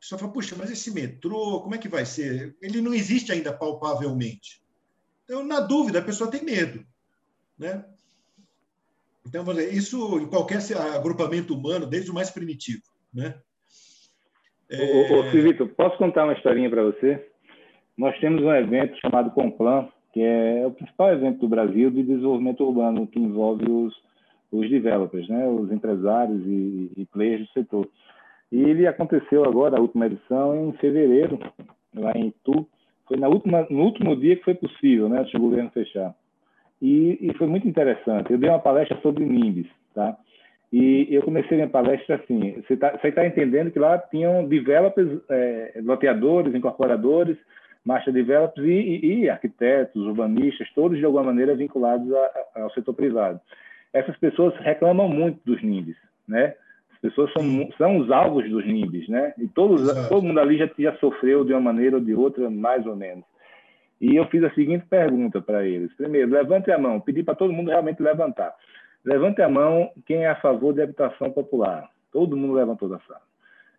Só 0.00 0.16
fala, 0.16 0.32
puxa, 0.32 0.54
mas 0.56 0.70
esse 0.70 0.92
metrô, 0.92 1.60
como 1.60 1.74
é 1.74 1.78
que 1.78 1.88
vai 1.88 2.06
ser? 2.06 2.56
Ele 2.60 2.80
não 2.80 2.94
existe 2.94 3.32
ainda 3.32 3.52
palpavelmente. 3.52 4.62
Então, 5.24 5.44
na 5.44 5.60
dúvida, 5.60 5.98
a 5.98 6.04
pessoa 6.04 6.30
tem 6.30 6.44
medo, 6.44 6.84
né? 7.58 7.84
Então, 9.26 9.44
isso 9.60 10.20
em 10.20 10.26
qualquer 10.26 10.60
agrupamento 10.94 11.52
humano, 11.54 11.86
desde 11.86 12.10
o 12.10 12.14
mais 12.14 12.30
primitivo. 12.30 12.82
Né? 13.12 13.34
É... 14.70 15.10
Ô, 15.12 15.20
ô, 15.20 15.30
Silvito, 15.32 15.66
posso 15.66 15.98
contar 15.98 16.24
uma 16.24 16.34
historinha 16.34 16.70
para 16.70 16.84
você? 16.84 17.26
nós 17.96 18.18
temos 18.18 18.42
um 18.42 18.54
evento 18.54 18.98
chamado 19.00 19.30
Complan, 19.30 19.88
que 20.12 20.20
é 20.20 20.66
o 20.66 20.70
principal 20.70 21.12
evento 21.12 21.40
do 21.40 21.48
Brasil 21.48 21.90
de 21.90 22.02
desenvolvimento 22.02 22.62
urbano, 22.62 23.06
que 23.06 23.18
envolve 23.18 23.70
os, 23.70 23.94
os 24.50 24.68
developers, 24.68 25.28
né, 25.28 25.46
os 25.46 25.70
empresários 25.72 26.42
e, 26.46 26.92
e 26.96 27.06
players 27.12 27.46
do 27.46 27.52
setor. 27.52 27.88
E 28.50 28.62
ele 28.62 28.86
aconteceu 28.86 29.44
agora, 29.44 29.76
a 29.76 29.80
última 29.80 30.06
edição, 30.06 30.68
em 30.68 30.72
fevereiro, 30.74 31.38
lá 31.94 32.12
em 32.14 32.28
Itu. 32.28 32.66
Foi 33.06 33.16
na 33.16 33.28
última, 33.28 33.66
no 33.70 33.82
último 33.82 34.16
dia 34.16 34.36
que 34.36 34.44
foi 34.44 34.54
possível, 34.54 35.08
né, 35.08 35.20
antes 35.20 35.32
do 35.32 35.40
governo 35.40 35.70
fechar. 35.70 36.14
E, 36.80 37.18
e 37.20 37.34
foi 37.34 37.46
muito 37.46 37.66
interessante. 37.66 38.30
Eu 38.30 38.38
dei 38.38 38.50
uma 38.50 38.58
palestra 38.58 38.98
sobre 39.00 39.24
NIMBYs, 39.24 39.68
tá? 39.94 40.16
E 40.72 41.06
eu 41.10 41.22
comecei 41.22 41.56
minha 41.56 41.68
palestra 41.68 42.16
assim: 42.16 42.60
você 42.66 42.74
está 42.74 42.90
tá 42.90 43.26
entendendo 43.26 43.70
que 43.70 43.78
lá 43.78 43.98
tinham 43.98 44.46
developers, 44.46 45.22
é, 45.30 45.80
loteadores, 45.82 46.54
incorporadores, 46.54 47.38
master 47.84 48.12
developers 48.12 48.66
e, 48.66 48.70
e, 48.70 49.14
e, 49.20 49.30
arquitetos, 49.30 50.04
urbanistas, 50.04 50.68
todos 50.74 50.98
de 50.98 51.04
alguma 51.04 51.22
maneira 51.22 51.54
vinculados 51.54 52.12
a, 52.12 52.30
a, 52.56 52.62
ao 52.62 52.70
setor 52.72 52.94
privado. 52.94 53.40
Essas 53.92 54.16
pessoas 54.18 54.54
reclamam 54.58 55.08
muito 55.08 55.40
dos 55.44 55.62
NIMBYs, 55.62 55.96
né? 56.26 56.54
As 56.92 56.98
pessoas 57.00 57.32
são, 57.32 57.42
são 57.78 57.98
os 57.98 58.10
alvos 58.10 58.48
dos 58.48 58.66
NIMBYs, 58.66 59.08
né? 59.08 59.34
E 59.38 59.46
todos, 59.48 60.08
todo 60.08 60.24
mundo 60.24 60.40
ali 60.40 60.58
já, 60.58 60.68
já 60.78 60.96
sofreu 60.96 61.44
de 61.44 61.52
uma 61.52 61.60
maneira 61.60 61.96
ou 61.96 62.02
de 62.02 62.14
outra, 62.14 62.48
mais 62.50 62.86
ou 62.86 62.96
menos. 62.96 63.24
E 64.00 64.14
eu 64.16 64.26
fiz 64.26 64.42
a 64.44 64.50
seguinte 64.50 64.84
pergunta 64.88 65.40
para 65.40 65.66
eles. 65.66 65.92
Primeiro, 65.94 66.30
levante 66.30 66.70
a 66.70 66.78
mão. 66.78 67.00
Pedi 67.00 67.22
para 67.22 67.34
todo 67.34 67.52
mundo 67.52 67.70
realmente 67.70 68.02
levantar. 68.02 68.54
Levante 69.04 69.40
a 69.40 69.48
mão 69.48 69.90
quem 70.04 70.24
é 70.24 70.28
a 70.28 70.36
favor 70.36 70.74
de 70.74 70.82
habitação 70.82 71.30
popular. 71.30 71.88
Todo 72.12 72.36
mundo 72.36 72.54
levantou 72.54 72.88
da 72.88 72.98
sala. 73.00 73.22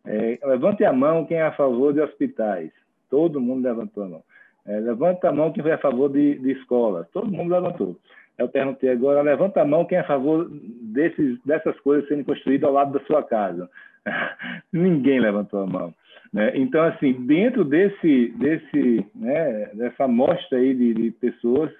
É, 0.06 0.40
levante 0.44 0.86
a 0.86 0.94
mão 0.94 1.26
quem 1.26 1.38
é 1.38 1.44
a 1.44 1.52
favor 1.52 1.94
de 1.94 2.02
hospitais. 2.02 2.72
Todo 3.10 3.42
mundo 3.42 3.64
levantou 3.64 4.04
a 4.04 4.08
mão. 4.08 4.24
É, 4.66 4.80
levanta 4.80 5.30
a 5.30 5.34
mão 5.34 5.52
quem 5.52 5.66
é 5.68 5.74
a 5.74 5.78
favor 5.78 6.10
de, 6.10 6.40
de 6.40 6.52
escolas. 6.52 7.08
Todo 7.12 7.32
mundo 7.32 7.52
levantou. 7.52 7.98
Eu 8.38 8.48
perguntei 8.48 8.90
agora, 8.90 9.22
levanta 9.22 9.62
a 9.62 9.66
mão 9.66 9.86
quem 9.86 9.98
é 9.98 10.02
a 10.02 10.08
favor 10.08 10.48
desses, 10.50 11.40
dessas 11.44 11.80
coisas 11.80 12.08
sendo 12.08 12.24
construídas 12.24 12.68
ao 12.68 12.74
lado 12.74 12.94
da 12.98 13.06
sua 13.06 13.24
casa. 13.24 13.70
Ninguém 14.72 15.20
levantou 15.20 15.62
a 15.62 15.66
mão. 15.68 15.94
Né? 16.32 16.52
Então, 16.56 16.84
assim, 16.84 17.14
dentro 17.14 17.64
desse, 17.64 18.34
desse, 18.38 19.06
né, 19.16 19.72
dessa 19.74 20.04
amostra 20.04 20.60
aí 20.60 20.74
de, 20.74 20.94
de 20.94 21.12
pessoas 21.12 21.72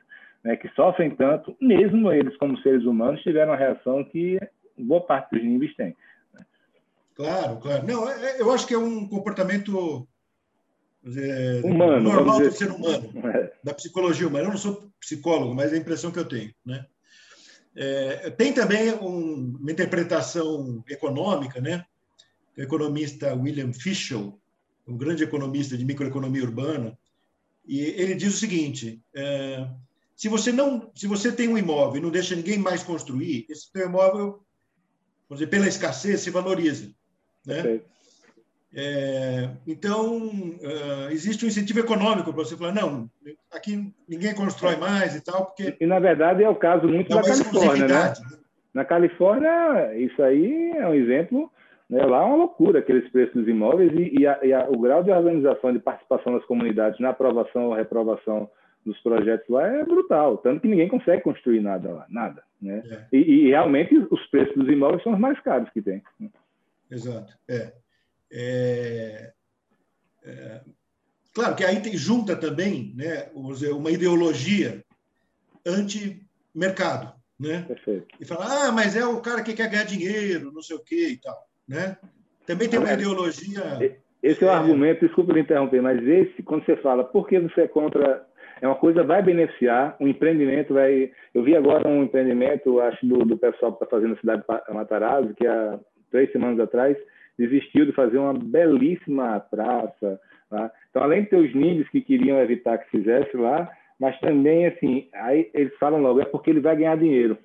né, 0.44 0.56
que 0.56 0.68
sofrem 0.70 1.12
tanto, 1.12 1.56
mesmo 1.62 2.12
eles 2.12 2.36
como 2.38 2.58
seres 2.60 2.86
humanos 2.86 3.22
tiveram 3.22 3.52
uma 3.52 3.58
reação 3.58 4.04
que 4.04 4.40
boa 4.78 5.02
parte 5.02 5.32
dos 5.36 5.44
níveis 5.44 5.76
tem. 5.76 5.96
Claro, 7.16 7.58
claro. 7.58 7.86
Não, 7.86 8.10
é, 8.10 8.38
é, 8.38 8.42
eu 8.42 8.52
acho 8.52 8.68
que 8.68 8.74
é 8.74 8.78
um 8.78 9.08
comportamento 9.08 10.08
dizer, 11.04 11.64
humano, 11.64 12.10
normal 12.10 12.40
do 12.40 12.52
ser 12.52 12.72
humano, 12.72 13.12
é. 13.34 13.54
da 13.64 13.74
psicologia 13.74 14.28
humana. 14.28 14.46
Eu 14.46 14.52
não 14.52 14.58
sou 14.58 14.92
psicólogo, 15.00 15.54
mas 15.54 15.72
é 15.72 15.76
a 15.76 15.80
impressão 15.80 16.12
que 16.12 16.20
eu 16.20 16.26
tenho. 16.26 16.54
Né? 16.66 16.86
É, 17.76 18.30
tem 18.32 18.54
também 18.54 18.94
um, 18.94 19.56
uma 19.60 19.72
interpretação 19.72 20.84
econômica, 20.90 21.62
né? 21.62 21.86
O 22.58 22.62
economista 22.62 23.36
William 23.36 23.72
Fischel, 23.72 24.40
um 24.88 24.98
grande 24.98 25.24
economista 25.24 25.78
de 25.78 25.86
microeconomia 25.86 26.44
urbana, 26.44 26.98
e 27.68 27.82
ele 27.82 28.16
diz 28.16 28.34
o 28.34 28.38
seguinte: 28.38 29.00
é, 29.16 29.68
se 30.16 30.28
você 30.28 30.52
não, 30.52 30.92
se 30.96 31.06
você 31.06 31.32
tem 31.32 31.48
um 31.48 31.58
imóvel 31.58 31.98
e 31.98 32.04
não 32.04 32.10
deixa 32.10 32.36
ninguém 32.36 32.58
mais 32.58 32.82
construir, 32.82 33.46
esse 33.48 33.72
teu 33.72 33.86
imóvel, 33.86 34.44
dizer, 35.30 35.48
pela 35.48 35.68
escassez, 35.68 36.22
se 36.22 36.32
valoriza, 36.32 36.92
né? 37.46 37.82
É, 38.80 39.50
então, 39.66 40.28
uh, 40.28 41.10
existe 41.10 41.44
um 41.44 41.48
incentivo 41.48 41.80
econômico 41.80 42.32
para 42.32 42.44
você 42.44 42.56
falar, 42.56 42.74
não, 42.74 43.10
aqui 43.52 43.92
ninguém 44.08 44.36
constrói 44.36 44.76
mais 44.76 45.16
e 45.16 45.24
tal, 45.24 45.48
porque... 45.48 45.76
E, 45.82 45.86
na 45.88 45.98
verdade, 45.98 46.44
é 46.44 46.50
o 46.50 46.56
caso 46.56 46.88
muito 46.88 47.10
da 47.10 47.24
Califórnia, 47.24 47.88
né? 47.88 48.04
né? 48.04 48.14
Na 48.76 48.86
Califórnia, 48.86 49.96
isso 49.96 50.22
aí 50.22 50.74
é 50.76 50.88
um 50.88 50.94
exemplo, 50.94 51.52
né? 51.90 52.06
lá 52.06 52.22
é 52.22 52.26
uma 52.26 52.36
loucura 52.36 52.78
aqueles 52.78 53.10
preços 53.10 53.34
dos 53.34 53.48
imóveis 53.48 53.92
e, 53.94 54.20
e, 54.20 54.28
a, 54.28 54.46
e 54.46 54.54
a, 54.54 54.70
o 54.70 54.78
grau 54.78 55.04
de 55.04 55.10
organização 55.10 55.74
de 55.74 55.80
participação 55.80 56.34
das 56.34 56.46
comunidades 56.46 57.00
na 57.00 57.10
aprovação 57.10 57.70
ou 57.70 57.74
reprovação 57.74 58.48
dos 58.86 59.00
projetos 59.00 59.50
lá 59.50 59.66
é 59.66 59.84
brutal, 59.84 60.38
tanto 60.38 60.62
que 60.62 60.68
ninguém 60.68 60.88
consegue 60.88 61.24
construir 61.24 61.62
nada 61.62 61.90
lá, 61.92 62.06
nada. 62.10 62.44
Né? 62.62 62.84
É. 62.86 63.06
E, 63.12 63.18
e, 63.18 63.48
realmente 63.48 63.98
os 63.98 64.24
preços 64.28 64.56
dos 64.56 64.70
imóveis 64.70 65.02
são 65.02 65.14
os 65.14 65.20
mais 65.20 65.40
caros 65.40 65.68
que 65.72 65.82
tem. 65.82 66.04
Exato. 66.92 67.34
É. 67.50 67.74
É, 68.32 69.32
é, 70.24 70.62
claro 71.34 71.56
que 71.56 71.64
aí 71.64 71.82
tem, 71.82 71.96
junta 71.96 72.36
também 72.36 72.94
né, 72.96 73.30
uma 73.34 73.92
ideologia 73.92 74.84
anti-mercado. 75.66 77.16
Né? 77.40 77.64
Perfeito. 77.68 78.08
E 78.20 78.26
fala, 78.26 78.68
ah, 78.68 78.72
mas 78.72 78.96
é 78.96 79.06
o 79.06 79.22
cara 79.22 79.44
que 79.44 79.54
quer 79.54 79.70
ganhar 79.70 79.84
dinheiro, 79.84 80.52
não 80.52 80.62
sei 80.62 80.76
o 80.76 80.84
quê 80.84 81.10
e 81.12 81.18
tal. 81.18 81.38
Né? 81.68 81.98
Também 82.46 82.68
tem 82.68 82.80
uma 82.80 82.92
ideologia. 82.92 83.62
Esse 84.24 84.44
é 84.44 84.48
o 84.48 84.50
é... 84.50 84.54
argumento, 84.54 85.06
desculpa 85.06 85.34
me 85.34 85.42
interromper, 85.42 85.82
mas 85.82 86.02
esse, 86.06 86.42
quando 86.44 86.66
você 86.66 86.76
fala, 86.78 87.04
por 87.04 87.28
que 87.28 87.40
você 87.40 87.62
é 87.62 87.68
contra. 87.68 88.26
É 88.60 88.68
uma 88.68 88.76
coisa 88.76 89.04
vai 89.04 89.22
beneficiar, 89.22 89.96
um 90.00 90.08
empreendimento 90.08 90.74
vai. 90.74 91.12
Eu 91.32 91.44
vi 91.44 91.56
agora 91.56 91.88
um 91.88 92.04
empreendimento, 92.04 92.80
acho, 92.80 93.06
do, 93.06 93.20
do 93.20 93.38
pessoal 93.38 93.72
que 93.74 93.84
está 93.84 93.96
fazendo 93.96 94.16
a 94.16 94.20
cidade 94.20 94.44
de 94.68 94.74
Matarazzo, 94.74 95.36
que 95.36 95.46
há 95.46 95.80
três 96.10 96.32
semanas 96.32 96.60
atrás 96.60 96.98
desistiu 97.38 97.86
de 97.86 97.92
fazer 97.92 98.18
uma 98.18 98.34
belíssima 98.34 99.40
praça. 99.40 100.20
Tá? 100.50 100.72
Então, 100.90 101.04
além 101.04 101.24
de 101.24 101.30
ter 101.30 101.38
os 101.38 101.54
níveis 101.54 101.90
que 101.90 102.02
queriam 102.02 102.40
evitar 102.40 102.78
que 102.78 102.90
fizesse 102.90 103.36
lá, 103.36 103.70
mas 104.00 104.20
também, 104.20 104.66
assim, 104.68 105.10
aí 105.14 105.50
eles 105.54 105.74
falam 105.80 106.02
logo, 106.02 106.22
é 106.22 106.26
porque 106.26 106.50
ele 106.50 106.60
vai 106.60 106.76
ganhar 106.76 106.98
dinheiro. 106.98 107.38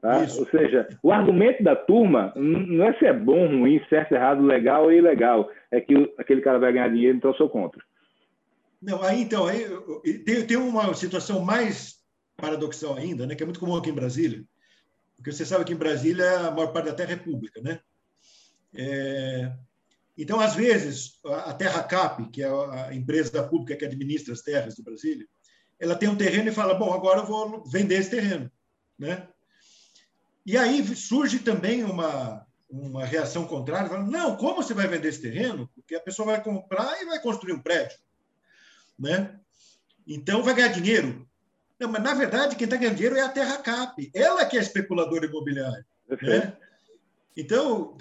Tá? 0.00 0.20
Ou 0.20 0.46
seja, 0.46 0.88
o 1.02 1.10
argumento 1.10 1.62
da 1.62 1.74
turma 1.74 2.32
não 2.36 2.86
é 2.86 2.92
se 2.94 3.06
é 3.06 3.12
bom, 3.12 3.46
ruim, 3.46 3.80
certo, 3.88 4.12
errado, 4.12 4.42
legal 4.42 4.84
ou 4.84 4.92
ilegal. 4.92 5.50
É 5.70 5.80
que 5.80 6.12
aquele 6.18 6.40
cara 6.40 6.58
vai 6.58 6.72
ganhar 6.72 6.88
dinheiro, 6.88 7.16
então 7.16 7.30
eu 7.30 7.36
sou 7.36 7.48
contra. 7.48 7.82
Não, 8.80 9.02
aí 9.02 9.22
então, 9.22 9.46
aí, 9.46 9.66
tem, 10.24 10.46
tem 10.46 10.56
uma 10.56 10.92
situação 10.94 11.44
mais 11.44 11.96
paradoxal 12.36 12.94
ainda, 12.94 13.26
né, 13.26 13.34
que 13.34 13.42
é 13.42 13.46
muito 13.46 13.58
comum 13.58 13.76
aqui 13.76 13.90
em 13.90 13.94
Brasília, 13.94 14.44
porque 15.16 15.32
você 15.32 15.46
sabe 15.46 15.64
que 15.64 15.72
em 15.72 15.78
Brasília 15.78 16.24
a 16.40 16.50
maior 16.50 16.72
parte 16.72 16.86
da 16.86 16.94
terra 16.94 17.14
é 17.14 17.16
pública, 17.16 17.60
né? 17.62 17.80
É, 18.76 19.52
então, 20.16 20.40
às 20.40 20.54
vezes, 20.54 21.18
a 21.24 21.52
Terra 21.52 21.82
Cap, 21.82 22.24
que 22.30 22.42
é 22.42 22.48
a 22.48 22.94
empresa 22.94 23.42
pública 23.42 23.76
que 23.76 23.84
administra 23.84 24.32
as 24.32 24.40
terras 24.40 24.74
de 24.74 24.82
Brasília, 24.82 25.26
ela 25.78 25.94
tem 25.94 26.08
um 26.08 26.16
terreno 26.16 26.48
e 26.48 26.54
fala: 26.54 26.74
bom, 26.74 26.92
agora 26.92 27.20
eu 27.20 27.26
vou 27.26 27.64
vender 27.66 27.96
esse 27.96 28.10
terreno, 28.10 28.50
né? 28.98 29.28
E 30.44 30.56
aí 30.56 30.84
surge 30.94 31.40
também 31.40 31.84
uma 31.84 32.46
uma 32.68 33.04
reação 33.04 33.46
contrária, 33.46 33.96
não, 33.98 34.36
como 34.36 34.56
você 34.62 34.74
vai 34.74 34.88
vender 34.88 35.08
esse 35.08 35.22
terreno? 35.22 35.70
Porque 35.74 35.94
a 35.94 36.00
pessoa 36.00 36.32
vai 36.32 36.42
comprar 36.42 37.00
e 37.00 37.06
vai 37.06 37.20
construir 37.20 37.52
um 37.52 37.62
prédio, 37.62 37.96
né? 38.98 39.38
Então 40.06 40.42
vai 40.42 40.54
ganhar 40.54 40.68
dinheiro. 40.68 41.28
Não, 41.78 41.88
mas 41.88 42.02
na 42.02 42.14
verdade 42.14 42.56
quem 42.56 42.64
está 42.64 42.76
ganhando 42.76 42.96
dinheiro 42.96 43.16
é 43.16 43.22
a 43.22 43.28
Terra 43.28 43.58
Cap, 43.58 44.10
ela 44.12 44.44
que 44.44 44.58
é 44.58 44.60
especuladora 44.60 45.26
imobiliária, 45.26 45.86
né? 46.22 46.56
Então, 47.36 47.96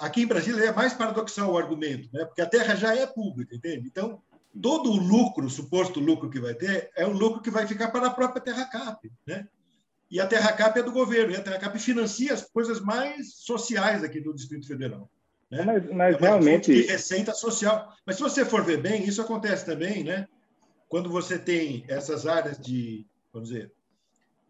aqui 0.00 0.22
em 0.22 0.26
Brasília 0.26 0.64
é 0.64 0.72
mais 0.72 0.94
paradoxal 0.94 1.52
o 1.52 1.58
argumento, 1.58 2.08
né? 2.12 2.24
porque 2.24 2.40
a 2.40 2.46
terra 2.46 2.74
já 2.74 2.96
é 2.96 3.06
pública, 3.06 3.54
entende? 3.54 3.86
Então, 3.86 4.22
todo 4.60 4.90
o 4.90 4.96
lucro, 4.96 5.50
suposto 5.50 6.00
lucro 6.00 6.30
que 6.30 6.40
vai 6.40 6.54
ter, 6.54 6.90
é 6.96 7.06
um 7.06 7.12
lucro 7.12 7.42
que 7.42 7.50
vai 7.50 7.66
ficar 7.66 7.88
para 7.90 8.06
a 8.06 8.10
própria 8.10 8.40
Terra 8.40 8.64
Cap. 8.64 9.10
Né? 9.26 9.46
E 10.10 10.18
a 10.18 10.26
Terra 10.26 10.52
Cap 10.52 10.78
é 10.78 10.82
do 10.82 10.90
governo, 10.90 11.32
e 11.32 11.36
a 11.36 11.42
Terra 11.42 11.58
Cap 11.58 11.78
financia 11.78 12.32
as 12.32 12.42
coisas 12.42 12.80
mais 12.80 13.34
sociais 13.34 14.02
aqui 14.02 14.20
do 14.20 14.34
Distrito 14.34 14.66
Federal. 14.66 15.10
Né? 15.50 15.62
Mas, 15.62 15.90
mas 15.92 16.16
é 16.16 16.18
realmente. 16.20 16.72
De 16.72 16.82
receita 16.88 17.34
social. 17.34 17.94
Mas 18.06 18.16
se 18.16 18.22
você 18.22 18.44
for 18.44 18.64
ver 18.64 18.80
bem, 18.80 19.04
isso 19.04 19.20
acontece 19.20 19.66
também, 19.66 20.02
né? 20.02 20.26
Quando 20.88 21.10
você 21.10 21.38
tem 21.38 21.84
essas 21.88 22.26
áreas 22.26 22.58
de, 22.58 23.06
vamos 23.32 23.50
dizer, 23.50 23.70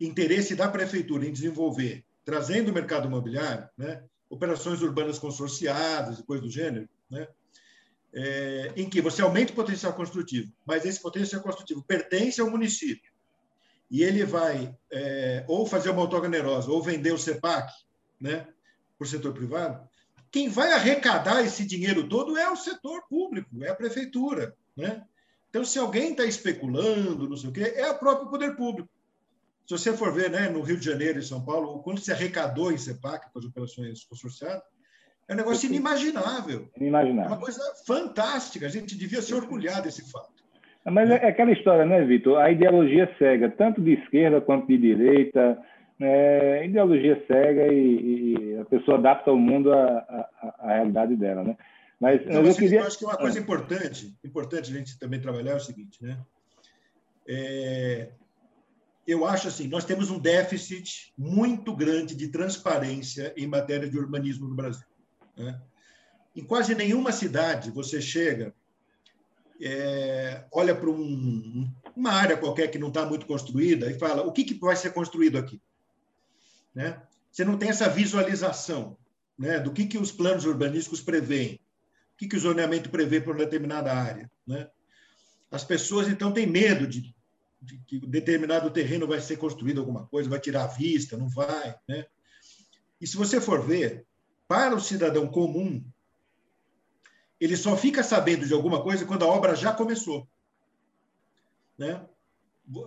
interesse 0.00 0.54
da 0.54 0.68
prefeitura 0.68 1.26
em 1.26 1.32
desenvolver, 1.32 2.04
trazendo 2.24 2.70
o 2.70 2.74
mercado 2.74 3.08
imobiliário, 3.08 3.68
né? 3.76 4.02
Operações 4.30 4.82
urbanas 4.82 5.18
consorciadas 5.18 6.18
e 6.18 6.22
coisas 6.22 6.44
do 6.44 6.50
gênero, 6.50 6.88
né? 7.10 7.28
É, 8.10 8.72
em 8.74 8.88
que 8.88 9.02
você 9.02 9.20
aumenta 9.20 9.52
o 9.52 9.56
potencial 9.56 9.92
construtivo, 9.92 10.50
mas 10.64 10.86
esse 10.86 11.00
potencial 11.00 11.42
construtivo 11.42 11.82
pertence 11.82 12.40
ao 12.40 12.50
município 12.50 13.12
e 13.90 14.02
ele 14.02 14.24
vai 14.24 14.74
é, 14.90 15.44
ou 15.48 15.66
fazer 15.66 15.90
uma 15.90 16.02
autoganerosa 16.02 16.70
ou 16.70 16.82
vender 16.82 17.12
o 17.12 17.18
CEPAC 17.18 17.72
né, 18.20 18.46
para 18.98 19.04
o 19.04 19.08
setor 19.08 19.32
privado, 19.32 19.88
quem 20.30 20.48
vai 20.48 20.72
arrecadar 20.72 21.42
esse 21.42 21.64
dinheiro 21.64 22.08
todo 22.08 22.36
é 22.36 22.50
o 22.50 22.56
setor 22.56 23.02
público, 23.08 23.64
é 23.64 23.70
a 23.70 23.74
prefeitura. 23.74 24.54
Né? 24.76 25.02
Então, 25.48 25.64
se 25.64 25.78
alguém 25.78 26.10
está 26.10 26.24
especulando, 26.24 27.28
não 27.28 27.36
sei 27.36 27.48
o 27.48 27.52
quê, 27.52 27.72
é 27.76 27.90
o 27.90 27.98
próprio 27.98 28.28
poder 28.28 28.54
público. 28.54 28.88
Se 29.68 29.76
você 29.76 29.94
for 29.94 30.10
ver 30.14 30.30
né, 30.30 30.48
no 30.48 30.62
Rio 30.62 30.78
de 30.78 30.86
Janeiro 30.86 31.18
e 31.18 31.22
São 31.22 31.44
Paulo, 31.44 31.82
quando 31.82 32.00
se 32.00 32.10
arrecadou 32.10 32.72
em 32.72 32.78
CEPAC 32.78 33.30
com 33.30 33.38
as 33.38 33.44
operações 33.44 34.02
consorciadas, 34.02 34.62
é 35.28 35.34
um 35.34 35.36
negócio 35.36 35.68
inimaginável. 35.68 36.70
Inimaginável. 36.74 37.30
É 37.30 37.34
uma 37.34 37.38
coisa 37.38 37.60
fantástica. 37.86 38.64
A 38.64 38.70
gente 38.70 38.96
devia 38.96 39.20
se 39.20 39.34
orgulhar 39.34 39.82
desse 39.82 40.10
fato. 40.10 40.42
Mas 40.86 41.10
é 41.10 41.16
aquela 41.16 41.52
história, 41.52 41.84
né, 41.84 42.02
Vitor? 42.02 42.38
A 42.38 42.50
ideologia 42.50 43.14
cega, 43.18 43.50
tanto 43.50 43.82
de 43.82 43.92
esquerda 43.92 44.40
quanto 44.40 44.66
de 44.68 44.78
direita, 44.78 45.62
é, 46.00 46.64
ideologia 46.64 47.22
cega 47.26 47.70
e, 47.70 48.54
e, 48.54 48.56
a 48.56 48.64
pessoa 48.64 48.96
adapta 48.96 49.30
o 49.30 49.36
mundo 49.36 49.70
à, 49.70 49.84
à, 49.86 50.54
à 50.60 50.74
realidade 50.76 51.14
dela, 51.14 51.44
né? 51.44 51.58
Mas, 52.00 52.24
mas 52.24 52.36
eu, 52.36 52.54
queria... 52.54 52.80
eu 52.80 52.86
acho 52.86 52.98
que 52.98 53.04
uma 53.04 53.18
coisa 53.18 53.38
ah. 53.38 53.42
importante, 53.42 54.16
importante 54.24 54.72
a 54.72 54.78
gente 54.78 54.98
também 54.98 55.20
trabalhar 55.20 55.52
é 55.52 55.56
o 55.56 55.60
seguinte, 55.60 56.02
né? 56.02 56.16
É, 57.28 58.08
eu 59.08 59.24
acho 59.24 59.48
assim, 59.48 59.68
nós 59.68 59.86
temos 59.86 60.10
um 60.10 60.18
déficit 60.18 61.14
muito 61.16 61.74
grande 61.74 62.14
de 62.14 62.28
transparência 62.28 63.32
em 63.38 63.46
matéria 63.46 63.88
de 63.88 63.98
urbanismo 63.98 64.46
no 64.46 64.54
Brasil. 64.54 64.86
Né? 65.34 65.58
Em 66.36 66.44
quase 66.44 66.74
nenhuma 66.74 67.10
cidade 67.10 67.70
você 67.70 68.02
chega, 68.02 68.54
é, 69.62 70.44
olha 70.52 70.74
para 70.74 70.90
um, 70.90 71.72
uma 71.96 72.12
área 72.12 72.36
qualquer 72.36 72.68
que 72.68 72.78
não 72.78 72.88
está 72.88 73.06
muito 73.06 73.24
construída 73.24 73.90
e 73.90 73.98
fala 73.98 74.22
o 74.24 74.30
que, 74.30 74.44
que 74.44 74.54
vai 74.54 74.76
ser 74.76 74.92
construído 74.92 75.38
aqui. 75.38 75.58
Né? 76.74 77.00
Você 77.32 77.46
não 77.46 77.56
tem 77.56 77.70
essa 77.70 77.88
visualização 77.88 78.94
né, 79.38 79.58
do 79.58 79.72
que, 79.72 79.86
que 79.86 79.96
os 79.96 80.12
planos 80.12 80.44
urbanísticos 80.44 81.00
prevêem, 81.00 81.54
o 82.12 82.18
que, 82.18 82.28
que 82.28 82.36
o 82.36 82.40
zoneamento 82.40 82.90
prevê 82.90 83.22
para 83.22 83.32
uma 83.32 83.38
determinada 83.38 83.90
área. 83.90 84.30
Né? 84.46 84.68
As 85.50 85.64
pessoas, 85.64 86.08
então, 86.08 86.30
têm 86.30 86.46
medo 86.46 86.86
de, 86.86 87.16
de 87.60 87.78
que 87.78 87.98
determinado 87.98 88.70
terreno 88.70 89.06
vai 89.06 89.20
ser 89.20 89.36
construído 89.36 89.80
alguma 89.80 90.06
coisa, 90.06 90.30
vai 90.30 90.40
tirar 90.40 90.64
a 90.64 90.68
vista, 90.68 91.16
não 91.16 91.28
vai. 91.28 91.76
Né? 91.88 92.06
E 93.00 93.06
se 93.06 93.16
você 93.16 93.40
for 93.40 93.62
ver, 93.62 94.06
para 94.46 94.74
o 94.74 94.80
cidadão 94.80 95.26
comum, 95.26 95.84
ele 97.40 97.56
só 97.56 97.76
fica 97.76 98.02
sabendo 98.02 98.46
de 98.46 98.54
alguma 98.54 98.82
coisa 98.82 99.04
quando 99.04 99.24
a 99.24 99.28
obra 99.28 99.54
já 99.54 99.72
começou. 99.72 100.28
Né? 101.76 102.04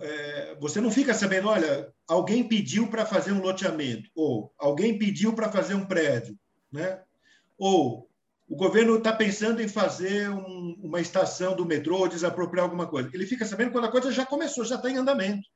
É, 0.02 0.54
você 0.60 0.80
não 0.80 0.90
fica 0.90 1.14
sabendo, 1.14 1.48
olha, 1.48 1.92
alguém 2.06 2.46
pediu 2.46 2.88
para 2.88 3.06
fazer 3.06 3.32
um 3.32 3.40
loteamento, 3.40 4.10
ou 4.14 4.52
alguém 4.58 4.98
pediu 4.98 5.34
para 5.34 5.50
fazer 5.50 5.74
um 5.74 5.86
prédio, 5.86 6.38
né? 6.70 7.02
ou 7.58 8.08
o 8.52 8.54
governo 8.54 8.98
está 8.98 9.14
pensando 9.14 9.62
em 9.62 9.66
fazer 9.66 10.28
um, 10.28 10.76
uma 10.82 11.00
estação 11.00 11.56
do 11.56 11.64
metrô 11.64 12.00
ou 12.00 12.06
desapropriar 12.06 12.64
alguma 12.64 12.86
coisa. 12.86 13.08
Ele 13.14 13.24
fica 13.24 13.46
sabendo 13.46 13.72
quando 13.72 13.86
a 13.86 13.90
coisa 13.90 14.12
já 14.12 14.26
começou, 14.26 14.62
já 14.62 14.74
está 14.74 14.90
em 14.90 14.98
andamento. 14.98 15.48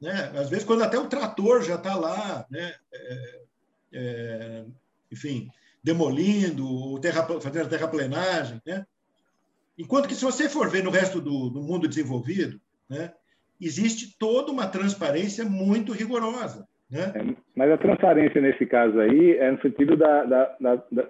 Né? 0.00 0.32
Às 0.34 0.48
vezes, 0.48 0.64
quando 0.64 0.82
até 0.82 0.98
o 0.98 1.06
trator 1.06 1.62
já 1.62 1.74
está 1.74 1.94
lá, 1.94 2.46
né? 2.50 2.74
É, 2.90 3.40
é, 3.92 4.64
enfim, 5.12 5.50
demolindo, 5.84 6.98
terra, 7.00 7.26
fazendo 7.42 7.68
terraplenagem. 7.68 8.62
Né? 8.64 8.86
Enquanto 9.76 10.08
que, 10.08 10.14
se 10.14 10.24
você 10.24 10.48
for 10.48 10.70
ver 10.70 10.82
no 10.82 10.90
resto 10.90 11.20
do, 11.20 11.50
do 11.50 11.60
mundo 11.60 11.86
desenvolvido, 11.86 12.58
né? 12.88 13.12
existe 13.60 14.16
toda 14.18 14.50
uma 14.50 14.66
transparência 14.66 15.44
muito 15.44 15.92
rigorosa. 15.92 16.66
Né? 16.90 17.12
É, 17.14 17.34
mas 17.54 17.70
a 17.70 17.76
transparência 17.76 18.40
nesse 18.40 18.64
caso 18.64 18.98
aí 18.98 19.36
é 19.36 19.50
no 19.50 19.60
sentido 19.60 19.96
da, 19.96 20.24
da, 20.24 20.56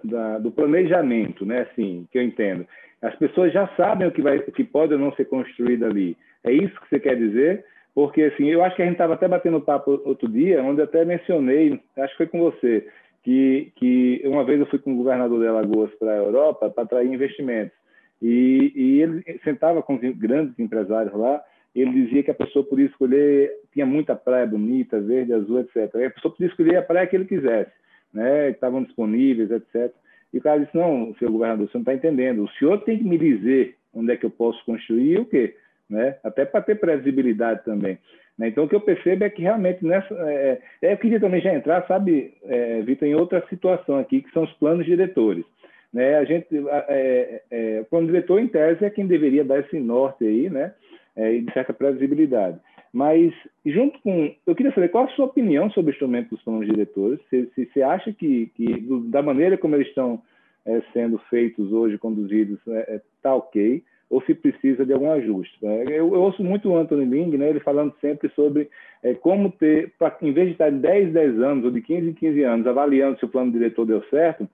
da, 0.03 0.39
do 0.39 0.51
planejamento, 0.51 1.47
né? 1.47 1.69
Assim, 1.71 2.07
que 2.11 2.19
eu 2.19 2.23
entendo. 2.23 2.67
As 3.01 3.15
pessoas 3.17 3.53
já 3.53 3.69
sabem 3.77 4.09
o 4.09 4.11
que, 4.11 4.21
vai, 4.21 4.39
o 4.39 4.53
que 4.53 4.65
pode 4.65 4.93
ou 4.93 4.99
não 4.99 5.13
ser 5.13 5.27
construído 5.27 5.87
ali. 5.87 6.17
É 6.43 6.53
isso 6.53 6.81
que 6.81 6.89
você 6.89 6.99
quer 6.99 7.17
dizer? 7.17 7.65
Porque 7.95 8.23
assim, 8.23 8.49
eu 8.49 8.63
acho 8.65 8.75
que 8.75 8.83
a 8.83 8.85
gente 8.85 8.95
estava 8.95 9.15
até 9.15 9.29
batendo 9.29 9.61
papo 9.61 10.03
outro 10.05 10.29
dia, 10.29 10.63
onde 10.63 10.83
até 10.83 11.05
mencionei, 11.05 11.81
acho 11.97 12.13
que 12.13 12.17
foi 12.17 12.27
com 12.27 12.41
você, 12.41 12.87
que, 13.23 13.73
que 13.77 14.23
uma 14.25 14.45
vez 14.45 14.61
eu 14.61 14.67
fui 14.67 14.79
com 14.79 14.93
o 14.93 14.97
governador 14.97 15.41
de 15.41 15.47
Alagoas 15.47 15.91
para 15.95 16.13
a 16.13 16.17
Europa 16.17 16.71
para 16.71 16.85
atrair 16.85 17.13
investimentos. 17.13 17.77
E, 18.21 18.73
e 18.75 19.03
ele 19.03 19.41
sentava 19.45 19.81
com 19.81 19.95
os 19.95 20.01
grandes 20.17 20.59
empresários 20.59 21.15
lá 21.15 21.41
ele 21.81 22.05
dizia 22.05 22.23
que 22.23 22.31
a 22.31 22.35
pessoa 22.35 22.65
podia 22.65 22.87
escolher, 22.87 23.53
tinha 23.79 23.87
muita 23.87 24.17
praia 24.17 24.45
bonita, 24.45 25.01
verde, 25.01 25.33
azul, 25.33 25.61
etc. 25.61 25.95
E 25.95 26.05
a 26.05 26.11
pessoa 26.11 26.33
podia 26.33 26.49
escolher 26.49 26.77
a 26.77 26.83
praia 26.83 27.07
que 27.07 27.15
ele 27.15 27.27
quisesse, 27.27 27.71
né? 28.13 28.51
estavam 28.51 28.83
disponíveis, 28.83 29.53
etc. 29.53 29.95
E 30.33 30.39
o 30.39 30.41
cara 30.41 30.59
disse, 30.59 30.77
não, 30.77 31.15
senhor 31.17 31.31
governador, 31.31 31.69
você 31.69 31.79
não 31.79 31.83
está 31.83 31.95
entendendo, 31.95 32.43
o 32.43 32.51
senhor 32.59 32.79
tem 32.83 32.99
que 32.99 33.05
me 33.05 33.17
dizer 33.17 33.77
onde 33.95 34.13
é 34.13 34.17
que 34.17 34.27
eu 34.27 34.31
posso 34.31 34.63
construir 34.65 35.13
e 35.13 35.19
o 35.19 35.25
quê? 35.25 35.55
Né? 35.89 36.17
Até 36.25 36.45
para 36.45 36.61
ter 36.61 36.75
previsibilidade 36.75 37.65
também. 37.65 37.99
Né? 38.37 38.49
Então, 38.49 38.65
o 38.65 38.69
que 38.69 38.75
eu 38.75 38.81
percebo 38.81 39.23
é 39.23 39.31
que 39.31 39.43
realmente 39.43 39.85
nessa. 39.87 40.13
É, 40.13 40.61
é, 40.83 40.93
eu 40.93 40.99
queria 40.99 41.21
também 41.21 41.41
já 41.41 41.55
entrar, 41.55 41.87
sabe, 41.87 42.35
é, 42.45 42.83
Vitor, 42.83 43.07
em 43.07 43.15
outra 43.15 43.45
situação 43.49 43.97
aqui, 43.97 44.23
que 44.23 44.33
são 44.33 44.43
os 44.43 44.53
planos 44.55 44.85
diretores. 44.85 45.45
Né? 45.93 46.17
A 46.17 46.25
gente, 46.25 46.49
é, 46.89 47.43
é, 47.51 47.81
o 47.81 47.85
plano 47.85 48.09
diretor, 48.09 48.41
em 48.41 48.49
tese, 48.49 48.85
é 48.85 48.91
quem 48.91 49.07
deveria 49.07 49.45
dar 49.45 49.61
esse 49.61 49.79
norte 49.79 50.27
aí, 50.27 50.51
né? 50.51 50.75
é, 51.17 51.33
e 51.33 51.43
de 51.43 51.53
certa 51.53 51.73
previsibilidade. 51.73 52.59
Mas, 52.93 53.33
junto 53.65 53.99
com. 54.01 54.35
Eu 54.47 54.55
queria 54.55 54.73
saber 54.73 54.89
qual 54.89 55.05
a 55.05 55.09
sua 55.11 55.27
opinião 55.27 55.71
sobre 55.71 55.91
o 55.91 55.95
instrumento 55.95 56.31
dos 56.31 56.43
planos 56.43 56.67
diretores. 56.67 57.21
Se, 57.29 57.49
você 57.55 57.83
acha 57.83 58.13
que, 58.13 58.51
que, 58.55 58.87
da 59.11 59.23
maneira 59.23 59.59
como 59.59 59.75
eles 59.75 59.89
estão 59.89 60.23
é, 60.65 60.83
sendo 60.93 61.19
feitos 61.31 61.73
hoje, 61.73 61.99
conduzidos, 61.99 62.59
está 62.59 62.73
é, 62.75 62.97
é 62.97 63.01
tá 63.23 63.35
ok, 63.35 63.83
ou 64.11 64.23
se 64.23 64.35
precisa 64.35 64.87
de 64.87 64.93
algum 64.93 65.11
ajuste. 65.11 65.57
Né? 65.63 65.85
Eu, 65.85 66.15
eu, 66.15 66.21
ouço 66.21 66.43
muito 66.43 66.69
o 66.71 66.77
Anthony 66.77 67.05
Ling, 67.05 67.37
né, 67.37 67.51
ele 67.51 67.61
falando 67.61 67.95
sempre 68.01 68.29
sobre 68.31 68.69
é, 69.03 69.15
como 69.15 69.53
ter, 69.53 69.93
pra, 69.99 70.17
em 70.23 70.33
vez 70.33 70.49
de 70.49 70.53
estar 70.53 70.71
de 70.71 70.79
10, 70.79 71.13
10 71.13 71.41
anos, 71.41 71.65
ou 71.65 71.71
de 71.71 71.81
15 71.83 72.11
em 72.11 72.15
15 72.15 72.43
anos, 72.43 72.67
avaliando 72.67 73.19
se 73.19 73.25
o 73.25 73.29
plano 73.29 73.53
diretor 73.53 73.85
deu 73.85 74.03
certo, 74.05 74.49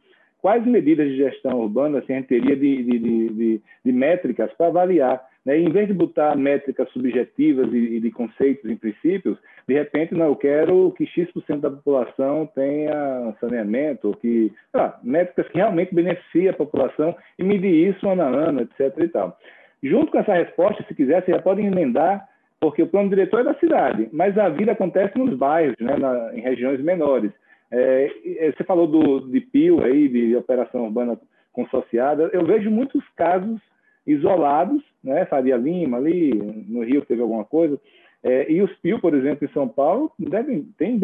quais 0.45 0.67
medidas 0.67 1.09
de 1.09 1.17
gestão 1.17 1.59
urbana 1.59 2.01
assim, 2.01 2.13
a 2.13 2.17
gente 2.17 2.29
teria 2.29 2.55
de, 2.55 2.83
de, 2.83 2.99
de, 2.99 3.61
de 3.83 3.93
métricas 3.93 4.53
para 4.53 4.67
avaliar 4.67 5.27
né? 5.45 5.59
Em 5.59 5.71
vez 5.71 5.87
de 5.87 5.95
botar 5.95 6.37
métricas 6.37 6.89
subjetivas 6.91 7.71
e, 7.73 7.97
e, 7.97 8.01
de 8.01 8.11
conceitos 8.11 8.71
em 8.71 8.77
princípios, 8.77 9.37
de 9.69 9.75
repente, 9.75 10.15
não, 10.15 10.27
eu 10.27 10.37
quero 10.37 10.93
que 10.97 11.07
X% 11.07 11.61
da 11.61 11.71
população 11.71 12.49
tenha 12.55 13.35
saneamento, 13.41 14.09
ou 14.09 14.15
que, 14.15 14.53
lá, 14.73 14.99
métricas 15.03 15.49
que 15.49 15.59
realmente 15.59 15.95
beneficiem 15.95 16.49
a 16.49 16.55
população 16.55 17.15
e 17.39 17.45
medir 17.45 17.91
isso 17.91 18.09
ano 18.09 18.23
a 18.23 18.27
ano, 18.27 18.63
etc. 18.63 18.97
E 18.99 19.09
tal. 19.09 19.39
Junto 19.83 20.13
com 20.13 20.19
essa 20.19 20.33
resposta, 20.33 20.83
se 20.89 20.95
quiser, 20.95 21.23
você 21.23 21.33
já 21.33 21.43
pode 21.43 21.61
emendar, 21.61 22.27
porque 22.59 22.83
o 22.83 22.87
plano 22.87 23.11
diretor 23.11 23.41
é 23.41 23.45
da 23.45 23.55
cidade, 23.55 24.09
mas 24.13 24.39
a 24.39 24.49
vida 24.49 24.73
acontece 24.73 25.19
nos 25.19 25.37
bairros, 25.37 25.77
né, 25.79 25.95
na, 25.99 26.35
em 26.35 26.41
regiões 26.41 26.81
menores. 26.81 27.31
É, 27.77 28.53
você 28.57 28.63
falou 28.63 28.87
do, 28.87 29.21
de 29.29 29.41
PIO, 29.41 29.83
aí, 29.83 30.09
de 30.09 30.37
operação 30.37 30.85
urbana 30.85 31.19
consorciada, 31.53 32.31
eu 32.33 32.45
vejo 32.45 32.71
muitos 32.71 33.03
casos 33.17 33.61
isolados, 34.07 34.81
né? 35.03 35.25
Faria 35.27 35.57
Lima 35.57 35.97
ali, 35.97 36.33
no 36.69 36.85
Rio 36.85 37.05
teve 37.05 37.21
alguma 37.21 37.45
coisa, 37.45 37.81
é, 38.23 38.51
e 38.51 38.63
os 38.63 38.73
PIO, 38.77 39.01
por 39.01 39.13
exemplo, 39.13 39.45
em 39.45 39.53
São 39.53 39.67
Paulo, 39.67 40.13
devem, 40.19 40.69
tem 40.79 41.01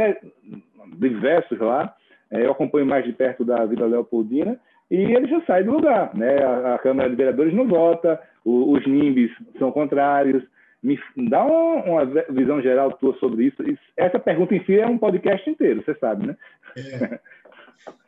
diversos 0.97 1.59
lá, 1.59 1.93
é, 2.31 2.47
eu 2.47 2.53
acompanho 2.53 2.87
mais 2.87 3.05
de 3.05 3.13
perto 3.13 3.45
da 3.45 3.65
Vila 3.67 3.87
Leopoldina, 3.87 4.57
e 4.89 4.97
ele 4.97 5.27
já 5.27 5.41
sai 5.43 5.65
do 5.65 5.73
lugar, 5.73 6.15
né? 6.17 6.43
A, 6.43 6.75
a 6.77 6.79
Câmara 6.79 7.11
de 7.11 7.17
Vereadores 7.17 7.53
não 7.53 7.67
vota, 7.67 8.21
o, 8.45 8.73
os 8.73 8.87
NIMBs 8.87 9.33
são 9.59 9.73
contrários, 9.73 10.45
me 10.83 10.99
dá 11.29 11.45
uma, 11.45 11.85
uma, 11.85 12.07
visão 12.31 12.61
geral 12.63 12.93
tua 12.93 13.19
sobre 13.19 13.47
isso. 13.47 13.63
Essa 13.97 14.19
pergunta 14.19 14.55
em 14.55 14.65
si 14.65 14.79
é 14.79 14.87
um 14.87 14.99
podcast 14.99 15.49
inteiro, 15.49 15.83
você 15.85 15.95
sabe, 15.99 16.27
né? 16.27 16.37
É. 16.77 17.21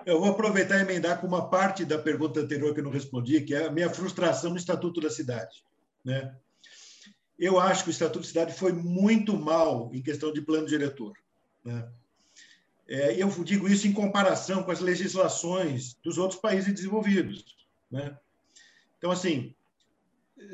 Eu 0.04 0.20
vou 0.20 0.30
aproveitar 0.30 0.78
e 0.78 0.82
emendar 0.82 1.20
com 1.20 1.26
uma 1.26 1.48
parte 1.48 1.84
da 1.84 1.98
pergunta 1.98 2.40
anterior 2.40 2.74
que 2.74 2.80
eu 2.80 2.84
não 2.84 2.90
respondi, 2.90 3.40
que 3.40 3.54
é 3.54 3.66
a 3.66 3.70
minha 3.70 3.88
frustração 3.88 4.50
no 4.50 4.56
Estatuto 4.56 5.00
da 5.00 5.10
Cidade. 5.10 5.64
Né? 6.04 6.34
Eu 7.38 7.58
acho 7.58 7.84
que 7.84 7.90
o 7.90 7.92
Estatuto 7.92 8.20
da 8.20 8.28
Cidade 8.28 8.52
foi 8.52 8.72
muito 8.72 9.36
mal 9.36 9.90
em 9.92 10.02
questão 10.02 10.32
de 10.32 10.42
plano 10.42 10.66
diretor. 10.66 11.14
Né? 11.64 11.88
É, 12.88 13.22
eu 13.22 13.28
digo 13.44 13.68
isso 13.68 13.86
em 13.86 13.92
comparação 13.92 14.62
com 14.62 14.70
as 14.70 14.80
legislações 14.80 15.94
dos 16.02 16.18
outros 16.18 16.40
países 16.40 16.74
desenvolvidos. 16.74 17.56
Né? 17.90 18.16
Então, 18.98 19.10
assim, 19.10 19.54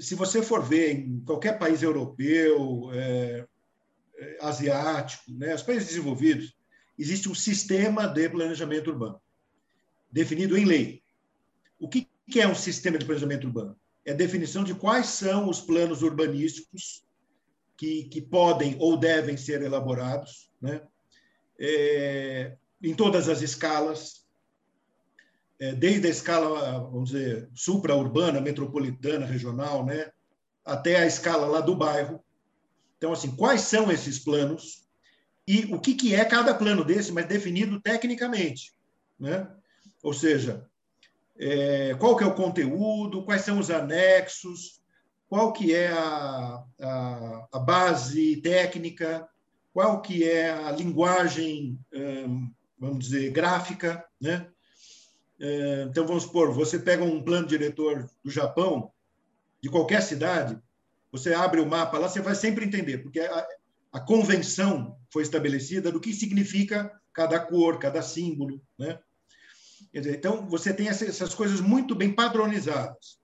se 0.01 0.15
você 0.15 0.43
for 0.43 0.63
ver 0.63 0.93
em 0.93 1.21
qualquer 1.21 1.59
país 1.59 1.83
europeu, 1.83 2.91
é, 2.93 3.47
é 4.19 4.39
asiático, 4.41 5.31
né, 5.33 5.55
os 5.55 5.63
países 5.63 5.89
desenvolvidos, 5.89 6.57
existe 6.99 7.29
um 7.29 7.35
sistema 7.35 8.07
de 8.07 8.29
planejamento 8.29 8.91
urbano, 8.91 9.21
definido 10.11 10.57
em 10.57 10.65
lei. 10.65 11.03
O 11.79 11.89
que 11.89 12.09
é 12.37 12.47
um 12.47 12.55
sistema 12.55 12.99
de 12.99 13.05
planejamento 13.05 13.47
urbano? 13.47 13.79
É 14.05 14.13
a 14.13 14.17
definição 14.17 14.65
de 14.65 14.75
quais 14.75 15.07
são 15.07 15.49
os 15.49 15.61
planos 15.61 16.03
urbanísticos 16.03 17.05
que, 17.77 18.05
que 18.05 18.21
podem 18.21 18.77
ou 18.79 18.97
devem 18.97 19.37
ser 19.37 19.63
elaborados, 19.63 20.51
né? 20.61 20.83
É, 21.61 22.57
em 22.83 22.95
todas 22.95 23.29
as 23.29 23.43
escalas, 23.43 24.28
desde 25.59 26.07
a 26.07 26.11
escala, 26.11 26.81
vamos 26.81 27.11
dizer, 27.11 27.49
supra-urbana, 27.55 28.41
metropolitana, 28.41 29.27
regional, 29.27 29.85
né? 29.85 30.11
até 30.65 30.97
a 30.97 31.07
escala 31.07 31.47
lá 31.47 31.61
do 31.61 31.75
bairro. 31.75 32.23
Então, 32.97 33.13
assim, 33.13 33.35
quais 33.35 33.63
são 33.63 33.91
esses 33.91 34.19
planos? 34.19 34.89
e 35.49 35.65
o 35.75 35.81
que, 35.81 35.95
que 35.95 36.15
é 36.15 36.23
cada 36.27 36.53
plano 36.53 36.85
desse, 36.85 37.11
mas 37.11 37.25
definido 37.25 37.81
tecnicamente. 37.81 38.75
Né? 39.19 39.49
Ou 40.03 40.13
seja, 40.13 40.69
é, 41.39 41.95
qual 41.95 42.15
que 42.15 42.23
é 42.23 42.27
o 42.27 42.35
conteúdo, 42.35 43.25
quais 43.25 43.41
são 43.41 43.59
os 43.59 43.71
anexos, 43.71 44.83
qual 45.27 45.51
que 45.55 45.75
é 45.75 45.89
a, 45.89 46.63
a, 46.79 47.49
a 47.51 47.59
base 47.59 48.37
técnica, 48.43 49.27
qual 49.73 50.03
que 50.03 50.23
é 50.23 50.51
a 50.51 50.71
linguagem, 50.71 51.81
vamos 52.79 52.99
dizer, 52.99 53.31
gráfica, 53.31 54.05
né? 54.21 54.49
Então, 55.41 56.07
vamos 56.07 56.25
supor, 56.25 56.53
você 56.53 56.79
pega 56.79 57.05
um 57.05 57.23
plano 57.23 57.47
diretor 57.47 58.09
do 58.25 58.31
Japão, 58.31 58.91
de 59.63 59.69
qualquer 59.69 60.03
cidade, 60.03 60.61
você 61.13 61.33
abre 61.33 61.61
o 61.61 61.67
mapa 61.67 61.99
lá, 61.99 62.09
você 62.09 62.21
vai 62.21 62.35
sempre 62.35 62.65
entender, 62.65 62.99
porque 62.99 63.21
a, 63.21 63.47
a 63.93 64.01
convenção 64.01 64.99
foi 65.11 65.23
estabelecida 65.23 65.93
do 65.93 66.01
que 66.01 66.13
significa 66.13 66.93
cada 67.13 67.39
cor, 67.39 67.79
cada 67.79 68.03
símbolo, 68.03 68.61
né? 68.79 68.99
Dizer, 69.93 70.17
então, 70.17 70.49
você 70.49 70.75
tem 70.75 70.89
essas 70.89 71.35
coisas 71.35 71.61
muito 71.61 71.95
bem 71.95 72.13
padronizadas. 72.13 73.19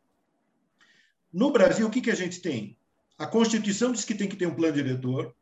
No 1.33 1.51
Brasil, 1.51 1.87
o 1.87 1.91
que, 1.91 2.01
que 2.01 2.11
a 2.11 2.17
gente 2.17 2.41
tem? 2.41 2.77
A 3.19 3.27
Constituição 3.27 3.93
diz 3.93 4.05
que 4.05 4.15
tem 4.15 4.29
que 4.29 4.37
ter 4.37 4.47
um 4.47 4.55
plano 4.55 4.75
diretor, 4.75 5.35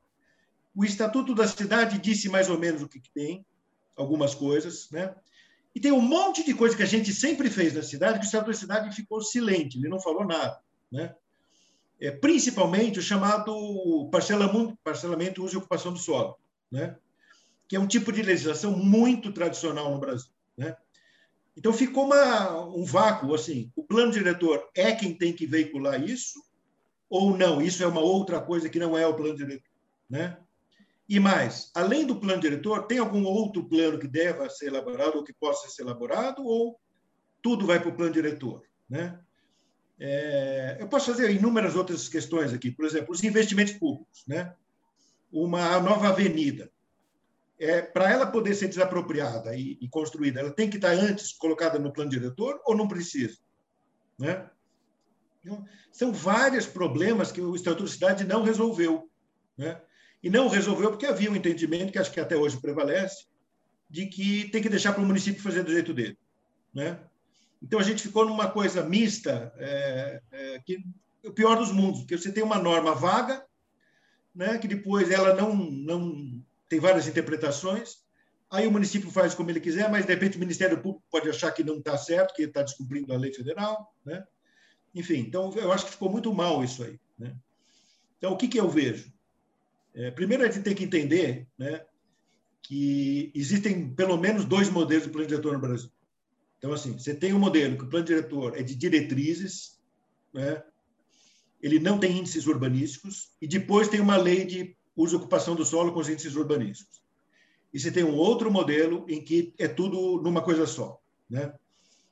o 0.75 0.85
Estatuto 0.85 1.35
da 1.35 1.47
Cidade 1.47 1.99
disse 1.99 2.29
mais 2.29 2.49
ou 2.49 2.59
menos 2.59 2.83
o 2.83 2.89
que, 2.89 2.99
que 2.99 3.11
tem, 3.11 3.45
algumas 3.95 4.35
coisas, 4.35 4.91
né? 4.91 5.15
E 5.75 5.81
tem 5.81 5.93
um 5.93 6.01
monte 6.01 6.45
de 6.45 6.55
coisa 6.55 6.77
que 6.77 6.83
a 6.83 6.87
gente 6.87 7.13
sempre 7.13 7.49
fez 7.49 7.75
na 7.75 7.83
cidade, 7.83 8.19
que 8.19 8.25
o 8.25 8.27
Estatuto 8.27 8.51
da 8.51 8.57
Cidade 8.57 8.95
ficou 8.95 9.23
silente, 9.23 9.79
ele 9.79 9.89
não 9.89 10.01
falou 10.01 10.25
nada, 10.25 10.61
né? 10.91 11.15
É, 12.01 12.11
principalmente 12.11 12.99
o 12.99 13.03
chamado 13.03 14.09
parcelamento, 14.11 14.77
parcelamento, 14.83 15.45
uso 15.45 15.55
e 15.55 15.59
ocupação 15.59 15.93
do 15.93 15.99
solo, 15.99 16.37
né? 16.71 16.97
que 17.73 17.77
é 17.77 17.81
um 17.81 17.87
tipo 17.87 18.13
de 18.13 18.21
legislação 18.21 18.77
muito 18.77 19.33
tradicional 19.33 19.91
no 19.91 19.99
Brasil. 19.99 20.31
Né? 20.55 20.77
Então 21.57 21.73
ficou 21.73 22.05
uma, 22.05 22.67
um 22.67 22.85
vácuo 22.85 23.35
assim. 23.35 23.73
O 23.75 23.83
plano 23.83 24.13
diretor 24.13 24.69
é 24.75 24.93
quem 24.93 25.15
tem 25.15 25.33
que 25.33 25.47
veicular 25.47 25.99
isso 26.03 26.39
ou 27.09 27.35
não? 27.35 27.63
Isso 27.63 27.83
é 27.83 27.87
uma 27.87 28.03
outra 28.03 28.43
coisa 28.43 28.69
que 28.69 28.79
não 28.79 28.99
é 28.99 29.07
o 29.07 29.15
plano 29.15 29.35
diretor, 29.35 29.71
né? 30.11 30.37
E 31.09 31.19
mais, 31.21 31.71
além 31.75 32.07
do 32.07 32.17
plano 32.17 32.41
diretor, 32.41 32.87
tem 32.87 32.99
algum 32.99 33.25
outro 33.25 33.65
plano 33.69 33.99
que 33.99 34.07
deva 34.07 34.49
ser 34.49 34.67
elaborado 34.67 35.17
ou 35.17 35.25
que 35.25 35.33
possa 35.33 35.69
ser 35.69 35.83
elaborado 35.83 36.45
ou 36.45 36.81
tudo 37.43 37.67
vai 37.67 37.81
para 37.81 37.91
o 37.91 37.95
plano 37.95 38.13
diretor, 38.13 38.63
né? 38.89 39.19
É, 39.99 40.79
eu 40.81 40.89
posso 40.89 41.13
fazer 41.13 41.31
inúmeras 41.31 41.77
outras 41.77 42.09
questões 42.09 42.53
aqui, 42.53 42.71
por 42.71 42.85
exemplo, 42.85 43.13
os 43.13 43.23
investimentos 43.23 43.75
públicos, 43.75 44.25
né? 44.27 44.55
Uma 45.31 45.79
nova 45.81 46.09
avenida, 46.09 46.71
é, 47.63 47.81
para 47.81 48.11
ela 48.11 48.27
poder 48.27 48.57
ser 48.57 48.67
desapropriada 48.67 49.55
e, 49.55 49.79
e, 49.81 49.89
construída, 49.89 50.41
ela 50.41 50.51
tem 50.51 50.69
que 50.69 50.77
estar 50.77 50.91
antes 50.91 51.33
colocada 51.33 51.79
no 51.79 51.93
plano 51.93 52.11
diretor 52.11 52.61
ou 52.65 52.77
não 52.77 52.89
precisa? 52.89 53.39
Né? 54.19 54.51
Então, 55.41 55.65
são 55.93 56.13
vários 56.13 56.67
problemas 56.67 57.31
que 57.31 57.41
o 57.41 57.55
Estatuto 57.55 57.85
de 57.85 57.93
Cidade 57.93 58.25
não 58.25 58.43
resolveu. 58.43 59.09
Né? 59.57 59.81
E 60.23 60.31
não 60.31 60.49
resolveu 60.49 60.91
porque 60.91 61.07
havia 61.07 61.31
um 61.31 61.37
entendimento, 61.37 61.93
que 61.93 61.99
acho 61.99 62.13
que 62.13 62.21
até 62.21 62.37
hoje 62.37 62.61
prevalece, 62.61 63.27
de 63.91 64.07
que 64.07 64.49
tem 64.51 64.63
que 64.63 64.69
deixar 64.69 64.93
para 64.93 65.03
o 65.03 65.07
município 65.07 65.43
fazer 65.43 65.63
do 65.63 65.73
jeito 65.73 65.93
dele. 65.93 66.17
Né? 66.73 66.99
Então, 67.63 67.79
a 67.79 67.83
gente 67.83 68.03
ficou 68.03 68.25
numa 68.25 68.51
coisa 68.51 68.83
mista, 68.83 69.53
é, 69.57 70.23
é, 70.31 70.59
que 70.61 70.85
o 71.25 71.33
pior 71.33 71.57
dos 71.57 71.71
mundos, 71.71 72.01
porque 72.01 72.19
você 72.19 72.33
tem 72.33 72.43
uma 72.43 72.59
norma 72.59 72.95
vaga, 72.95 73.45
né, 74.35 74.59
que 74.59 74.67
depois 74.67 75.11
ela 75.11 75.35
não, 75.35 75.55
não 75.55 76.43
tem 76.69 76.81
várias 76.81 77.07
interpretações. 77.07 78.03
Aí 78.51 78.67
o 78.67 78.73
município 78.73 79.11
faz 79.11 79.35
como 79.35 79.51
ele 79.51 79.61
quiser, 79.61 79.91
mas 79.91 80.05
de 80.05 80.13
repente 80.13 80.37
o 80.37 80.41
Ministério 80.41 80.81
Público 80.81 81.05
pode 81.11 81.29
achar 81.29 81.53
que 81.53 81.63
não 81.63 81.79
está 81.79 81.97
certo, 81.97 82.35
que 82.35 82.43
está 82.43 82.63
descumprindo 82.63 83.13
a 83.13 83.17
lei 83.17 83.33
federal, 83.33 83.95
né? 84.05 84.25
Enfim, 84.95 85.21
então 85.21 85.53
eu 85.55 85.73
acho 85.73 85.87
que 85.87 85.93
ficou 85.93 86.11
muito 86.11 86.33
mal 86.35 86.63
isso 86.63 86.83
aí, 86.83 86.99
né? 87.19 87.35
Então 88.19 88.33
o 88.33 88.37
que 88.37 88.49
que 88.49 88.61
eu 88.61 88.69
vejo? 88.69 89.13
É, 89.95 90.11
primeiro 90.11 90.43
a 90.43 90.47
gente 90.47 90.63
tem 90.63 90.75
que 90.75 90.85
entender, 90.85 91.47
né, 91.59 91.85
que 92.63 93.31
existem 93.35 93.93
pelo 93.95 94.17
menos 94.17 94.45
dois 94.45 94.71
modelos 94.71 95.05
de 95.05 95.11
plano 95.11 95.27
diretor 95.27 95.53
no 95.53 95.61
Brasil. 95.61 95.91
Então 96.59 96.73
assim, 96.73 96.93
você 96.93 97.15
tem 97.15 97.33
um 97.33 97.39
modelo 97.39 97.77
que 97.77 97.85
o 97.85 97.89
plano 97.89 98.07
diretor 98.07 98.57
é 98.57 98.63
de 98.63 98.75
diretrizes, 98.75 99.81
né? 100.33 100.63
Ele 101.61 101.79
não 101.79 101.99
tem 101.99 102.19
índices 102.19 102.47
urbanísticos 102.47 103.31
e 103.41 103.47
depois 103.47 103.89
tem 103.89 104.01
uma 104.01 104.17
lei 104.17 104.45
de 104.45 104.77
uso 104.97 105.15
e 105.15 105.19
ocupação 105.19 105.55
do 105.55 105.65
solo 105.65 105.93
com 105.93 106.01
os 106.01 106.09
índices 106.09 106.35
urbanísticos. 106.35 107.03
E 107.73 107.79
você 107.79 107.91
tem 107.91 108.05
um 108.05 108.17
outro 108.17 108.51
modelo 108.51 109.07
em 109.09 109.23
que 109.23 109.55
é 109.59 109.69
tudo 109.69 110.21
numa 110.23 110.43
coisa 110.43 110.67
só. 110.67 111.01
Né? 111.31 111.55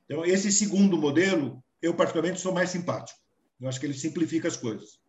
Então, 0.04 0.24
esse 0.24 0.50
segundo 0.50 0.96
modelo, 0.96 1.62
eu 1.82 1.94
particularmente 1.94 2.40
sou 2.40 2.52
mais 2.52 2.70
simpático. 2.70 3.18
Eu 3.60 3.68
acho 3.68 3.78
que 3.78 3.86
ele 3.86 3.94
simplifica 3.94 4.48
as 4.48 4.56
coisas. 4.56 4.99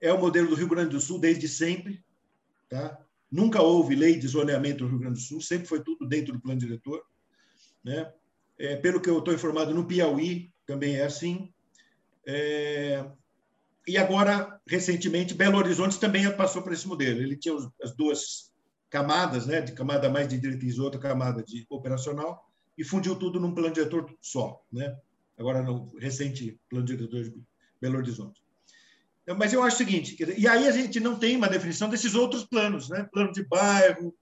É 0.00 0.12
o 0.12 0.20
modelo 0.20 0.48
do 0.48 0.54
Rio 0.54 0.68
Grande 0.68 0.90
do 0.90 1.00
Sul 1.00 1.18
desde 1.18 1.48
sempre. 1.48 2.02
Tá? 2.68 2.98
Nunca 3.30 3.62
houve 3.62 3.94
lei 3.94 4.18
de 4.18 4.26
zoneamento 4.26 4.84
no 4.84 4.90
Rio 4.90 4.98
Grande 4.98 5.20
do 5.20 5.24
Sul, 5.24 5.40
sempre 5.40 5.68
foi 5.68 5.82
tudo 5.82 6.06
dentro 6.06 6.32
do 6.32 6.40
plano 6.40 6.58
diretor. 6.58 7.04
Né? 7.84 8.12
É, 8.58 8.76
pelo 8.76 9.00
que 9.00 9.08
eu 9.08 9.18
estou 9.18 9.34
informado, 9.34 9.74
no 9.74 9.86
Piauí 9.86 10.52
também 10.66 10.96
é 10.96 11.04
assim. 11.04 11.52
É, 12.26 13.04
e 13.86 13.96
agora, 13.96 14.60
recentemente, 14.66 15.34
Belo 15.34 15.58
Horizonte 15.58 15.98
também 15.98 16.30
passou 16.36 16.62
por 16.62 16.72
esse 16.72 16.86
modelo. 16.86 17.20
Ele 17.20 17.36
tinha 17.36 17.54
as 17.82 17.94
duas 17.94 18.52
camadas, 18.88 19.46
né, 19.46 19.60
de 19.60 19.72
camada 19.72 20.08
mais 20.08 20.28
de 20.28 20.38
diretriz 20.38 20.78
outra 20.78 21.00
camada 21.00 21.42
de 21.42 21.64
operacional, 21.70 22.44
e 22.76 22.84
fundiu 22.84 23.16
tudo 23.16 23.38
num 23.38 23.54
plano 23.54 23.72
diretor 23.72 24.12
só, 24.20 24.62
né? 24.72 24.96
Agora 25.38 25.62
no 25.62 25.96
recente 25.98 26.60
plano 26.68 26.84
diretor 26.84 27.22
de 27.24 27.42
Belo 27.80 27.98
Horizonte. 27.98 28.42
Então, 29.22 29.36
mas 29.36 29.52
eu 29.52 29.62
acho 29.62 29.76
o 29.76 29.78
seguinte, 29.78 30.16
e 30.36 30.48
aí 30.48 30.66
a 30.66 30.72
gente 30.72 30.98
não 30.98 31.18
tem 31.18 31.36
uma 31.36 31.48
definição 31.48 31.88
desses 31.88 32.14
outros 32.14 32.44
planos, 32.44 32.88
né? 32.88 33.08
Plano 33.12 33.32
de 33.32 33.44
bairro, 33.44 34.14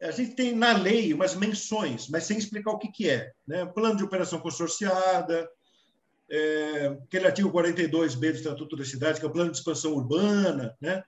a 0.00 0.10
gente 0.10 0.34
tem 0.34 0.54
na 0.54 0.72
lei 0.72 1.14
umas 1.14 1.34
menções, 1.34 2.08
mas 2.08 2.24
sem 2.24 2.36
explicar 2.36 2.72
o 2.72 2.78
que, 2.78 2.90
que 2.90 3.08
é, 3.08 3.30
né? 3.46 3.64
Plano 3.66 3.96
de 3.96 4.04
operação 4.04 4.40
consorciada, 4.40 5.48
é, 6.30 6.98
aquele 7.04 7.26
artigo 7.26 7.52
42b 7.52 8.18
do 8.18 8.36
Estatuto 8.36 8.76
da 8.76 8.84
Cidade, 8.84 9.20
que 9.20 9.26
é 9.26 9.28
o 9.28 9.32
Plano 9.32 9.50
de 9.50 9.58
Expansão 9.58 9.92
Urbana, 9.92 10.76
né? 10.80 11.04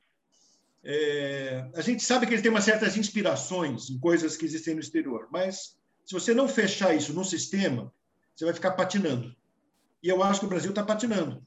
É, 0.84 1.66
a 1.74 1.80
gente 1.80 2.04
sabe 2.04 2.26
que 2.26 2.34
ele 2.34 2.42
tem 2.42 2.50
umas 2.50 2.64
certas 2.64 2.96
inspirações 2.96 3.88
em 3.88 3.98
coisas 3.98 4.36
que 4.36 4.44
existem 4.44 4.74
no 4.74 4.80
exterior, 4.80 5.28
mas 5.32 5.76
se 6.04 6.12
você 6.12 6.34
não 6.34 6.46
fechar 6.46 6.94
isso 6.94 7.14
no 7.14 7.24
sistema, 7.24 7.92
você 8.36 8.44
vai 8.44 8.52
ficar 8.52 8.72
patinando. 8.72 9.34
E 10.02 10.08
eu 10.08 10.22
acho 10.22 10.40
que 10.40 10.46
o 10.46 10.48
Brasil 10.48 10.70
está 10.70 10.82
patinando. 10.82 11.42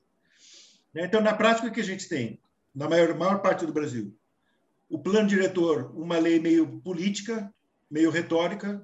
Né? 0.97 1.05
Então, 1.05 1.21
na 1.21 1.35
prática, 1.35 1.67
o 1.67 1.71
que 1.71 1.79
a 1.79 1.83
gente 1.83 2.09
tem? 2.09 2.39
Na 2.73 2.89
maior, 2.89 3.15
maior 3.15 3.39
parte 3.39 3.67
do 3.67 3.71
Brasil, 3.71 4.17
o 4.89 4.97
plano 4.97 5.27
diretor, 5.27 5.95
uma 5.95 6.17
lei 6.17 6.39
meio 6.39 6.79
política, 6.79 7.53
meio 7.89 8.09
retórica, 8.09 8.83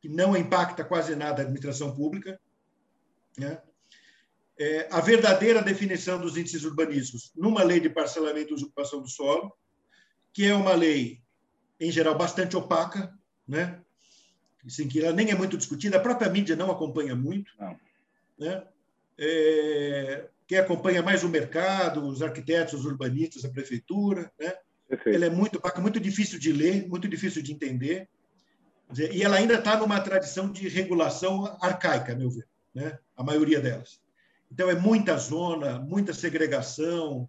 que 0.00 0.08
não 0.08 0.36
impacta 0.36 0.82
quase 0.82 1.14
nada 1.14 1.40
a 1.40 1.44
administração 1.44 1.94
pública, 1.94 2.40
né? 3.38 3.62
é, 4.58 4.88
a 4.90 5.00
verdadeira 5.00 5.62
definição 5.62 6.20
dos 6.20 6.36
índices 6.36 6.64
urbanísticos 6.64 7.30
numa 7.36 7.62
lei 7.62 7.78
de 7.78 7.88
parcelamento 7.88 8.52
e 8.52 8.60
ocupação 8.64 9.00
do 9.00 9.08
solo, 9.08 9.52
que 10.32 10.44
é 10.44 10.54
uma 10.54 10.74
lei, 10.74 11.20
em 11.78 11.92
geral, 11.92 12.18
bastante 12.18 12.56
opaca, 12.56 13.16
né? 13.46 13.80
Assim, 14.66 14.88
que 14.88 15.00
ela 15.00 15.12
nem 15.12 15.30
é 15.30 15.34
muito 15.36 15.56
discutida, 15.56 15.96
a 15.96 16.00
própria 16.00 16.28
mídia 16.28 16.56
não 16.56 16.72
acompanha 16.72 17.14
muito, 17.14 17.52
não. 17.56 17.78
né? 18.36 18.66
É, 19.16 20.28
quem 20.52 20.58
acompanha 20.58 21.02
mais 21.02 21.24
o 21.24 21.30
mercado, 21.30 22.06
os 22.06 22.20
arquitetos, 22.20 22.74
os 22.74 22.84
urbanistas, 22.84 23.42
a 23.42 23.48
prefeitura, 23.48 24.30
né? 24.38 24.52
Ela 25.06 25.24
é 25.24 25.30
muito 25.30 25.56
opaca, 25.56 25.80
muito 25.80 25.98
difícil 25.98 26.38
de 26.38 26.52
ler, 26.52 26.86
muito 26.86 27.08
difícil 27.08 27.42
de 27.42 27.54
entender, 27.54 28.06
e 29.10 29.22
ela 29.22 29.36
ainda 29.36 29.54
está 29.54 29.78
numa 29.78 29.98
tradição 29.98 30.52
de 30.52 30.68
regulação 30.68 31.56
arcaica, 31.58 32.12
a 32.12 32.14
meu 32.14 32.28
ver, 32.28 32.46
né? 32.74 32.98
A 33.16 33.24
maioria 33.24 33.62
delas. 33.62 33.98
Então, 34.52 34.68
é 34.68 34.74
muita 34.74 35.16
zona, 35.16 35.78
muita 35.78 36.12
segregação, 36.12 37.26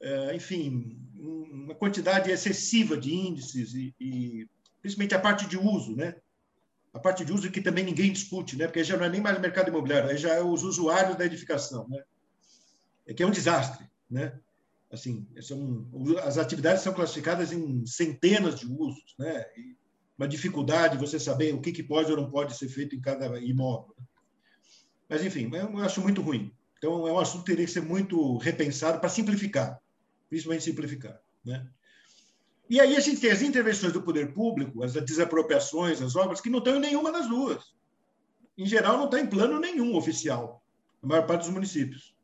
é, 0.00 0.34
enfim, 0.34 0.98
uma 1.16 1.76
quantidade 1.76 2.28
excessiva 2.28 2.96
de 2.96 3.14
índices 3.14 3.72
e, 3.72 3.94
e, 4.00 4.48
principalmente 4.82 5.14
a 5.14 5.20
parte 5.20 5.46
de 5.46 5.56
uso, 5.56 5.94
né? 5.94 6.16
A 6.92 6.98
parte 6.98 7.24
de 7.24 7.32
uso 7.32 7.52
que 7.52 7.60
também 7.60 7.84
ninguém 7.84 8.12
discute, 8.12 8.56
né? 8.56 8.66
Porque 8.66 8.82
já 8.82 8.96
não 8.96 9.04
é 9.04 9.08
nem 9.08 9.20
mais 9.20 9.40
mercado 9.40 9.68
imobiliário, 9.68 10.18
já 10.18 10.34
é 10.34 10.42
os 10.42 10.64
usuários 10.64 11.14
da 11.14 11.24
edificação, 11.24 11.86
né? 11.88 12.02
É 13.08 13.14
que 13.14 13.22
é 13.22 13.26
um 13.26 13.30
desastre, 13.30 13.86
né? 14.08 14.38
Assim, 14.92 15.26
são, 15.40 15.90
as 16.22 16.38
atividades 16.38 16.82
são 16.82 16.92
classificadas 16.92 17.52
em 17.52 17.84
centenas 17.86 18.60
de 18.60 18.66
usos, 18.66 19.14
né? 19.18 19.46
E 19.56 19.76
uma 20.18 20.28
dificuldade 20.28 20.98
você 20.98 21.18
saber 21.18 21.54
o 21.54 21.60
que, 21.60 21.72
que 21.72 21.82
pode 21.82 22.10
ou 22.10 22.16
não 22.16 22.30
pode 22.30 22.56
ser 22.56 22.68
feito 22.68 22.94
em 22.94 23.00
cada 23.00 23.38
imóvel. 23.40 23.94
Né? 23.98 24.04
Mas, 25.08 25.24
enfim, 25.24 25.50
eu 25.54 25.78
acho 25.78 26.02
muito 26.02 26.20
ruim. 26.20 26.52
Então, 26.76 27.06
é 27.06 27.12
um 27.12 27.18
assunto 27.18 27.44
que 27.44 27.52
teria 27.52 27.64
que 27.64 27.72
ser 27.72 27.82
muito 27.82 28.36
repensado 28.38 29.00
para 29.00 29.08
simplificar, 29.08 29.80
principalmente 30.28 30.64
simplificar. 30.64 31.20
Né? 31.44 31.66
E 32.68 32.80
aí 32.80 32.96
a 32.96 33.00
gente 33.00 33.20
tem 33.20 33.30
as 33.30 33.40
intervenções 33.40 33.92
do 33.92 34.02
poder 34.02 34.34
público, 34.34 34.82
as 34.82 34.92
desapropriações, 34.92 36.02
as 36.02 36.14
obras, 36.14 36.40
que 36.40 36.50
não 36.50 36.58
estão 36.58 36.76
em 36.76 36.80
nenhuma 36.80 37.10
das 37.10 37.28
duas. 37.28 37.74
Em 38.56 38.66
geral, 38.66 38.98
não 38.98 39.06
está 39.06 39.20
em 39.20 39.26
plano 39.26 39.58
nenhum 39.58 39.96
oficial, 39.96 40.62
na 41.00 41.08
maior 41.08 41.26
parte 41.26 41.42
dos 41.42 41.50
municípios. 41.50 42.14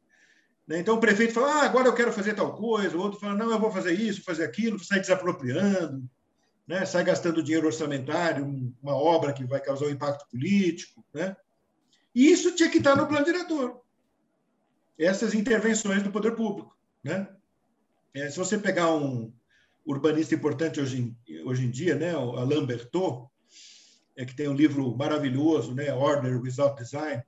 Né? 0.66 0.78
Então 0.78 0.96
o 0.96 1.00
prefeito 1.00 1.34
fala, 1.34 1.60
ah, 1.60 1.64
agora 1.64 1.88
eu 1.88 1.94
quero 1.94 2.12
fazer 2.12 2.34
tal 2.34 2.54
coisa, 2.54 2.96
o 2.96 3.00
outro 3.00 3.20
fala, 3.20 3.34
não, 3.34 3.50
eu 3.50 3.58
vou 3.58 3.70
fazer 3.70 3.92
isso, 3.92 4.24
fazer 4.24 4.44
aquilo, 4.44 4.78
sai 4.78 5.00
desapropriando, 5.00 6.08
né? 6.66 6.84
sai 6.86 7.04
gastando 7.04 7.42
dinheiro 7.42 7.66
orçamentário, 7.66 8.44
uma 8.82 8.94
obra 8.94 9.32
que 9.32 9.44
vai 9.44 9.60
causar 9.60 9.86
um 9.86 9.90
impacto 9.90 10.28
político. 10.30 11.04
Né? 11.12 11.36
E 12.14 12.30
isso 12.30 12.54
tinha 12.54 12.70
que 12.70 12.78
estar 12.78 12.96
no 12.96 13.06
plano 13.06 13.24
diretor. 13.24 13.80
Essas 14.98 15.34
intervenções 15.34 16.02
do 16.02 16.10
poder 16.10 16.34
público. 16.34 16.76
Né? 17.02 17.28
É, 18.14 18.30
se 18.30 18.38
você 18.38 18.56
pegar 18.56 18.94
um 18.94 19.32
urbanista 19.84 20.34
importante 20.34 20.80
hoje 20.80 21.14
em, 21.28 21.42
hoje 21.42 21.66
em 21.66 21.70
dia, 21.70 21.94
né, 21.94 22.16
o 22.16 22.36
Alain 22.36 22.64
Bertot, 22.64 23.28
é, 24.16 24.24
que 24.24 24.34
tem 24.34 24.48
um 24.48 24.54
livro 24.54 24.96
maravilhoso, 24.96 25.74
né, 25.74 25.92
Order 25.92 26.40
Without 26.40 26.80
Design, 26.80 27.22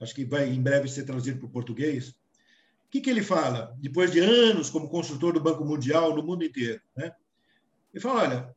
acho 0.00 0.14
que 0.14 0.24
vai 0.24 0.48
em 0.48 0.60
breve 0.60 0.88
ser 0.88 1.04
traduzido 1.04 1.38
para 1.38 1.46
o 1.46 1.50
português. 1.50 2.14
Que, 2.96 3.00
que 3.02 3.10
ele 3.10 3.22
fala? 3.22 3.74
Depois 3.78 4.10
de 4.10 4.20
anos 4.20 4.70
como 4.70 4.88
consultor 4.88 5.34
do 5.34 5.40
Banco 5.40 5.64
Mundial 5.64 6.14
no 6.14 6.22
mundo 6.22 6.44
inteiro, 6.44 6.80
né? 6.96 7.12
Ele 7.92 8.00
fala, 8.00 8.22
olha, 8.22 8.56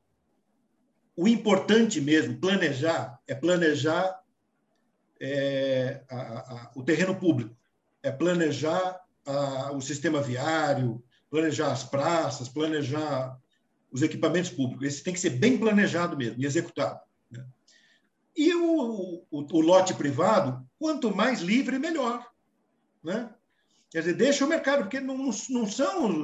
o 1.15 1.27
importante 1.27 1.99
mesmo, 1.99 2.39
planejar, 2.39 3.19
é 3.27 3.35
planejar 3.35 4.17
é, 5.19 6.03
a, 6.09 6.17
a, 6.17 6.71
o 6.75 6.83
terreno 6.83 7.15
público, 7.15 7.53
é 8.01 8.11
planejar 8.11 9.01
a, 9.25 9.73
o 9.73 9.81
sistema 9.81 10.21
viário, 10.21 11.03
planejar 11.29 11.71
as 11.71 11.83
praças, 11.83 12.47
planejar 12.47 13.37
os 13.91 14.01
equipamentos 14.01 14.51
públicos. 14.51 14.87
Esse 14.87 15.03
tem 15.03 15.13
que 15.13 15.19
ser 15.19 15.31
bem 15.31 15.57
planejado 15.57 16.15
mesmo 16.15 16.41
e 16.41 16.45
executado. 16.45 17.01
Né? 17.29 17.45
E 18.37 18.55
o, 18.55 19.25
o, 19.29 19.45
o, 19.51 19.61
lote 19.61 19.93
privado, 19.93 20.65
quanto 20.77 21.13
mais 21.13 21.41
livre, 21.41 21.77
melhor. 21.77 22.25
Né? 23.03 23.29
Quer 23.91 23.99
dizer, 23.99 24.13
deixa 24.13 24.45
o 24.45 24.49
mercado, 24.49 24.83
porque 24.83 24.99
não, 24.99 25.17
não 25.17 25.65
são 25.65 26.21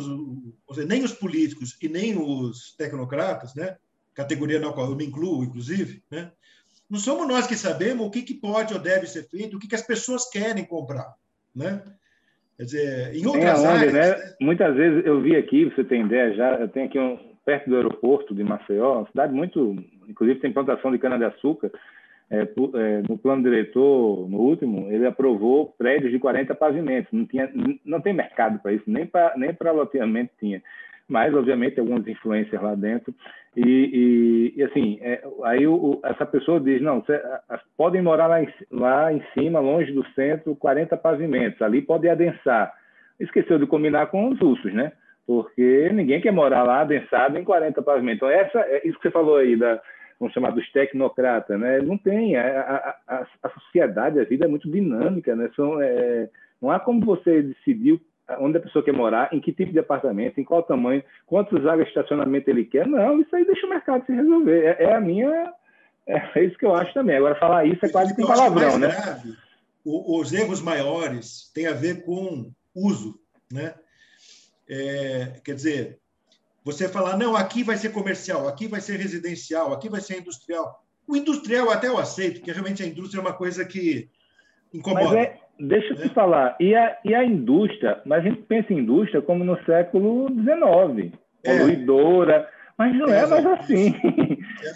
os, 0.68 0.78
nem 0.86 1.04
os 1.04 1.14
políticos 1.14 1.76
e 1.82 1.90
nem 1.90 2.16
os 2.18 2.76
tecnocratas, 2.78 3.56
né? 3.56 3.76
categoria 4.14 4.60
na 4.60 4.72
qual 4.72 4.90
eu 4.90 4.96
me 4.96 5.06
incluo, 5.06 5.44
inclusive, 5.44 6.02
né? 6.10 6.32
não 6.90 7.00
somos 7.00 7.28
nós 7.28 7.48
que 7.48 7.56
sabemos 7.56 8.06
o 8.06 8.12
que, 8.12 8.22
que 8.22 8.36
pode 8.36 8.74
ou 8.74 8.80
deve 8.80 9.08
ser 9.08 9.24
feito, 9.24 9.58
o 9.58 9.60
que, 9.60 9.68
que 9.68 9.76
as 9.76 9.86
pessoas 9.86 10.30
querem 10.30 10.64
comprar. 10.64 11.14
Né? 11.56 11.84
Quer 12.56 12.64
dizer, 12.64 13.16
em 13.16 13.26
outras 13.26 13.60
onde, 13.60 13.68
áreas... 13.68 13.94
Né? 13.94 14.10
né? 14.10 14.36
Muitas 14.40 14.76
vezes 14.76 15.06
eu 15.06 15.22
vi 15.22 15.36
aqui, 15.36 15.66
você 15.66 15.84
tem 15.84 16.06
ideia 16.06 16.34
já, 16.36 16.60
eu 16.60 16.70
tenho 16.70 16.86
aqui 16.86 17.00
um, 17.00 17.36
perto 17.44 17.70
do 17.70 17.76
aeroporto 17.76 18.34
de 18.36 18.44
Maceió, 18.44 19.00
uma 19.00 19.08
cidade 19.08 19.34
muito... 19.34 19.76
Inclusive 20.08 20.40
tem 20.40 20.54
plantação 20.54 20.92
de 20.92 21.00
cana-de-açúcar. 21.00 21.72
É, 22.30 22.42
é, 22.42 23.04
no 23.08 23.18
plano 23.18 23.44
diretor, 23.44 24.28
no 24.28 24.38
último, 24.40 24.92
ele 24.92 25.06
aprovou 25.06 25.74
prédios 25.78 26.12
de 26.12 26.18
40 26.18 26.56
pavimentos. 26.56 27.12
Não, 27.12 27.26
tinha, 27.26 27.52
não 27.86 28.02
tem 28.02 28.14
mercado 28.14 28.60
para 28.60 28.74
isso, 28.74 28.84
nem 28.88 29.06
para 29.06 29.34
nem 29.38 29.56
loteamento 29.74 30.32
tinha. 30.40 30.62
Mas 31.08 31.36
obviamente 31.36 31.80
algumas 31.80 32.08
influências 32.08 32.60
lá 32.60 32.74
dentro. 32.74 33.14
E, 33.56 34.54
e, 34.56 34.60
e 34.60 34.64
assim 34.64 34.98
é, 35.02 35.24
aí 35.44 35.68
o, 35.68 36.00
essa 36.04 36.26
pessoa 36.26 36.60
diz 36.60 36.82
não 36.82 37.04
cê, 37.06 37.22
podem 37.78 38.02
morar 38.02 38.28
lá 38.28 38.42
em, 38.42 38.50
lá 38.72 39.14
em 39.14 39.24
cima 39.34 39.60
longe 39.60 39.92
do 39.94 40.04
centro 40.14 40.56
40 40.56 40.98
pavimentos. 40.98 41.62
Ali 41.62 41.82
pode 41.82 42.10
adensar. 42.10 42.74
Esqueceu 43.20 43.60
de 43.60 43.68
combinar 43.68 44.08
com 44.08 44.30
os 44.30 44.42
ursos 44.42 44.74
né? 44.74 44.92
Porque 45.28 45.90
ninguém 45.94 46.22
quer 46.22 46.32
morar 46.32 46.64
lá 46.64 46.82
adensado 46.82 47.38
em 47.38 47.44
40 47.44 47.84
pavimentos. 47.84 48.18
Então 48.18 48.30
essa 48.30 48.60
é 48.62 48.82
isso 48.88 48.98
que 48.98 49.04
você 49.04 49.12
falou 49.12 49.38
aí 49.38 49.56
da 49.56 49.80
vamos 50.20 50.34
chamar 50.34 50.52
dos 50.52 50.70
tecnocratas 50.72 51.60
né 51.60 51.80
não 51.80 51.98
tem 51.98 52.36
a, 52.36 52.98
a, 53.08 53.28
a 53.44 53.50
sociedade 53.50 54.20
a 54.20 54.24
vida 54.24 54.46
é 54.46 54.48
muito 54.48 54.70
dinâmica 54.70 55.36
né 55.36 55.50
são 55.56 55.82
é, 55.82 56.30
não 56.62 56.72
há 56.72 56.80
como 56.80 57.06
você 57.06 57.42
decidir 57.42 58.02
onde 58.40 58.58
a 58.58 58.62
pessoa 58.62 58.84
quer 58.84 58.94
morar, 58.94 59.30
em 59.32 59.40
que 59.40 59.54
tipo 59.54 59.72
de 59.72 59.80
apartamento, 59.80 60.40
em 60.40 60.44
qual 60.44 60.64
tamanho, 60.64 61.04
quantas 61.26 61.62
vagas 61.62 61.86
de 61.86 61.90
estacionamento 61.90 62.50
ele 62.50 62.66
quer. 62.66 62.88
Não, 62.88 63.22
isso 63.22 63.36
aí 63.36 63.46
deixa 63.46 63.66
o 63.66 63.70
mercado 63.70 64.06
se 64.06 64.14
resolver. 64.14 64.64
É, 64.80 64.84
é 64.86 64.96
a 64.96 65.00
minha. 65.00 65.54
É, 66.08 66.44
isso 66.44 66.58
que 66.58 66.66
eu 66.66 66.76
acho 66.76 66.94
também. 66.94 67.18
Agora, 67.18 67.36
falar 67.36 67.66
isso 67.66 67.86
é 67.86 67.90
quase 67.90 68.16
que 68.16 68.24
um 68.24 68.28
palavrão, 68.28 68.78
né? 68.78 68.88
Grave, 68.88 69.36
os 69.86 70.34
erros 70.34 70.62
maiores 70.62 71.52
têm 71.54 71.68
a 71.68 71.74
ver 71.74 72.04
com 72.04 72.52
uso, 72.74 73.20
né? 73.52 73.76
É, 74.68 75.40
quer 75.44 75.54
dizer, 75.54 76.00
você 76.66 76.90
falar, 76.90 77.16
não, 77.16 77.36
aqui 77.36 77.64
vai 77.64 77.78
ser 77.78 77.90
comercial, 77.90 78.48
aqui 78.48 78.68
vai 78.68 78.82
ser 78.82 78.98
residencial, 78.98 79.72
aqui 79.72 79.88
vai 79.88 80.02
ser 80.02 80.20
industrial. 80.20 80.84
O 81.08 81.16
industrial 81.16 81.70
até 81.70 81.88
eu 81.88 82.00
aceito, 82.00 82.40
porque 82.40 82.52
realmente 82.52 82.82
a 82.82 82.88
indústria 82.88 83.20
é 83.20 83.22
uma 83.22 83.34
coisa 83.34 83.64
que 83.64 84.10
incomoda. 84.74 85.06
Mas 85.06 85.16
é, 85.16 85.38
Deixa 85.58 85.94
eu 85.94 85.96
te 85.96 86.10
falar, 86.10 86.58
e 86.60 86.76
a, 86.76 86.98
e 87.06 87.16
a 87.16 87.24
indústria, 87.24 88.02
mas 88.06 88.26
a 88.26 88.30
gente 88.30 88.42
pensa 88.42 88.74
em 88.74 88.80
indústria 88.80 89.22
como 89.22 89.42
no 89.42 89.58
século 89.64 90.28
XIX, 90.28 91.14
é. 91.46 91.58
poluidora, 91.58 92.50
mas 92.78 92.94
não 92.98 93.08
é, 93.08 93.22
é 93.22 93.28
mais 93.28 93.46
assim. 93.46 93.94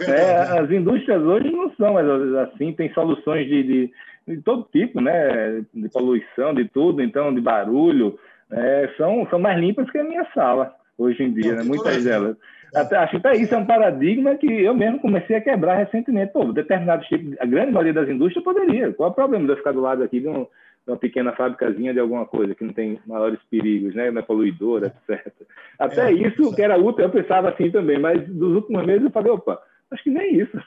É, 0.07 0.11
é 0.11 0.59
as 0.59 0.69
indústrias 0.69 1.21
hoje 1.21 1.51
não 1.51 1.73
são 1.75 1.95
mais 1.95 2.07
assim, 2.35 2.71
tem 2.73 2.93
soluções 2.93 3.47
de, 3.47 3.63
de, 3.63 3.91
de, 4.27 4.41
todo 4.41 4.69
tipo, 4.71 5.01
né? 5.01 5.65
De 5.73 5.89
poluição, 5.89 6.53
de 6.53 6.65
tudo, 6.65 7.01
então, 7.01 7.33
de 7.33 7.41
barulho, 7.41 8.17
é, 8.51 8.89
são, 8.97 9.27
são 9.29 9.39
mais 9.39 9.59
limpas 9.59 9.89
que 9.89 9.97
a 9.97 10.03
minha 10.03 10.25
sala 10.33 10.73
hoje 10.99 11.23
em 11.23 11.31
dia, 11.33 11.53
não, 11.53 11.59
né? 11.59 11.63
muitas 11.63 12.03
delas. 12.03 12.37
Até, 12.75 12.97
acho 12.97 13.11
que 13.11 13.27
até 13.27 13.37
isso 13.37 13.55
é 13.55 13.57
um 13.57 13.65
paradigma 13.65 14.35
que 14.35 14.45
eu 14.45 14.75
mesmo 14.75 14.99
comecei 14.99 15.35
a 15.35 15.41
quebrar 15.41 15.77
recentemente. 15.77 16.33
Pô, 16.33 16.45
determinados 16.51 17.07
tipos, 17.07 17.35
a 17.39 17.45
grande 17.45 17.71
maioria 17.71 17.93
das 17.93 18.09
indústrias 18.09 18.43
poderia. 18.43 18.93
Qual 18.93 19.09
é 19.09 19.11
o 19.11 19.15
problema 19.15 19.45
de 19.45 19.51
eu 19.53 19.57
ficar 19.57 19.71
do 19.71 19.81
lado 19.81 20.03
aqui 20.03 20.19
de 20.19 20.27
um, 20.27 20.45
uma 20.85 20.97
pequena 20.97 21.31
fábricazinha 21.31 21.93
de 21.93 21.99
alguma 21.99 22.25
coisa 22.25 22.53
que 22.53 22.63
não 22.63 22.73
tem 22.73 22.99
maiores 23.07 23.39
perigos, 23.49 23.95
né? 23.95 24.11
Não 24.11 24.19
é 24.19 24.23
poluidora, 24.23 24.93
etc. 25.09 25.33
Até 25.79 26.11
é, 26.11 26.13
isso, 26.13 26.53
que 26.55 26.61
era 26.61 26.77
útil, 26.77 27.05
eu 27.05 27.09
pensava 27.09 27.49
assim 27.49 27.71
também, 27.71 27.97
mas 27.97 28.27
dos 28.27 28.55
últimos 28.55 28.85
meses 28.85 29.03
eu 29.03 29.11
falei, 29.11 29.31
opa, 29.31 29.59
acho 29.91 30.03
que 30.03 30.11
nem 30.11 30.35
isso. 30.35 30.57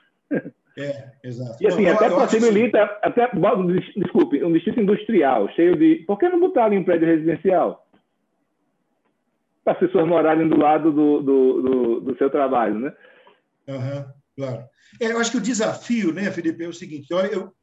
É, 0.78 1.04
exato. 1.22 1.62
E 1.62 1.66
assim, 1.66 1.86
até 1.86 2.08
possibilita, 2.08 2.82
até, 3.02 3.28
desculpe, 3.94 4.42
um 4.42 4.52
distrito 4.52 4.80
industrial 4.80 5.48
cheio 5.50 5.76
de. 5.76 5.96
Por 6.06 6.18
que 6.18 6.28
não 6.28 6.40
botar 6.40 6.64
ali 6.64 6.78
um 6.78 6.84
prédio 6.84 7.06
residencial? 7.06 7.86
Para 9.64 9.74
as 9.74 9.78
pessoas 9.78 10.08
morarem 10.08 10.48
do 10.48 10.56
lado 10.56 10.90
do, 10.90 11.22
do, 11.22 11.62
do, 11.62 12.00
do 12.00 12.18
seu 12.18 12.28
trabalho, 12.28 12.78
né? 12.78 12.92
Uhum, 13.68 14.04
claro. 14.36 14.64
É, 15.00 15.12
eu 15.12 15.18
acho 15.18 15.30
que 15.30 15.36
o 15.38 15.42
desafio, 15.42 16.12
né, 16.12 16.30
Felipe, 16.30 16.64
é 16.64 16.68
o 16.68 16.72
seguinte: 16.72 17.06
eu, 17.10 17.18
eu, 17.18 17.54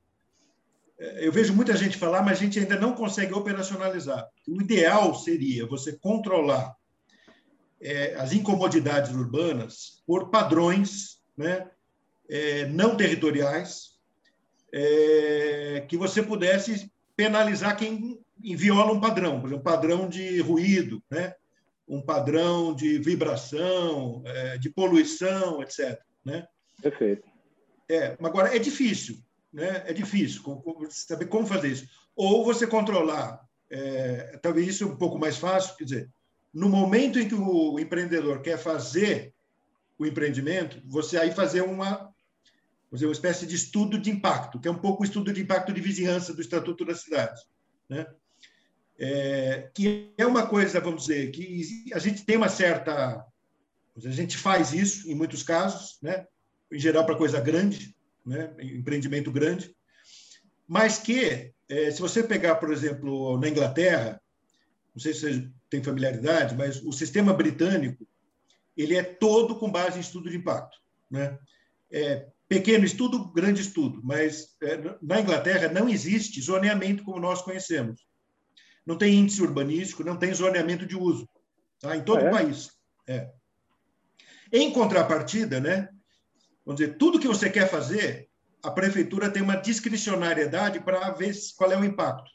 eu 0.97 1.31
vejo 1.31 1.53
muita 1.53 1.75
gente 1.75 1.97
falar, 1.97 2.21
mas 2.21 2.39
a 2.39 2.41
gente 2.41 2.59
ainda 2.59 2.79
não 2.79 2.93
consegue 2.93 3.33
operacionalizar. 3.33 4.27
O 4.47 4.61
ideal 4.61 5.13
seria 5.15 5.65
você 5.65 5.97
controlar 5.97 6.75
é, 7.81 8.15
as 8.15 8.33
incomodidades 8.33 9.11
urbanas 9.11 10.03
por 10.05 10.29
padrões 10.29 11.19
né, 11.37 11.69
é, 12.29 12.65
não 12.65 12.95
territoriais, 12.95 13.97
é, 14.73 15.85
que 15.87 15.97
você 15.97 16.21
pudesse 16.21 16.91
penalizar 17.15 17.77
quem 17.77 18.19
viola 18.55 18.93
um 18.93 18.99
padrão, 18.99 19.39
por 19.39 19.47
exemplo, 19.47 19.57
um 19.57 19.63
padrão 19.63 20.07
de 20.07 20.39
ruído, 20.41 21.01
né, 21.09 21.33
um 21.89 22.01
padrão 22.01 22.73
de 22.73 22.99
vibração, 22.99 24.21
é, 24.25 24.57
de 24.57 24.69
poluição, 24.69 25.61
etc. 25.61 25.99
Né? 26.23 26.47
Perfeito. 26.81 27.27
É, 27.89 28.15
agora, 28.21 28.55
é 28.55 28.59
difícil 28.59 29.17
né? 29.51 29.83
é 29.85 29.93
difícil 29.93 30.41
saber 30.89 31.25
como 31.27 31.45
fazer 31.45 31.69
isso. 31.69 31.87
Ou 32.15 32.45
você 32.45 32.67
controlar, 32.67 33.41
é, 33.69 34.37
talvez 34.41 34.67
isso 34.67 34.83
é 34.83 34.87
um 34.87 34.95
pouco 34.95 35.17
mais 35.17 35.37
fácil, 35.37 35.75
quer 35.75 35.83
dizer, 35.83 36.09
no 36.53 36.69
momento 36.69 37.19
em 37.19 37.27
que 37.27 37.35
o 37.35 37.79
empreendedor 37.79 38.41
quer 38.41 38.57
fazer 38.57 39.33
o 39.97 40.05
empreendimento, 40.05 40.81
você 40.85 41.17
aí 41.17 41.31
fazer 41.31 41.61
uma, 41.61 42.09
dizer, 42.91 43.05
uma 43.05 43.11
espécie 43.11 43.45
de 43.45 43.55
estudo 43.55 43.99
de 43.99 44.09
impacto, 44.09 44.59
que 44.59 44.67
é 44.67 44.71
um 44.71 44.79
pouco 44.79 45.03
o 45.03 45.05
estudo 45.05 45.31
de 45.33 45.41
impacto 45.41 45.73
de 45.73 45.81
vizinhança 45.81 46.33
do 46.33 46.41
Estatuto 46.41 46.85
da 46.85 46.95
Cidade. 46.95 47.41
Né? 47.87 48.07
É, 48.99 49.69
que 49.73 50.13
é 50.17 50.25
uma 50.25 50.45
coisa, 50.45 50.81
vamos 50.81 51.03
dizer, 51.05 51.31
que 51.31 51.85
a 51.93 51.99
gente 51.99 52.25
tem 52.25 52.35
uma 52.35 52.49
certa. 52.49 53.25
A 53.95 54.09
gente 54.09 54.37
faz 54.37 54.73
isso 54.73 55.09
em 55.09 55.15
muitos 55.15 55.41
casos, 55.41 55.97
né? 56.01 56.25
em 56.71 56.79
geral 56.79 57.05
para 57.05 57.17
coisa 57.17 57.39
grande, 57.39 57.95
né? 58.25 58.53
empreendimento 58.59 59.31
grande, 59.31 59.73
mas 60.67 60.99
que, 60.99 61.51
é, 61.67 61.91
se 61.91 61.99
você 61.99 62.23
pegar, 62.23 62.55
por 62.55 62.71
exemplo, 62.71 63.37
na 63.39 63.49
Inglaterra, 63.49 64.21
não 64.93 65.01
sei 65.01 65.13
se 65.13 65.19
você 65.21 65.49
tem 65.69 65.83
familiaridade, 65.83 66.55
mas 66.55 66.83
o 66.83 66.91
sistema 66.91 67.33
britânico 67.33 68.07
ele 68.77 68.95
é 68.95 69.03
todo 69.03 69.55
com 69.57 69.71
base 69.71 69.97
em 69.97 70.01
estudo 70.01 70.29
de 70.29 70.37
impacto. 70.37 70.77
Né? 71.11 71.37
É, 71.91 72.27
pequeno 72.47 72.85
estudo, 72.85 73.31
grande 73.31 73.61
estudo, 73.61 73.99
mas 74.03 74.55
é, 74.61 74.77
na 75.01 75.19
Inglaterra 75.19 75.67
não 75.67 75.89
existe 75.89 76.41
zoneamento 76.41 77.03
como 77.03 77.19
nós 77.19 77.41
conhecemos. 77.41 78.09
Não 78.89 78.97
tem 78.97 79.13
índice 79.13 79.41
urbanístico, 79.41 80.03
não 80.03 80.17
tem 80.17 80.33
zoneamento 80.33 80.85
de 80.85 80.97
uso, 80.97 81.29
tá? 81.79 81.95
em 81.95 82.03
todo 82.03 82.17
ah, 82.17 82.23
é? 82.23 82.27
o 82.27 82.31
país. 82.31 82.71
É. 83.07 83.29
Em 84.51 84.73
contrapartida, 84.73 85.59
né, 85.59 85.89
Vamos 86.69 86.81
dizer, 86.81 86.97
tudo 86.97 87.19
que 87.19 87.27
você 87.27 87.49
quer 87.49 87.67
fazer, 87.67 88.29
a 88.61 88.69
prefeitura 88.69 89.27
tem 89.27 89.41
uma 89.41 89.55
discricionariedade 89.55 90.79
para 90.79 91.09
ver 91.09 91.33
qual 91.57 91.71
é 91.71 91.75
o 91.75 91.83
impacto. 91.83 92.29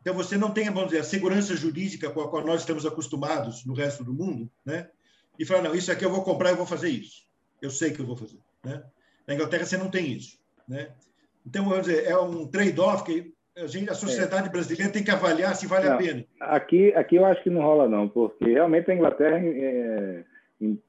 Então, 0.00 0.14
você 0.14 0.38
não 0.38 0.52
tem, 0.52 0.66
vamos 0.66 0.90
dizer, 0.90 1.00
a 1.00 1.04
segurança 1.04 1.56
jurídica 1.56 2.08
com 2.08 2.20
a 2.20 2.30
qual 2.30 2.46
nós 2.46 2.60
estamos 2.60 2.86
acostumados 2.86 3.64
no 3.66 3.74
resto 3.74 4.04
do 4.04 4.14
mundo, 4.14 4.48
né? 4.64 4.88
e 5.36 5.44
falar, 5.44 5.62
não, 5.62 5.74
isso 5.74 5.90
aqui 5.90 6.04
eu 6.04 6.10
vou 6.10 6.22
comprar, 6.22 6.50
eu 6.50 6.56
vou 6.56 6.66
fazer 6.66 6.88
isso. 6.88 7.22
Eu 7.60 7.68
sei 7.68 7.90
que 7.90 8.00
eu 8.00 8.06
vou 8.06 8.16
fazer. 8.16 8.38
Né? 8.64 8.80
Na 9.26 9.34
Inglaterra, 9.34 9.66
você 9.66 9.76
não 9.76 9.90
tem 9.90 10.12
isso. 10.12 10.38
Né? 10.68 10.94
Então, 11.44 11.64
vamos 11.68 11.86
dizer, 11.86 12.04
é 12.04 12.16
um 12.16 12.46
trade-off 12.46 13.02
que 13.02 13.34
a, 13.56 13.66
gente, 13.66 13.90
a 13.90 13.94
sociedade 13.94 14.48
é. 14.48 14.50
brasileira 14.50 14.92
tem 14.92 15.04
que 15.04 15.10
avaliar 15.10 15.54
se 15.54 15.66
vale 15.66 15.86
não, 15.86 15.94
a 15.94 15.98
pena. 15.98 16.24
Aqui, 16.40 16.92
aqui 16.94 17.16
eu 17.16 17.26
acho 17.26 17.42
que 17.42 17.50
não 17.50 17.60
rola, 17.60 17.88
não, 17.88 18.08
porque 18.08 18.44
realmente 18.44 18.90
a 18.90 18.94
Inglaterra, 18.94 19.38
é, 19.38 20.24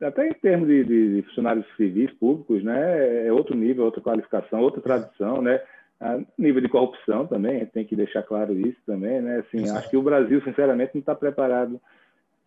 até 0.01 0.27
em 0.27 0.33
termos 0.33 0.67
de, 0.67 0.83
de, 0.83 1.21
funcionários 1.27 1.65
civis 1.75 2.11
públicos, 2.13 2.63
né, 2.63 3.27
é 3.27 3.31
outro 3.31 3.55
nível, 3.55 3.85
outra 3.85 4.01
qualificação, 4.01 4.61
outra 4.61 4.81
tradição, 4.81 5.41
né? 5.41 5.61
A 5.99 6.19
nível 6.37 6.61
de 6.61 6.67
corrupção 6.67 7.25
também, 7.25 7.55
a 7.55 7.59
gente 7.59 7.71
tem 7.71 7.85
que 7.85 7.95
deixar 7.95 8.23
claro 8.23 8.59
isso 8.59 8.79
também, 8.85 9.21
né? 9.21 9.39
Assim, 9.39 9.69
acho 9.69 9.89
que 9.89 9.95
o 9.95 10.01
Brasil, 10.01 10.41
sinceramente, 10.43 10.91
não 10.93 10.99
está 10.99 11.15
preparado 11.15 11.79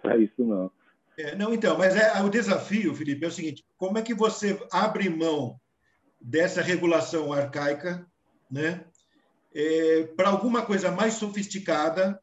para 0.02 0.16
isso, 0.18 0.44
não. 0.44 0.70
É, 1.18 1.34
não, 1.34 1.54
então, 1.54 1.78
mas 1.78 1.96
é, 1.96 2.20
o 2.22 2.28
desafio, 2.28 2.94
Felipe, 2.94 3.24
é 3.24 3.28
o 3.28 3.32
seguinte: 3.32 3.64
como 3.78 3.96
é 3.96 4.02
que 4.02 4.12
você 4.12 4.60
abre 4.70 5.08
mão 5.08 5.58
dessa 6.20 6.60
regulação 6.60 7.32
arcaica, 7.32 8.06
né, 8.50 8.84
é, 9.56 10.02
para 10.14 10.28
alguma 10.28 10.60
coisa 10.60 10.90
mais 10.90 11.14
sofisticada, 11.14 12.20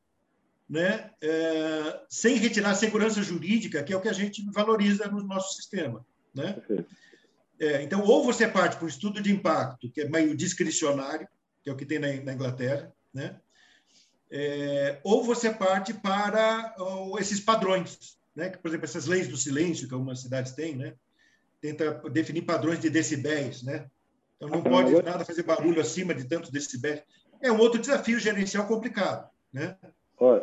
né, 0.69 1.09
é, 1.19 1.99
sem 2.07 2.35
retirar 2.37 2.71
a 2.71 2.75
segurança 2.75 3.23
jurídica, 3.23 3.81
que 3.83 3.91
é 3.91 3.97
o 3.97 4.01
que 4.01 4.07
a 4.07 4.13
gente 4.13 4.43
valoriza 4.51 5.07
no 5.07 5.23
nosso 5.23 5.55
sistema, 5.55 6.05
né? 6.33 6.61
É, 7.59 7.81
então, 7.81 8.03
ou 8.03 8.23
você 8.23 8.47
parte 8.47 8.75
para 8.77 8.85
o 8.85 8.89
estudo 8.89 9.21
de 9.21 9.31
impacto, 9.31 9.89
que 9.89 10.01
é 10.01 10.09
meio 10.09 10.35
discricionário, 10.35 11.27
que 11.63 11.69
é 11.69 11.73
o 11.73 11.75
que 11.75 11.85
tem 11.85 11.97
na, 11.97 12.07
na 12.21 12.33
Inglaterra, 12.33 12.93
né? 13.13 13.39
É, 14.29 14.99
ou 15.03 15.23
você 15.23 15.51
parte 15.51 15.93
para 15.93 16.75
oh, 16.77 17.17
esses 17.19 17.39
padrões, 17.39 18.17
né? 18.35 18.49
Por 18.49 18.67
exemplo, 18.67 18.85
essas 18.85 19.05
leis 19.05 19.27
do 19.27 19.37
silêncio 19.37 19.87
que 19.87 19.93
algumas 19.93 20.21
cidades 20.21 20.51
têm, 20.51 20.75
né? 20.75 20.93
Tenta 21.61 21.93
definir 22.09 22.43
padrões 22.43 22.79
de 22.79 22.89
decibéis, 22.89 23.63
né? 23.63 23.89
Então 24.35 24.49
não 24.49 24.61
pode 24.61 24.91
nada 25.03 25.23
fazer 25.23 25.43
barulho 25.43 25.81
acima 25.81 26.13
de 26.13 26.25
tantos 26.25 26.51
decibéis. 26.51 27.01
É 27.43 27.51
um 27.51 27.59
outro 27.59 27.79
desafio 27.79 28.19
gerencial 28.19 28.65
complicado, 28.65 29.29
né? 29.53 29.75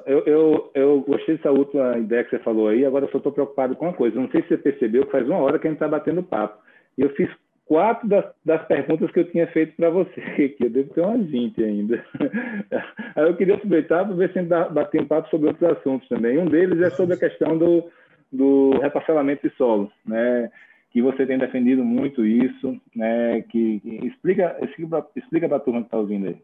eu, 0.06 0.22
eu, 0.26 0.70
eu 0.74 1.00
gostei 1.00 1.36
dessa 1.36 1.50
última 1.50 1.96
ideia 1.96 2.22
que 2.24 2.30
você 2.30 2.38
falou 2.40 2.68
aí, 2.68 2.84
agora 2.84 3.06
eu 3.06 3.10
só 3.10 3.18
estou 3.18 3.32
preocupado 3.32 3.74
com 3.74 3.86
uma 3.86 3.94
coisa. 3.94 4.20
Não 4.20 4.30
sei 4.30 4.42
se 4.42 4.48
você 4.48 4.58
percebeu 4.58 5.06
que 5.06 5.12
faz 5.12 5.26
uma 5.26 5.38
hora 5.38 5.58
que 5.58 5.66
a 5.66 5.70
gente 5.70 5.76
está 5.78 5.88
batendo 5.88 6.22
papo. 6.22 6.62
E 6.98 7.02
eu 7.02 7.10
fiz 7.14 7.30
quatro 7.64 8.06
das, 8.08 8.24
das 8.44 8.66
perguntas 8.66 9.10
que 9.10 9.20
eu 9.20 9.30
tinha 9.30 9.46
feito 9.46 9.74
para 9.76 9.90
você 9.90 10.20
aqui. 10.20 10.56
Eu 10.60 10.70
devo 10.70 10.92
ter 10.92 11.00
umas 11.00 11.24
20 11.26 11.64
ainda. 11.64 12.04
Aí 13.16 13.24
eu 13.24 13.36
queria 13.36 13.54
aproveitar 13.54 14.04
para 14.04 14.14
ver 14.14 14.32
se 14.32 14.40
gente 14.40 14.48
bater 14.48 15.00
um 15.00 15.06
papo 15.06 15.30
sobre 15.30 15.48
outros 15.48 15.70
assuntos 15.70 16.08
também. 16.08 16.38
Um 16.38 16.46
deles 16.46 16.82
é 16.82 16.90
sobre 16.90 17.14
a 17.14 17.18
questão 17.18 17.56
do, 17.56 17.88
do 18.30 18.78
reparcelamento 18.80 19.48
de 19.48 19.54
solo, 19.56 19.90
né? 20.04 20.50
que 20.90 21.00
você 21.00 21.24
tem 21.24 21.38
defendido 21.38 21.84
muito 21.84 22.26
isso, 22.26 22.76
né? 22.94 23.42
que, 23.42 23.78
que 23.78 24.06
explica, 24.08 24.56
explica, 24.60 25.06
explica 25.14 25.48
para 25.48 25.58
a 25.58 25.60
turma 25.60 25.80
que 25.82 25.86
está 25.86 25.98
ouvindo 25.98 26.26
aí. 26.26 26.36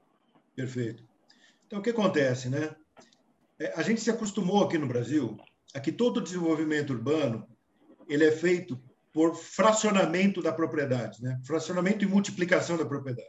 Perfeito. 0.57 1.05
Então, 1.67 1.79
o 1.81 1.83
que 1.83 1.91
acontece? 1.91 2.49
Né? 2.49 2.75
É, 3.59 3.75
a 3.77 3.83
gente 3.83 4.01
se 4.01 4.11
acostumou 4.11 4.65
aqui 4.65 4.79
no 4.79 4.89
Brasil 4.89 5.37
a 5.75 5.81
que 5.81 5.93
todo 5.93 6.21
desenvolvimento 6.21 6.91
urbano 6.91 7.47
ele 8.09 8.25
é 8.25 8.33
feito 8.33 8.81
por 9.13 9.35
fracionamento 9.35 10.43
da 10.43 10.53
propriedade, 10.53 11.23
né? 11.23 11.41
fracionamento 11.45 12.05
e 12.05 12.09
multiplicação 12.09 12.77
da 12.77 12.85
propriedade. 12.85 13.29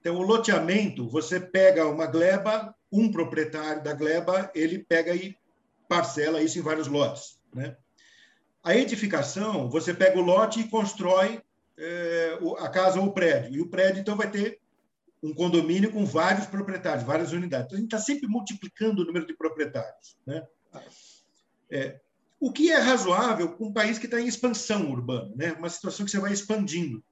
Então, 0.00 0.16
o 0.16 0.22
loteamento, 0.22 1.08
você 1.08 1.38
pega 1.38 1.86
uma 1.86 2.06
gleba, 2.06 2.74
um 2.90 3.10
proprietário 3.10 3.82
da 3.82 3.92
gleba, 3.92 4.50
ele 4.54 4.80
pega 4.80 5.14
e 5.14 5.36
parcela 5.88 6.42
isso 6.42 6.58
em 6.58 6.62
vários 6.62 6.88
lotes. 6.88 7.38
Né? 7.54 7.76
A 8.64 8.76
edificação, 8.76 9.68
você 9.70 9.94
pega 9.94 10.18
o 10.18 10.22
lote 10.22 10.60
e 10.60 10.68
constrói 10.68 11.40
é, 11.78 12.38
a 12.58 12.68
casa 12.68 13.00
ou 13.00 13.06
o 13.06 13.12
prédio. 13.12 13.54
E 13.54 13.60
o 13.60 13.68
prédio, 13.68 14.00
então, 14.00 14.16
vai 14.16 14.30
ter 14.30 14.61
um 15.22 15.32
condomínio 15.32 15.92
com 15.92 16.04
vários 16.04 16.46
proprietários, 16.46 17.04
várias 17.04 17.32
unidades. 17.32 17.66
Então, 17.66 17.78
a 17.78 17.80
gente 17.80 17.94
está 17.94 17.98
sempre 17.98 18.26
multiplicando 18.26 19.02
o 19.02 19.04
número 19.04 19.26
de 19.26 19.34
proprietários. 19.34 20.16
Né? 20.26 20.44
É, 21.70 22.00
o 22.40 22.52
que 22.52 22.72
é 22.72 22.78
razoável 22.78 23.52
com 23.52 23.66
um 23.66 23.72
país 23.72 23.98
que 23.98 24.06
está 24.06 24.20
em 24.20 24.26
expansão 24.26 24.90
urbana, 24.90 25.32
né? 25.36 25.52
uma 25.52 25.70
situação 25.70 26.04
que 26.04 26.10
você 26.10 26.18
vai 26.18 26.32
expandindo. 26.32 27.02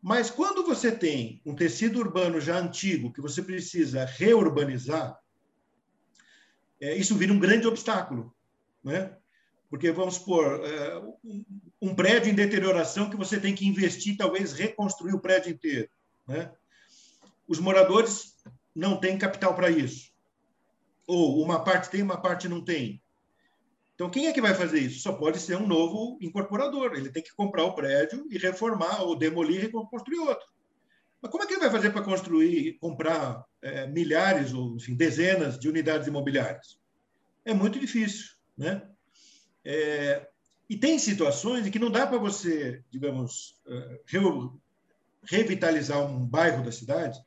Mas 0.00 0.30
quando 0.30 0.64
você 0.64 0.92
tem 0.92 1.40
um 1.44 1.54
tecido 1.54 1.98
urbano 1.98 2.40
já 2.40 2.58
antigo, 2.58 3.12
que 3.12 3.22
você 3.22 3.42
precisa 3.42 4.04
reurbanizar, 4.04 5.18
é, 6.80 6.94
isso 6.94 7.16
vira 7.16 7.32
um 7.32 7.38
grande 7.38 7.66
obstáculo. 7.66 8.34
Né? 8.84 9.16
Porque, 9.70 9.90
vamos 9.90 10.16
supor, 10.16 10.60
é, 10.62 11.02
um, 11.80 11.94
prédio 11.94 12.30
em 12.30 12.34
deterioração 12.34 13.08
que 13.10 13.16
você 13.16 13.40
tem 13.40 13.54
que 13.54 13.66
investir, 13.66 14.16
talvez 14.16 14.52
reconstruir 14.52 15.14
o 15.14 15.20
prédio 15.20 15.52
inteiro. 15.52 15.88
Né? 16.28 16.52
Os 17.46 17.58
moradores 17.58 18.34
não 18.74 18.98
têm 18.98 19.18
capital 19.18 19.54
para 19.54 19.70
isso. 19.70 20.12
Ou 21.06 21.42
uma 21.42 21.62
parte 21.62 21.90
tem, 21.90 22.02
uma 22.02 22.20
parte 22.20 22.48
não 22.48 22.64
tem. 22.64 23.02
Então, 23.94 24.10
quem 24.10 24.26
é 24.26 24.32
que 24.32 24.40
vai 24.40 24.54
fazer 24.54 24.80
isso? 24.80 25.00
Só 25.00 25.12
pode 25.12 25.38
ser 25.38 25.56
um 25.56 25.66
novo 25.66 26.18
incorporador. 26.20 26.94
Ele 26.94 27.10
tem 27.10 27.22
que 27.22 27.34
comprar 27.34 27.64
o 27.64 27.74
prédio 27.74 28.26
e 28.28 28.38
reformar, 28.38 29.02
ou 29.02 29.16
demolir 29.16 29.64
e 29.64 29.68
construir 29.68 30.18
outro. 30.18 30.46
Mas 31.22 31.30
como 31.30 31.44
é 31.44 31.46
que 31.46 31.54
ele 31.54 31.60
vai 31.60 31.70
fazer 31.70 31.90
para 31.90 32.02
construir, 32.02 32.76
comprar 32.78 33.44
é, 33.62 33.86
milhares 33.86 34.52
ou 34.52 34.76
enfim, 34.76 34.94
dezenas 34.94 35.58
de 35.58 35.68
unidades 35.68 36.08
imobiliárias? 36.08 36.78
É 37.44 37.54
muito 37.54 37.78
difícil, 37.78 38.32
né? 38.58 38.82
É, 39.64 40.28
e 40.68 40.76
tem 40.76 40.98
situações 40.98 41.66
em 41.66 41.70
que 41.70 41.78
não 41.78 41.90
dá 41.90 42.06
para 42.06 42.18
você, 42.18 42.82
digamos, 42.90 43.58
é, 43.66 44.00
re, 44.06 44.18
revitalizar 45.22 46.04
um 46.04 46.26
bairro 46.26 46.64
da 46.64 46.72
cidade 46.72 47.18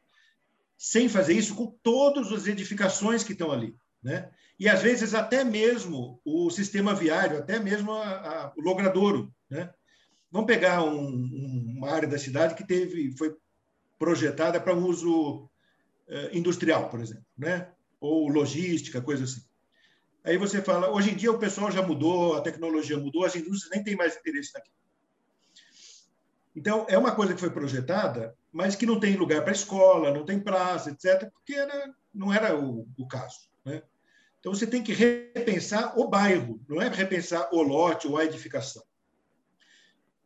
sem 0.78 1.10
fazer 1.10 1.34
isso 1.34 1.56
com 1.56 1.78
todas 1.82 2.32
as 2.32 2.48
edificações 2.48 3.24
que 3.24 3.32
estão 3.32 3.52
ali. 3.52 3.76
Né? 4.04 4.30
E, 4.60 4.70
às 4.70 4.82
vezes, 4.82 5.14
até 5.14 5.44
mesmo 5.44 6.22
o 6.24 6.50
sistema 6.50 6.94
viário, 6.94 7.40
até 7.40 7.60
mesmo 7.60 7.92
a, 7.92 8.08
a, 8.08 8.54
o 8.56 8.62
logradouro. 8.62 9.34
Né? 9.50 9.70
Vamos 10.32 10.48
pegar 10.48 10.84
um, 10.84 11.76
uma 11.78 11.90
área 11.90 12.08
da 12.08 12.18
cidade 12.18 12.56
que 12.56 12.66
teve, 12.66 13.16
foi 13.18 13.36
projetada 13.98 14.60
para 14.60 14.76
uso 14.76 15.46
uh, 15.46 15.50
industrial, 16.32 16.90
por 16.90 17.00
exemplo, 17.02 17.26
né? 17.38 17.72
ou 18.00 18.28
logística, 18.28 19.02
coisa 19.02 19.24
assim. 19.24 19.42
Aí 20.24 20.38
você 20.38 20.62
fala, 20.62 20.92
hoje 20.92 21.12
em 21.12 21.16
dia 21.16 21.32
o 21.32 21.40
pessoal 21.40 21.72
já 21.72 21.82
mudou, 21.82 22.36
a 22.36 22.42
tecnologia 22.42 22.98
mudou, 22.98 23.24
as 23.24 23.36
indústrias 23.36 23.72
nem 23.72 23.84
têm 23.84 23.96
mais 23.96 24.16
interesse 24.16 24.54
naquilo. 24.54 24.76
Então, 26.58 26.88
é 26.90 26.98
uma 26.98 27.14
coisa 27.14 27.36
que 27.36 27.40
foi 27.40 27.52
projetada, 27.52 28.36
mas 28.52 28.76
que 28.76 28.88
não 28.88 29.00
tem 29.00 29.16
lugar 29.16 29.44
para 29.44 29.54
escola, 29.54 30.12
não 30.12 30.26
tem 30.26 30.40
praça, 30.40 30.90
etc., 30.90 31.30
porque 31.32 31.54
era, 31.54 31.94
não 32.12 32.34
era 32.34 32.60
o, 32.60 32.88
o 32.98 33.08
caso. 33.08 33.48
Né? 33.64 33.84
Então, 34.40 34.56
você 34.56 34.66
tem 34.66 34.82
que 34.82 34.92
repensar 34.92 35.96
o 36.00 36.08
bairro, 36.08 36.60
não 36.68 36.82
é 36.82 36.90
repensar 36.90 37.48
o 37.54 37.62
lote 37.62 38.08
ou 38.08 38.18
a 38.18 38.26
edificação. 38.26 38.84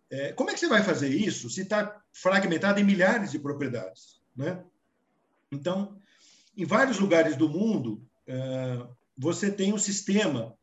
É, 0.10 0.32
como 0.32 0.50
é 0.50 0.54
que 0.54 0.62
você 0.62 0.70
vai 0.70 0.82
fazer 0.82 1.10
isso 1.10 1.50
se 1.50 1.64
está 1.64 2.02
fragmentado 2.14 2.80
em 2.80 2.86
milhares 2.86 3.32
de 3.32 3.38
propriedades? 3.38 4.22
Né? 4.34 4.64
Então, 5.52 6.00
em 6.56 6.64
vários 6.64 6.98
lugares 6.98 7.36
do 7.36 7.50
mundo, 7.50 8.08
é, 8.26 8.88
você 9.18 9.52
tem 9.52 9.74
um 9.74 9.78
sistema 9.78 10.58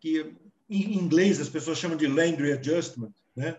que, 0.00 0.34
em 0.68 0.94
inglês, 0.94 1.40
as 1.40 1.48
pessoas 1.48 1.78
chamam 1.78 1.96
de 1.96 2.08
land 2.08 2.42
readjustment. 2.42 3.14
Né? 3.36 3.56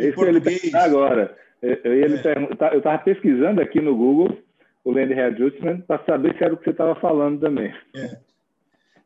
Esse 0.00 0.14
português, 0.14 0.74
agora. 0.74 1.36
Eu 1.62 1.94
ia 1.94 2.06
é. 2.06 2.74
eu 2.74 2.78
estava 2.78 2.98
pesquisando 2.98 3.60
aqui 3.60 3.80
no 3.80 3.94
Google 3.94 4.38
o 4.82 4.92
Land 4.92 5.12
Readjustment 5.12 5.82
para 5.82 6.02
saber 6.04 6.36
se 6.36 6.44
era 6.44 6.54
o 6.54 6.56
que 6.56 6.64
você 6.64 6.70
estava 6.70 6.98
falando 7.00 7.40
também. 7.40 7.72
É. 7.94 8.18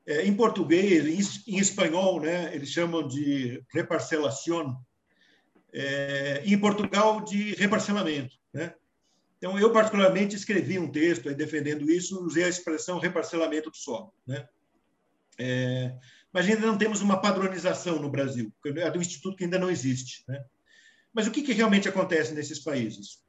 É, 0.07 0.27
em 0.27 0.35
português, 0.37 1.07
em, 1.07 1.55
em, 1.55 1.59
espanhol, 1.59 2.21
né, 2.21 2.55
eles 2.55 2.69
chamam 2.69 3.07
de 3.07 3.63
reparcelação. 3.73 4.77
É, 5.73 6.43
em 6.45 6.57
Portugal, 6.59 7.25
de 7.25 7.55
reparcelamento. 7.55 8.37
Né? 8.53 8.73
Então, 9.39 9.59
eu, 9.59 9.73
particularmente, 9.73 10.37
escrevi 10.37 10.79
um 10.79 10.91
texto 10.91 11.29
aí 11.29 11.35
defendendo 11.35 11.91
isso, 11.91 12.25
usei 12.25 12.45
a 12.45 12.49
expressão 12.49 13.01
reparcelamento 13.01 13.71
do 13.71 13.77
solo. 13.77 14.13
Né? 14.27 14.47
É, 15.39 15.95
mas 16.33 16.47
ainda 16.47 16.67
não 16.67 16.79
temos 16.79 17.01
uma 17.01 17.21
padronização 17.21 18.01
no 18.01 18.11
Brasil, 18.11 18.53
é 18.65 18.91
do 18.91 19.01
Instituto 19.01 19.37
que 19.37 19.45
ainda 19.45 19.59
não 19.59 19.71
existe. 19.71 20.23
Né? 20.29 20.45
Mas 21.15 21.29
o 21.29 21.31
que, 21.31 21.43
que 21.43 21.53
realmente 21.53 21.89
acontece 21.89 22.35
nesses 22.35 22.59
países? 22.59 23.23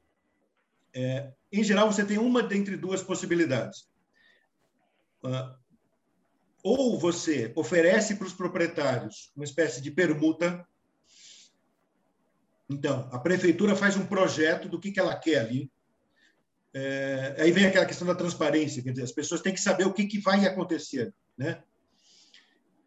É, 0.92 1.30
em 1.52 1.62
geral, 1.62 1.92
você 1.92 2.04
tem 2.04 2.18
uma 2.18 2.42
dentre 2.42 2.76
duas 2.76 3.02
possibilidades. 3.02 3.88
Uh, 5.22 5.54
ou 6.62 6.98
você 6.98 7.52
oferece 7.54 8.16
para 8.16 8.26
os 8.26 8.32
proprietários 8.32 9.30
uma 9.36 9.44
espécie 9.44 9.80
de 9.80 9.90
permuta. 9.90 10.66
Então, 12.68 13.08
a 13.12 13.20
prefeitura 13.20 13.76
faz 13.76 13.96
um 13.96 14.04
projeto 14.04 14.68
do 14.68 14.80
que, 14.80 14.90
que 14.90 14.98
ela 14.98 15.14
quer 15.14 15.38
ali. 15.38 15.70
É, 16.74 17.36
aí 17.38 17.52
vem 17.52 17.66
aquela 17.66 17.86
questão 17.86 18.06
da 18.06 18.14
transparência, 18.14 18.82
quer 18.82 18.90
dizer, 18.90 19.04
as 19.04 19.12
pessoas 19.12 19.40
têm 19.40 19.54
que 19.54 19.60
saber 19.60 19.84
o 19.86 19.92
que, 19.92 20.06
que 20.06 20.18
vai 20.18 20.44
acontecer. 20.44 21.14
Né? 21.38 21.62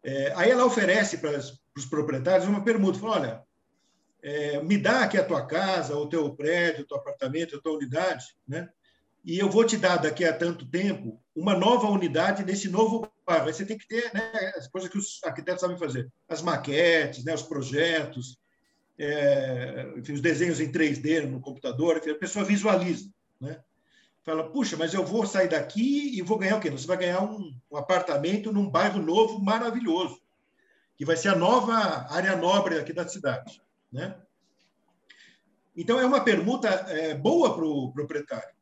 É, 0.04 0.32
aí 0.36 0.50
ela 0.50 0.66
oferece 0.66 1.18
para 1.18 1.38
os 1.38 1.86
proprietários 1.86 2.46
uma 2.46 2.62
permuta, 2.62 2.98
fala, 2.98 3.16
olha, 3.16 3.49
é, 4.22 4.62
me 4.62 4.78
dá 4.78 5.02
aqui 5.02 5.18
a 5.18 5.24
tua 5.24 5.46
casa, 5.46 5.96
o 5.96 6.08
teu 6.08 6.34
prédio, 6.34 6.84
o 6.84 6.86
teu 6.86 6.96
apartamento, 6.96 7.56
a 7.56 7.60
tua 7.60 7.72
unidade, 7.72 8.36
né? 8.46 8.68
e 9.24 9.38
eu 9.38 9.50
vou 9.50 9.64
te 9.64 9.76
dar 9.76 9.98
daqui 9.98 10.24
a 10.24 10.32
tanto 10.32 10.66
tempo 10.66 11.20
uma 11.34 11.54
nova 11.54 11.88
unidade 11.88 12.44
nesse 12.44 12.68
novo 12.68 13.10
bairro. 13.26 13.52
Você 13.52 13.64
tem 13.64 13.78
que 13.78 13.86
ter 13.86 14.12
né, 14.14 14.52
as 14.56 14.66
coisas 14.66 14.90
que 14.90 14.98
os 14.98 15.20
arquitetos 15.24 15.60
sabem 15.60 15.78
fazer, 15.78 16.10
as 16.28 16.42
maquetes, 16.42 17.24
né, 17.24 17.34
os 17.34 17.42
projetos, 17.42 18.38
é, 18.98 19.92
enfim, 19.96 20.14
os 20.14 20.20
desenhos 20.20 20.60
em 20.60 20.70
3D 20.70 21.26
no 21.26 21.40
computador, 21.40 21.98
enfim, 21.98 22.10
a 22.10 22.18
pessoa 22.18 22.44
visualiza. 22.44 23.08
Né? 23.40 23.60
Fala, 24.24 24.50
puxa, 24.50 24.76
mas 24.76 24.92
eu 24.92 25.04
vou 25.04 25.26
sair 25.26 25.48
daqui 25.48 26.18
e 26.18 26.22
vou 26.22 26.38
ganhar 26.38 26.56
o 26.56 26.60
quê? 26.60 26.70
Você 26.70 26.86
vai 26.86 26.96
ganhar 26.96 27.22
um, 27.22 27.54
um 27.70 27.76
apartamento 27.76 28.52
num 28.52 28.68
bairro 28.68 29.00
novo, 29.00 29.40
maravilhoso, 29.40 30.20
que 30.96 31.04
vai 31.04 31.16
ser 31.16 31.28
a 31.28 31.36
nova 31.36 32.06
área 32.10 32.36
nobre 32.36 32.78
aqui 32.78 32.92
da 32.92 33.08
cidade. 33.08 33.62
Né? 33.92 34.16
Então, 35.76 35.98
é 35.98 36.06
uma 36.06 36.22
permuta 36.22 36.68
é, 36.68 37.14
boa 37.14 37.54
para 37.54 37.64
o 37.64 37.92
proprietário 37.92 38.60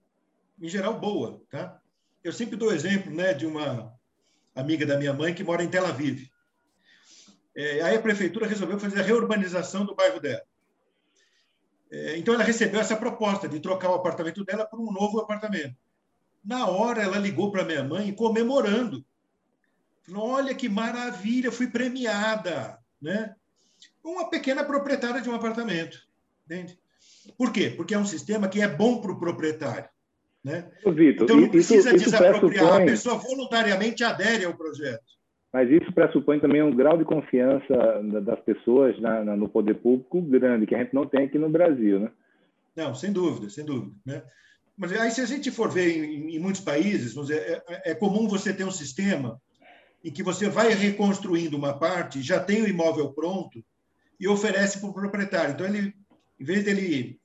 em 0.60 0.68
geral, 0.68 0.98
boa. 0.98 1.40
Tá? 1.50 1.80
Eu 2.22 2.32
sempre 2.32 2.56
dou 2.56 2.72
exemplo 2.72 3.14
né, 3.14 3.32
de 3.32 3.46
uma 3.46 3.94
amiga 4.54 4.84
da 4.84 4.98
minha 4.98 5.12
mãe 5.12 5.34
que 5.34 5.44
mora 5.44 5.62
em 5.62 5.68
Tel 5.68 5.86
Aviv. 5.86 6.28
É, 7.56 7.82
aí 7.82 7.96
a 7.96 8.02
prefeitura 8.02 8.46
resolveu 8.46 8.78
fazer 8.78 9.00
a 9.00 9.04
reurbanização 9.04 9.84
do 9.84 9.94
bairro 9.94 10.20
dela. 10.20 10.42
É, 11.90 12.18
então, 12.18 12.34
ela 12.34 12.44
recebeu 12.44 12.80
essa 12.80 12.96
proposta 12.96 13.48
de 13.48 13.60
trocar 13.60 13.90
o 13.90 13.94
apartamento 13.94 14.44
dela 14.44 14.66
por 14.66 14.78
um 14.78 14.92
novo 14.92 15.20
apartamento. 15.20 15.76
Na 16.44 16.66
hora, 16.68 17.02
ela 17.02 17.18
ligou 17.18 17.50
para 17.50 17.64
minha 17.64 17.82
mãe 17.82 18.12
comemorando. 18.12 19.04
Falou, 20.02 20.30
olha 20.30 20.54
que 20.54 20.68
maravilha, 20.68 21.50
fui 21.50 21.68
premiada. 21.68 22.78
Né? 23.00 23.34
Uma 24.08 24.30
pequena 24.30 24.64
proprietária 24.64 25.20
de 25.20 25.28
um 25.28 25.34
apartamento. 25.34 25.98
Entende? 26.46 26.78
Por 27.36 27.52
quê? 27.52 27.72
Porque 27.76 27.94
é 27.94 27.98
um 27.98 28.06
sistema 28.06 28.48
que 28.48 28.60
é 28.60 28.66
bom 28.66 29.02
para 29.02 29.12
o 29.12 29.18
proprietário. 29.18 29.88
Né? 30.42 30.70
Vitor, 30.86 31.24
então 31.24 31.36
não 31.36 31.48
precisa 31.50 31.90
isso, 31.90 31.96
isso 31.96 32.04
desapropriar, 32.06 32.40
pressupõe... 32.50 32.82
a 32.82 32.86
pessoa 32.86 33.18
voluntariamente 33.18 34.02
adere 34.02 34.46
ao 34.46 34.56
projeto. 34.56 35.04
Mas 35.52 35.70
isso 35.70 35.92
pressupõe 35.92 36.40
também 36.40 36.62
um 36.62 36.74
grau 36.74 36.96
de 36.96 37.04
confiança 37.04 38.02
das 38.22 38.40
pessoas 38.40 38.98
na, 39.00 39.24
na, 39.24 39.36
no 39.36 39.48
poder 39.48 39.74
público 39.74 40.22
grande, 40.22 40.66
que 40.66 40.74
a 40.74 40.78
gente 40.78 40.94
não 40.94 41.06
tem 41.06 41.24
aqui 41.24 41.38
no 41.38 41.50
Brasil, 41.50 42.00
né? 42.00 42.10
Não, 42.76 42.94
sem 42.94 43.12
dúvida, 43.12 43.50
sem 43.50 43.64
dúvida. 43.64 43.94
Né? 44.06 44.22
Mas 44.76 44.92
aí, 44.92 45.10
se 45.10 45.20
a 45.20 45.26
gente 45.26 45.50
for 45.50 45.70
ver 45.70 45.90
em, 45.96 46.36
em 46.36 46.38
muitos 46.38 46.60
países, 46.60 47.14
dizer, 47.14 47.62
é, 47.68 47.90
é, 47.90 47.94
comum 47.94 48.28
você 48.28 48.54
ter 48.54 48.64
um 48.64 48.70
sistema 48.70 49.40
em 50.04 50.10
que 50.10 50.22
você 50.22 50.48
vai 50.48 50.72
reconstruindo 50.72 51.56
uma 51.56 51.78
parte, 51.78 52.22
já 52.22 52.38
tem 52.38 52.62
o 52.62 52.68
imóvel 52.68 53.12
pronto 53.12 53.62
e 54.20 54.28
oferece 54.28 54.80
para 54.80 54.90
o 54.90 54.94
proprietário. 54.94 55.52
Então, 55.52 55.66
ele, 55.66 55.94
em 56.40 56.44
vez 56.44 56.64
dele 56.64 57.18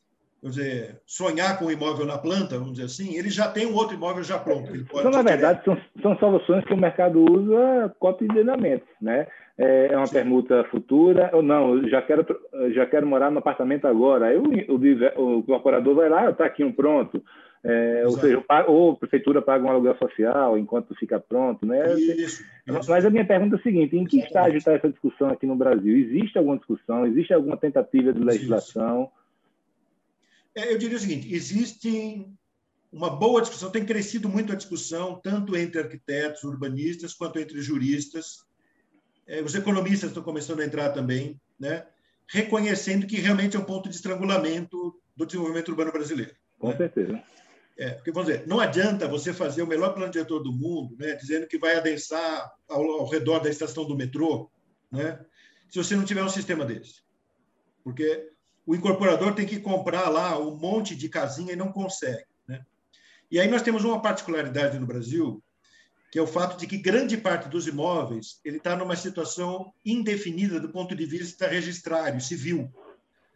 dizer, 0.49 1.01
sonhar 1.05 1.57
com 1.57 1.65
o 1.65 1.71
imóvel 1.71 2.05
na 2.05 2.17
planta, 2.17 2.57
vamos 2.57 2.73
dizer 2.73 2.85
assim, 2.85 3.17
ele 3.17 3.29
já 3.29 3.47
tem 3.47 3.65
um 3.65 3.75
outro 3.75 3.95
imóvel 3.95 4.23
já 4.23 4.37
pronto. 4.37 4.75
então, 4.75 5.09
na 5.09 5.21
verdade, 5.21 5.63
são, 5.63 5.77
são 6.01 6.17
soluções 6.17 6.65
que 6.65 6.73
o 6.73 6.77
mercado 6.77 7.23
usa 7.31 7.95
cotidianamente, 7.99 8.85
né? 9.01 9.27
É, 9.57 9.89
é 9.91 9.97
uma 9.97 10.09
permuta 10.09 10.63
futura, 10.71 11.29
ou 11.31 11.43
não, 11.43 11.87
já 11.87 12.01
quero, 12.01 12.25
já 12.73 12.85
quero 12.87 13.05
morar 13.05 13.29
no 13.29 13.37
apartamento 13.37 13.85
agora. 13.85 14.25
Aí 14.25 14.37
o, 14.37 14.43
o, 14.73 15.39
o 15.47 15.95
vai 15.95 16.09
lá, 16.09 16.29
está 16.29 16.45
aqui 16.45 16.63
um 16.63 16.71
pronto. 16.71 17.23
É, 17.66 18.03
ou 18.05 18.20
seja, 18.20 18.43
ou 18.68 18.91
a 18.91 18.95
prefeitura 18.97 19.41
paga 19.41 19.64
um 19.64 19.70
aluguel 19.70 19.97
social 19.97 20.57
enquanto 20.57 20.93
fica 20.95 21.18
pronto, 21.18 21.66
né? 21.66 21.93
Isso, 21.93 22.22
isso. 22.22 22.45
Mas 22.89 23.05
a 23.05 23.09
minha 23.09 23.26
pergunta 23.26 23.55
é 23.55 23.59
a 23.59 23.64
seguinte: 23.64 23.95
em 23.95 24.05
que 24.05 24.20
estágio 24.20 24.57
está 24.57 24.74
essa 24.74 24.89
discussão 24.89 25.30
aqui 25.30 25.45
no 25.45 25.55
Brasil? 25.55 25.97
Existe 25.97 26.38
alguma 26.38 26.57
discussão? 26.57 27.05
Existe 27.07 27.34
alguma 27.34 27.55
tentativa 27.55 28.11
de 28.11 28.20
legislação? 28.20 29.09
É, 30.53 30.74
eu 30.74 30.78
diria 30.78 30.97
o 30.97 30.99
seguinte: 30.99 31.34
existe 31.34 32.28
uma 32.91 33.09
boa 33.09 33.41
discussão, 33.41 33.72
tem 33.72 33.86
crescido 33.86 34.28
muito 34.28 34.51
a 34.51 34.55
discussão, 34.55 35.20
tanto 35.24 35.55
entre 35.55 35.80
arquitetos, 35.80 36.43
urbanistas, 36.43 37.14
quanto 37.14 37.39
entre 37.39 37.61
juristas. 37.61 38.45
É, 39.26 39.41
os 39.41 39.55
economistas 39.55 40.09
estão 40.09 40.22
começando 40.22 40.59
a 40.59 40.66
entrar 40.66 40.89
também, 40.89 41.39
né? 41.57 41.86
reconhecendo 42.28 43.05
que 43.05 43.18
realmente 43.18 43.55
é 43.55 43.59
um 43.59 43.64
ponto 43.64 43.89
de 43.89 43.95
estrangulamento 43.95 44.99
do 45.16 45.26
desenvolvimento 45.26 45.70
urbano 45.70 45.91
brasileiro. 45.91 46.34
Com 46.59 46.70
né? 46.70 46.78
certeza. 46.78 47.24
É, 47.78 47.91
porque, 47.91 48.11
vamos 48.11 48.32
dizer, 48.32 48.47
não 48.47 48.59
adianta 48.59 49.07
você 49.07 49.34
fazer 49.34 49.63
o 49.63 49.67
melhor 49.67 49.93
plano 49.93 50.11
diretor 50.11 50.39
do 50.39 50.51
mundo, 50.51 50.95
né, 50.97 51.15
dizendo 51.15 51.47
que 51.47 51.57
vai 51.57 51.76
adensar 51.76 52.51
ao, 52.69 52.84
ao 52.84 53.09
redor 53.09 53.39
da 53.39 53.49
estação 53.49 53.86
do 53.86 53.97
metrô, 53.97 54.51
né, 54.91 55.19
se 55.69 55.78
você 55.78 55.95
não 55.95 56.05
tiver 56.05 56.24
um 56.24 56.30
sistema 56.30 56.65
desse. 56.65 57.01
Porque 57.84 58.30
o 58.65 58.76
incorporador 58.76 59.34
tem 59.34 59.45
que 59.45 59.59
comprar 59.59 60.07
lá 60.09 60.38
um 60.38 60.55
monte 60.55 60.95
de 60.95 61.09
casinha 61.09 61.53
e 61.53 61.55
não 61.57 61.71
consegue. 61.71 62.26
Né? 62.47 62.63
E 63.32 63.39
aí 63.39 63.47
nós 63.49 63.63
temos 63.63 63.84
uma 63.84 64.01
particularidade 64.01 64.78
no 64.78 64.86
Brasil, 64.86 65.43
que 66.11 66.19
é 66.19 66.21
o 66.21 66.28
fato 66.28 66.59
de 66.59 66.67
que 66.67 66.78
grande 66.78 67.17
parte 67.17 67.49
dos 67.49 67.65
imóveis 67.65 68.39
ele 68.45 68.57
está 68.57 68.76
numa 68.76 68.95
situação 68.95 69.74
indefinida 69.84 70.59
do 70.59 70.71
ponto 70.71 70.95
de 70.95 71.05
vista 71.07 71.47
registrário, 71.47 72.21
civil, 72.21 72.71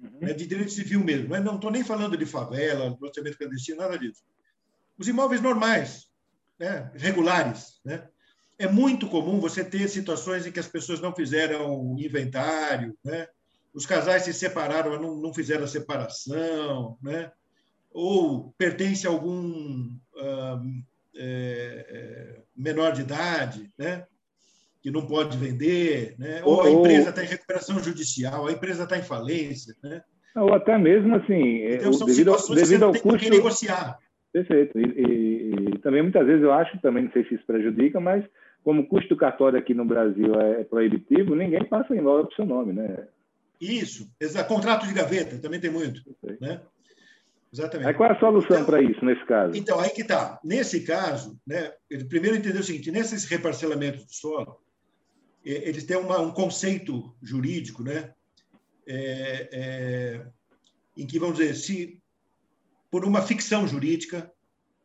uhum. 0.01 0.19
né? 0.21 0.33
de 0.33 0.45
direito 0.45 0.71
civil 0.71 1.03
mesmo. 1.03 1.29
Mas 1.29 1.43
não 1.43 1.55
estou 1.55 1.71
nem 1.71 1.83
falando 1.83 2.17
de 2.17 2.25
favela, 2.25 2.95
loteamento 2.99 3.37
clandestino, 3.37 3.79
nada 3.79 3.97
disso. 3.97 4.23
Os 4.97 5.07
imóveis 5.07 5.41
normais, 5.41 6.07
né? 6.59 6.91
regulares, 6.95 7.79
né? 7.83 8.07
É 8.59 8.67
muito 8.67 9.07
comum 9.07 9.39
você 9.39 9.63
ter 9.63 9.87
situações 9.87 10.47
em 10.47 10.51
que 10.51 10.59
as 10.59 10.67
pessoas 10.67 10.99
não 10.99 11.13
fizeram 11.13 11.95
inventário, 11.99 12.97
né? 13.03 13.27
os 13.71 13.85
casais 13.85 14.23
se 14.23 14.33
separaram, 14.33 14.99
não, 14.99 15.15
não 15.15 15.31
fizeram 15.31 15.65
a 15.65 15.67
separação, 15.67 16.97
né? 16.99 17.31
ou 17.91 18.51
pertence 18.57 19.05
a 19.05 19.11
algum 19.11 19.95
ah, 20.17 20.59
é, 21.15 22.41
menor 22.55 22.93
de 22.93 23.01
idade, 23.01 23.71
né? 23.77 24.05
Que 24.88 24.91
não 24.91 25.05
pode 25.05 25.38
vender, 25.38 26.15
né? 26.17 26.39
ou, 26.45 26.55
ou 26.55 26.61
a 26.61 26.71
empresa 26.71 27.09
está 27.09 27.21
em 27.21 27.27
recuperação 27.27 27.77
judicial, 27.77 28.47
a 28.47 28.53
empresa 28.53 28.83
está 28.83 28.97
em 28.97 29.01
falência. 29.01 29.75
Né? 29.83 30.01
Ou 30.38 30.53
até 30.53 30.77
mesmo 30.77 31.13
assim, 31.13 31.57
é, 31.59 31.75
então, 31.75 31.91
são 31.91 32.07
devido, 32.07 32.33
devido 32.55 32.83
ao 32.83 32.93
custo. 32.93 33.17
Que 33.17 33.29
negociar. 33.29 33.99
Perfeito. 34.31 34.79
E, 34.79 34.83
e, 34.85 35.75
e, 35.75 35.79
também 35.79 36.01
muitas 36.01 36.25
vezes 36.25 36.41
eu 36.41 36.53
acho, 36.53 36.79
também 36.79 37.03
não 37.03 37.11
sei 37.11 37.25
se 37.25 37.35
isso 37.35 37.45
prejudica, 37.45 37.99
mas 37.99 38.23
como 38.63 38.83
o 38.83 38.88
custo 38.88 39.09
do 39.09 39.17
cartório 39.17 39.59
aqui 39.59 39.73
no 39.73 39.83
Brasil 39.83 40.33
é 40.39 40.63
proibitivo, 40.63 41.35
ninguém 41.35 41.65
passa 41.65 41.93
imóvel 41.93 42.27
para 42.27 42.33
o 42.33 42.35
seu 42.38 42.45
nome, 42.45 42.71
né? 42.71 43.07
Isso, 43.59 44.09
exato. 44.21 44.47
contrato 44.47 44.88
de 44.88 44.93
gaveta, 44.93 45.38
também 45.38 45.59
tem 45.59 45.69
muito. 45.69 45.99
Né? 46.39 46.61
Exatamente. 47.51 47.89
Aí 47.89 47.93
qual 47.93 48.09
é 48.09 48.13
a 48.13 48.19
solução 48.19 48.55
então, 48.55 48.65
para 48.65 48.81
isso, 48.81 49.03
nesse 49.03 49.25
caso? 49.25 49.51
Então, 49.53 49.81
aí 49.81 49.89
que 49.89 50.01
está. 50.01 50.39
Nesse 50.45 50.85
caso, 50.85 51.38
né, 51.45 51.73
primeiro 52.07 52.38
entendeu 52.38 52.61
o 52.61 52.63
seguinte: 52.63 52.89
nesses 52.89 53.25
reparcelamentos 53.25 54.05
do 54.05 54.13
solo, 54.13 54.61
eles 55.51 55.85
têm 55.85 55.97
uma, 55.97 56.19
um 56.19 56.31
conceito 56.31 57.15
jurídico, 57.21 57.83
né, 57.83 58.13
é, 58.85 59.49
é, 59.51 60.27
em 60.95 61.05
que, 61.05 61.19
vamos 61.19 61.37
dizer, 61.37 61.55
se 61.55 62.01
por 62.89 63.05
uma 63.05 63.21
ficção 63.21 63.67
jurídica, 63.67 64.31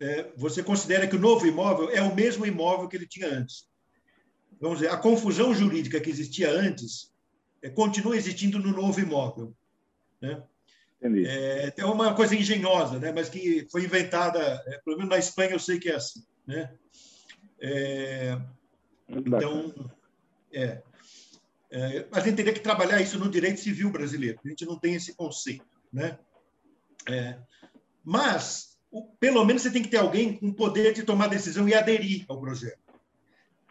é, 0.01 0.33
você 0.37 0.63
considera 0.63 1.07
que 1.07 1.17
o 1.17 1.21
novo 1.21 1.47
imóvel 1.47 1.91
é 1.91 2.03
o 2.03 2.15
mesmo 2.15 2.45
imóvel 2.45 2.89
que 2.89 2.97
ele 2.97 3.07
tinha 3.07 3.29
antes. 3.29 3.69
Vamos 4.61 4.79
dizer, 4.79 4.91
a 4.91 4.97
confusão 4.97 5.55
jurídica 5.55 6.01
que 6.01 6.11
existia 6.11 6.51
antes 6.51 7.13
é, 7.63 7.71
continua 7.71 8.17
existindo 8.17 8.59
no 8.59 8.73
novo 8.73 9.01
imóvel. 9.01 9.55
Né? 10.21 10.43
É, 11.01 11.75
é 11.77 11.85
uma 11.85 12.15
coisa 12.15 12.35
engenhosa, 12.35 12.99
né? 12.99 13.13
mas 13.13 13.29
que 13.29 13.67
foi 13.71 13.85
inventada, 13.85 14.41
é, 14.67 14.79
pelo 14.85 14.97
menos 14.97 15.11
na 15.11 15.19
Espanha 15.19 15.53
eu 15.53 15.59
sei 15.59 15.79
que 15.79 15.89
é 15.89 15.97
assim. 15.97 16.25
Né? 16.47 16.73
É, 17.61 18.41
então, 19.09 19.73
é, 20.53 20.83
é, 21.71 22.07
a 22.13 22.21
gente 22.21 22.37
teria 22.37 22.53
que 22.53 22.61
trabalhar 22.61 23.01
isso 23.01 23.19
no 23.19 23.31
direito 23.31 23.61
civil 23.61 23.91
brasileiro, 23.91 24.39
a 24.45 24.49
gente 24.49 24.67
não 24.67 24.79
tem 24.79 24.95
esse 24.95 25.15
conceito. 25.15 25.65
Né? 25.93 26.19
É, 27.09 27.39
mas, 28.05 28.79
o, 28.91 29.03
pelo 29.19 29.45
menos, 29.45 29.63
você 29.63 29.71
tem 29.71 29.83
que 29.83 29.89
ter 29.89 29.99
alguém 29.99 30.37
com 30.37 30.53
poder 30.53 30.93
de 30.93 31.03
tomar 31.03 31.29
decisão 31.29 31.69
e 31.69 31.75
aderir 31.75 32.25
ao 32.29 32.41
projeto. 32.41 32.79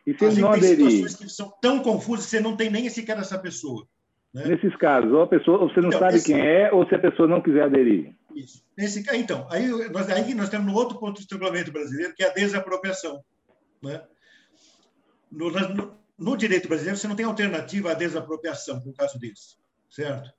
E 0.05 0.17
se 0.17 0.25
ele 0.25 0.41
não 0.41 0.51
aderir? 0.51 0.77
situações 0.77 1.15
que 1.15 1.29
são 1.29 1.53
tão 1.61 1.79
confusas, 1.81 2.25
você 2.25 2.39
não 2.39 2.57
tem 2.57 2.69
nem 2.69 2.89
sequer 2.89 3.17
essa 3.17 3.37
pessoa. 3.37 3.87
Né? 4.33 4.47
Nesses 4.47 4.75
casos, 4.77 5.11
ou 5.11 5.21
a 5.21 5.27
pessoa, 5.27 5.59
ou 5.59 5.69
você 5.69 5.81
não 5.81 5.89
então, 5.89 5.99
sabe 5.99 6.15
esse... 6.15 6.25
quem 6.25 6.39
é, 6.39 6.71
ou 6.71 6.87
se 6.87 6.95
a 6.95 6.99
pessoa 6.99 7.27
não 7.27 7.41
quiser 7.41 7.63
aderir. 7.63 8.15
Isso. 8.33 8.63
Nesse, 8.77 9.03
então, 9.13 9.47
aí 9.51 9.67
nós, 9.89 10.09
aí 10.09 10.33
nós 10.33 10.49
temos 10.49 10.71
um 10.71 10.75
outro 10.75 10.97
ponto 10.97 11.15
de 11.15 11.21
estrangulamento 11.21 11.71
brasileiro, 11.71 12.15
que 12.15 12.23
é 12.23 12.29
a 12.29 12.33
desapropriação. 12.33 13.21
Né? 13.83 14.01
No, 15.29 15.51
no, 15.51 16.00
no, 16.21 16.37
direito 16.37 16.67
brasileiro, 16.67 16.97
você 16.97 17.07
não 17.07 17.15
tem 17.15 17.25
alternativa 17.25 17.91
à 17.91 17.93
desapropriação, 17.93 18.79
no 18.85 18.93
caso 18.93 19.17
desse, 19.17 19.55
certo? 19.89 20.31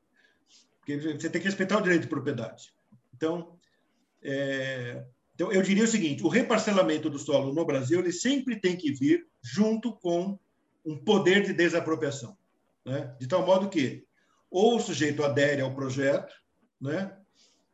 Porque 0.78 0.96
você 0.96 1.28
tem 1.28 1.40
que 1.40 1.46
respeitar 1.46 1.78
o 1.78 1.82
direito 1.82 2.02
de 2.02 2.08
propriedade. 2.08 2.72
Então, 3.14 3.58
é, 4.22 5.04
Então, 5.34 5.50
eu 5.50 5.62
diria 5.62 5.84
o 5.84 5.88
seguinte: 5.88 6.22
o 6.22 6.28
reparcelamento 6.28 7.10
do 7.10 7.18
solo 7.18 7.52
no 7.52 7.64
Brasil 7.64 8.00
ele 8.00 8.12
sempre 8.12 8.60
tem 8.60 8.76
que 8.76 8.92
vir 8.92 9.26
junto 9.42 9.92
com 9.96 10.38
um 10.84 10.96
poder 10.96 11.42
de 11.42 11.52
desapropriação, 11.52 12.36
né? 12.84 13.14
de 13.18 13.26
tal 13.26 13.44
modo 13.44 13.68
que 13.68 14.04
ou 14.50 14.76
o 14.76 14.80
sujeito 14.80 15.24
adere 15.24 15.62
ao 15.62 15.74
projeto, 15.74 16.32
né? 16.80 17.16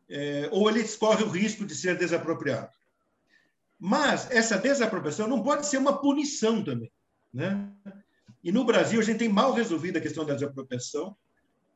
É, 0.08 0.48
ou 0.50 0.70
ele 0.70 0.82
corre 0.96 1.24
o 1.24 1.28
risco 1.28 1.66
de 1.66 1.74
ser 1.74 1.98
desapropriado. 1.98 2.70
Mas 3.78 4.30
essa 4.30 4.56
desapropriação 4.56 5.28
não 5.28 5.42
pode 5.42 5.66
ser 5.66 5.76
uma 5.76 6.00
punição 6.00 6.64
também. 6.64 6.90
Né? 7.32 7.70
E 8.42 8.52
no 8.52 8.64
Brasil, 8.64 9.00
a 9.00 9.02
gente 9.02 9.18
tem 9.18 9.28
mal 9.28 9.52
resolvido 9.52 9.96
a 9.96 10.00
questão 10.00 10.24
da 10.24 10.34
desapropriação 10.34 11.16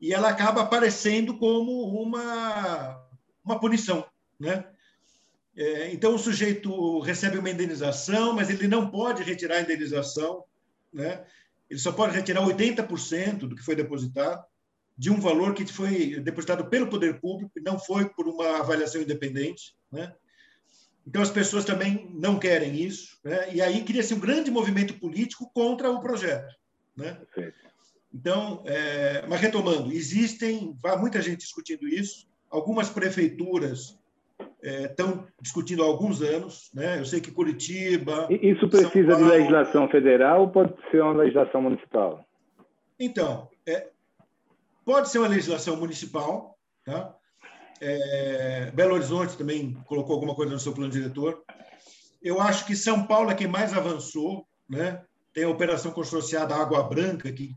e 0.01 0.13
ela 0.13 0.29
acaba 0.29 0.63
aparecendo 0.63 1.37
como 1.39 2.03
uma, 2.03 3.01
uma 3.45 3.59
punição. 3.59 4.05
Né? 4.39 4.65
É, 5.57 5.93
então, 5.93 6.15
o 6.15 6.19
sujeito 6.19 7.01
recebe 7.01 7.39
uma 7.39 7.51
indenização, 7.51 8.33
mas 8.33 8.51
ele 8.51 8.69
não 8.69 8.91
pode 8.91 9.23
retirar 9.23 9.57
a 9.57 9.63
indenização, 9.63 10.45
né? 10.93 11.25
ele 11.69 11.79
só 11.81 11.93
pode 11.93 12.15
retirar 12.15 12.43
80% 12.43 13.39
do 13.39 13.57
que 13.57 13.63
foi 13.63 13.75
depositado 13.75 14.45
de 14.97 15.11
um 15.11 15.19
valor 15.19 15.55
que 15.55 15.67
foi 15.67 16.21
depositado 16.21 16.69
pelo 16.69 16.89
poder 16.89 17.21
público, 17.21 17.53
não 17.65 17.79
foi 17.79 18.09
por 18.11 18.29
uma 18.29 18.59
avaliação 18.59 19.01
independente, 19.01 19.75
né? 19.91 20.15
Então 21.07 21.23
as 21.23 21.31
pessoas 21.31 21.65
também 21.65 22.09
não 22.15 22.39
querem 22.39 22.75
isso, 22.77 23.19
né? 23.25 23.53
E 23.53 23.61
aí 23.61 23.83
cria-se 23.83 24.15
um 24.15 24.21
grande 24.21 24.51
movimento 24.51 24.95
político 24.95 25.51
contra 25.53 25.91
o 25.91 26.01
projeto, 26.01 26.55
né? 26.97 27.21
Então, 28.15 28.63
é, 28.67 29.25
mas 29.27 29.41
retomando, 29.41 29.93
existem, 29.93 30.77
há 30.85 30.97
muita 30.97 31.21
gente 31.21 31.39
discutindo 31.39 31.89
isso. 31.89 32.27
Algumas 32.51 32.91
prefeituras 32.91 33.99
estão 34.63 35.27
é, 35.27 35.33
discutindo 35.43 35.83
há 35.83 35.87
alguns 35.87 36.21
anos, 36.21 36.71
né? 36.75 36.99
Eu 36.99 37.05
sei 37.05 37.21
que 37.21 37.31
Curitiba. 37.31 38.29
Isso 38.31 38.69
precisa 38.69 39.13
Paulo, 39.13 39.25
de 39.25 39.31
legislação 39.31 39.89
federal 39.89 40.43
ou 40.43 40.49
pode 40.51 40.75
ser 40.91 41.03
uma 41.03 41.15
legislação 41.15 41.63
municipal? 41.63 42.25
Então, 43.01 43.49
é, 43.67 43.89
Pode 44.85 45.11
ser 45.11 45.19
uma 45.19 45.29
legislação 45.29 45.77
municipal, 45.77 46.59
tá? 46.85 47.15
É, 47.85 48.71
Belo 48.71 48.95
Horizonte 48.95 49.37
também 49.37 49.75
colocou 49.87 50.15
alguma 50.15 50.37
coisa 50.37 50.53
no 50.53 50.61
seu 50.61 50.73
plano 50.73 50.93
diretor. 50.93 51.43
Eu 52.23 52.41
acho 52.41 52.65
que 52.65 52.77
São 52.77 53.05
Paulo 53.09 53.29
é 53.29 53.35
quem 53.35 53.49
mais 53.49 53.73
avançou, 53.73 54.47
né? 54.69 55.05
Tem 55.35 55.43
a 55.43 55.49
operação 55.49 55.91
consorciada 55.91 56.55
Água 56.55 56.85
Branca, 56.85 57.33
que 57.33 57.57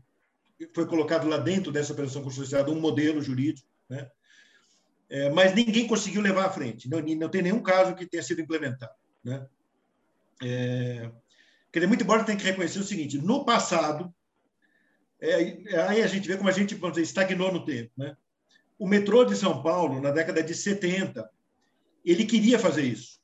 foi 0.74 0.84
colocado 0.86 1.28
lá 1.28 1.36
dentro 1.36 1.70
dessa 1.70 1.92
operação 1.92 2.24
consorciada 2.24 2.72
um 2.72 2.80
modelo 2.80 3.22
jurídico, 3.22 3.68
né? 3.88 4.10
É, 5.08 5.30
mas 5.30 5.54
ninguém 5.54 5.86
conseguiu 5.86 6.20
levar 6.20 6.46
à 6.46 6.50
frente. 6.50 6.88
Não, 6.90 7.00
não 7.00 7.28
tem 7.28 7.42
nenhum 7.42 7.62
caso 7.62 7.94
que 7.94 8.04
tenha 8.04 8.22
sido 8.24 8.40
implementado, 8.40 8.94
né? 9.22 9.46
É, 10.42 11.08
quer 11.70 11.78
dizer, 11.78 11.86
muito 11.86 12.02
embora 12.02 12.24
tenha 12.24 12.36
que 12.36 12.44
reconhecer 12.44 12.80
o 12.80 12.84
seguinte: 12.84 13.16
no 13.16 13.44
passado, 13.44 14.12
é, 15.20 15.34
aí 15.86 16.02
a 16.02 16.06
gente 16.08 16.26
vê 16.26 16.36
como 16.36 16.48
a 16.48 16.52
gente 16.52 16.74
dizer, 16.74 17.02
estagnou 17.02 17.52
no 17.52 17.64
tempo. 17.64 17.92
Né? 17.96 18.16
O 18.78 18.86
metrô 18.86 19.24
de 19.24 19.34
São 19.34 19.62
Paulo, 19.62 20.00
na 20.00 20.10
década 20.10 20.42
de 20.42 20.54
70, 20.54 21.28
ele 22.04 22.24
queria 22.24 22.58
fazer 22.58 22.82
isso. 22.82 23.18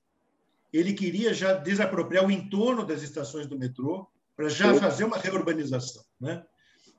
Ele 0.73 0.93
queria 0.93 1.35
já 1.35 1.53
desapropriar 1.53 2.27
o 2.27 2.31
entorno 2.31 2.85
das 2.85 3.03
estações 3.03 3.47
do 3.47 3.59
metrô 3.59 4.07
para 4.35 4.49
já 4.49 4.75
fazer 4.75 5.05
uma 5.05 5.19
reurbanização. 5.19 6.03
Né? 6.21 6.43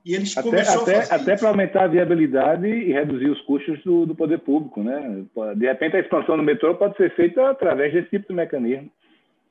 E 0.04 0.14
eles 0.14 0.36
até, 0.36 0.48
até, 0.48 0.60
a 0.60 0.78
fazer 0.78 1.12
Até 1.12 1.36
para 1.36 1.48
aumentar 1.48 1.84
a 1.84 1.88
viabilidade 1.88 2.68
e 2.68 2.92
reduzir 2.92 3.28
os 3.28 3.40
custos 3.42 3.82
do, 3.82 4.06
do 4.06 4.14
poder 4.14 4.38
público. 4.38 4.82
Né? 4.82 5.24
De 5.56 5.66
repente, 5.66 5.96
a 5.96 6.00
expansão 6.00 6.36
do 6.36 6.42
metrô 6.42 6.74
pode 6.76 6.96
ser 6.96 7.14
feita 7.16 7.50
através 7.50 7.92
desse 7.92 8.10
tipo 8.10 8.28
de 8.28 8.34
mecanismo. 8.34 8.90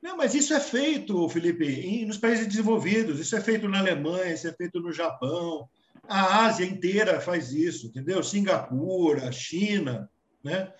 Não, 0.01 0.17
mas 0.17 0.35
isso 0.35 0.53
é 0.53 0.59
feito, 0.59 1.27
Felipe, 1.29 2.05
nos 2.05 2.17
países 2.17 2.45
desenvolvidos. 2.45 3.19
Isso 3.19 3.35
é 3.35 3.41
feito 3.41 3.67
na 3.67 3.79
Alemanha, 3.79 4.33
isso 4.33 4.47
é 4.47 4.51
feito 4.51 4.79
no 4.79 4.91
Japão. 4.91 5.67
A 6.07 6.45
Ásia 6.45 6.65
inteira 6.65 7.21
faz 7.21 7.51
isso, 7.53 7.87
entendeu? 7.87 8.21
Singapura, 8.23 9.31
China, 9.31 10.09
né? 10.43 10.73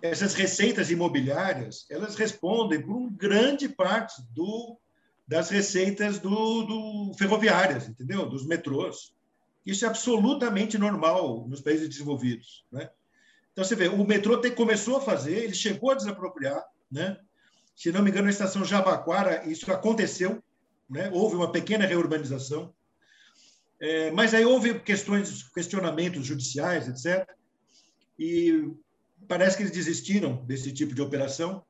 Essas 0.00 0.34
receitas 0.34 0.90
imobiliárias, 0.90 1.84
elas 1.90 2.14
respondem 2.14 2.80
por 2.80 2.96
uma 2.96 3.10
grande 3.10 3.68
parte 3.68 4.22
do, 4.32 4.78
das 5.26 5.50
receitas 5.50 6.20
do, 6.20 6.62
do 6.62 7.14
ferroviárias, 7.18 7.88
entendeu? 7.88 8.28
Dos 8.28 8.46
metrôs. 8.46 9.12
Isso 9.66 9.84
é 9.84 9.88
absolutamente 9.88 10.78
normal 10.78 11.46
nos 11.48 11.60
países 11.60 11.88
desenvolvidos, 11.88 12.64
né? 12.70 12.88
Então 13.52 13.64
você 13.64 13.74
vê, 13.74 13.88
o 13.88 14.06
metrô 14.06 14.40
te, 14.40 14.52
começou 14.52 14.98
a 14.98 15.00
fazer, 15.00 15.36
ele 15.36 15.54
chegou 15.54 15.90
a 15.90 15.96
desapropriar, 15.96 16.64
né? 16.90 17.18
Se 17.74 17.90
não 17.90 18.02
me 18.02 18.10
engano, 18.10 18.26
na 18.26 18.30
estação 18.30 18.64
Jabaquara, 18.64 19.48
isso 19.48 19.70
aconteceu, 19.72 20.42
né? 20.88 21.10
houve 21.12 21.36
uma 21.36 21.50
pequena 21.50 21.84
reurbanização, 21.84 22.72
é, 23.80 24.10
mas 24.10 24.34
aí 24.34 24.44
houve 24.44 24.80
questões, 24.80 25.48
questionamentos 25.50 26.26
judiciais, 26.26 26.88
etc. 26.88 27.28
E 28.18 28.70
parece 29.26 29.56
que 29.56 29.62
eles 29.62 29.72
desistiram 29.72 30.44
desse 30.46 30.72
tipo 30.72 30.94
de 30.94 31.02
operação, 31.02 31.64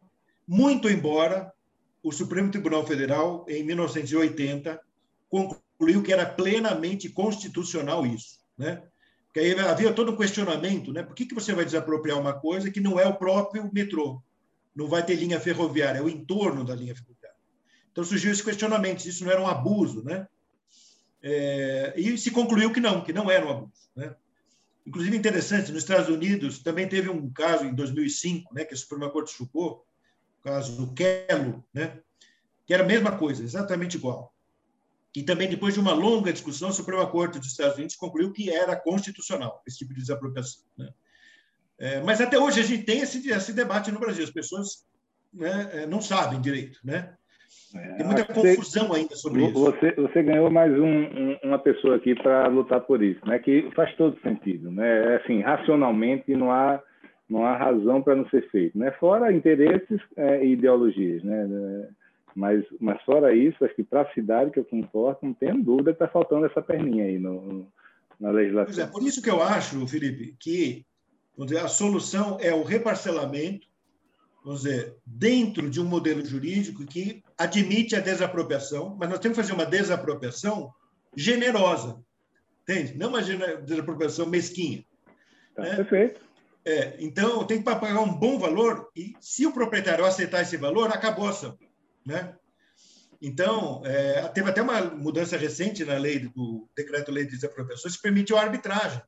muito 0.46 0.88
embora 0.88 1.52
o 2.02 2.12
Supremo 2.12 2.50
Tribunal 2.50 2.86
Federal, 2.86 3.44
em 3.48 3.62
1980, 3.64 4.80
concluiu 5.28 6.02
que 6.02 6.12
era 6.12 6.24
plenamente 6.24 7.08
constitucional 7.08 8.06
isso, 8.06 8.38
né? 8.56 8.82
Porque 9.26 9.40
aí 9.40 9.58
havia 9.58 9.92
todo 9.92 10.12
um 10.12 10.16
questionamento, 10.16 10.92
né? 10.92 11.02
Por 11.02 11.14
que, 11.14 11.26
que 11.26 11.34
você 11.34 11.52
vai 11.52 11.64
desapropriar 11.64 12.18
uma 12.18 12.32
coisa 12.32 12.70
que 12.70 12.80
não 12.80 12.98
é 12.98 13.06
o 13.06 13.16
próprio 13.16 13.70
metrô? 13.72 14.22
não 14.78 14.86
vai 14.86 15.04
ter 15.04 15.16
linha 15.16 15.40
ferroviária, 15.40 15.98
é 15.98 16.02
o 16.02 16.08
entorno 16.08 16.64
da 16.64 16.72
linha 16.72 16.94
ferroviária. 16.94 17.36
Então 17.90 18.04
surgiu 18.04 18.30
esse 18.30 18.44
questionamento, 18.44 19.04
isso 19.04 19.24
não 19.24 19.32
era 19.32 19.42
um 19.42 19.48
abuso, 19.48 20.04
né? 20.04 20.28
É, 21.22 21.94
e 21.96 22.16
se 22.16 22.30
concluiu 22.30 22.72
que 22.72 22.80
não, 22.80 23.02
que 23.02 23.12
não 23.12 23.30
era 23.30 23.44
um 23.46 23.50
abuso, 23.50 23.90
né? 23.96 24.14
Inclusive 24.86 25.16
interessante, 25.16 25.70
nos 25.70 25.82
Estados 25.82 26.08
Unidos 26.08 26.60
também 26.60 26.88
teve 26.88 27.10
um 27.10 27.30
caso 27.30 27.64
em 27.64 27.74
2005, 27.74 28.54
né, 28.54 28.64
que 28.64 28.72
a 28.72 28.76
Suprema 28.76 29.10
Corte 29.10 29.36
chocou, 29.36 29.84
o 30.40 30.42
caso 30.42 30.76
do 30.76 30.94
Kello, 30.94 31.62
né, 31.74 32.00
que 32.64 32.72
era 32.72 32.84
a 32.84 32.86
mesma 32.86 33.18
coisa, 33.18 33.42
exatamente 33.42 33.98
igual. 33.98 34.34
E 35.14 35.22
também 35.22 35.46
depois 35.46 35.74
de 35.74 35.80
uma 35.80 35.92
longa 35.92 36.32
discussão, 36.32 36.70
a 36.70 36.72
Suprema 36.72 37.06
Corte 37.06 37.38
dos 37.38 37.48
Estados 37.48 37.76
Unidos 37.76 37.96
concluiu 37.96 38.32
que 38.32 38.50
era 38.50 38.74
constitucional 38.76 39.62
esse 39.66 39.76
tipo 39.76 39.92
de 39.92 40.00
desapropriação, 40.00 40.62
né? 40.78 40.88
É, 41.76 42.00
mas 42.00 42.20
até 42.20 42.38
hoje 42.38 42.60
a 42.60 42.64
gente 42.64 42.84
tem 42.84 43.00
esse, 43.00 43.30
esse 43.30 43.52
debate 43.52 43.92
no 43.92 44.00
Brasil, 44.00 44.24
as 44.24 44.30
pessoas 44.30 44.86
né, 45.32 45.82
é, 45.82 45.86
não 45.86 46.00
sabem 46.00 46.40
direito, 46.40 46.80
né? 46.82 47.14
Tem 47.72 48.06
muita 48.06 48.24
confusão 48.24 48.92
ainda 48.92 49.14
sobre 49.14 49.44
isso. 49.44 49.60
Você, 49.60 49.92
você 49.92 50.22
ganhou 50.22 50.50
mais 50.50 50.72
um, 50.72 50.86
um, 50.86 51.38
uma 51.44 51.58
pessoa 51.58 51.96
aqui 51.96 52.14
para 52.14 52.46
lutar 52.48 52.80
por 52.80 53.02
isso, 53.02 53.20
né? 53.26 53.38
Que 53.38 53.70
faz 53.74 53.94
todo 53.96 54.18
sentido, 54.22 54.70
né? 54.70 55.14
É 55.14 55.16
assim, 55.16 55.40
racionalmente 55.40 56.34
não 56.34 56.50
há 56.50 56.82
não 57.28 57.44
há 57.44 57.56
razão 57.56 58.00
para 58.00 58.16
não 58.16 58.26
ser 58.30 58.48
feito, 58.50 58.78
né? 58.78 58.90
Fora 58.92 59.32
interesses 59.32 60.00
é, 60.16 60.42
e 60.42 60.52
ideologias, 60.52 61.22
né? 61.22 61.88
Mas, 62.34 62.64
mas 62.80 63.02
fora 63.02 63.34
isso, 63.34 63.62
acho 63.64 63.74
que 63.74 63.84
para 63.84 64.02
a 64.02 64.12
cidade 64.14 64.50
que 64.50 64.58
eu 64.58 64.64
concordo, 64.64 65.18
não 65.22 65.34
tenho 65.34 65.62
dúvida 65.62 65.92
que 65.92 66.02
está 66.02 66.08
faltando 66.08 66.46
essa 66.46 66.62
perninha 66.62 67.04
aí 67.04 67.18
no, 67.18 67.66
na 68.18 68.30
legislação. 68.30 68.74
Pois 68.74 68.78
é, 68.78 68.90
por 68.90 69.02
isso 69.02 69.20
que 69.20 69.28
eu 69.28 69.42
acho, 69.42 69.86
Felipe, 69.86 70.34
que 70.40 70.86
dizer, 71.44 71.58
a 71.58 71.68
solução 71.68 72.38
é 72.40 72.52
o 72.54 72.62
reparcelamento, 72.62 73.67
vamos 74.44 74.62
dizer, 74.62 74.96
dentro 75.04 75.68
de 75.68 75.80
um 75.80 75.84
modelo 75.84 76.24
jurídico 76.24 76.86
que 76.86 77.22
admite 77.36 77.96
a 77.96 78.00
desapropriação, 78.00 78.96
mas 78.98 79.08
nós 79.08 79.18
temos 79.18 79.36
que 79.36 79.42
fazer 79.42 79.54
uma 79.54 79.66
desapropriação 79.66 80.72
generosa, 81.16 82.00
entende? 82.62 82.96
Não 82.96 83.08
uma 83.08 83.22
desapropriação 83.22 84.26
mesquinha. 84.26 84.84
Tá, 85.54 85.62
né? 85.62 85.76
Perfeito. 85.76 86.20
É, 86.64 86.96
então, 86.98 87.46
tem 87.46 87.58
que 87.58 87.64
pagar 87.64 88.00
um 88.00 88.12
bom 88.12 88.38
valor 88.38 88.90
e, 88.94 89.14
se 89.20 89.46
o 89.46 89.52
proprietário 89.52 90.04
aceitar 90.04 90.42
esse 90.42 90.56
valor, 90.56 90.92
acabou 90.92 91.26
a 91.26 91.30
ação. 91.30 91.58
Né? 92.04 92.34
Então, 93.20 93.82
é, 93.84 94.28
teve 94.28 94.50
até 94.50 94.62
uma 94.62 94.82
mudança 94.82 95.36
recente 95.36 95.84
na 95.84 95.96
lei 95.96 96.18
do 96.18 96.68
decreto-lei 96.76 97.24
de 97.24 97.32
desapropriação, 97.32 97.90
que 97.90 98.02
permitiu 98.02 98.36
a 98.36 98.42
arbitragem. 98.42 99.00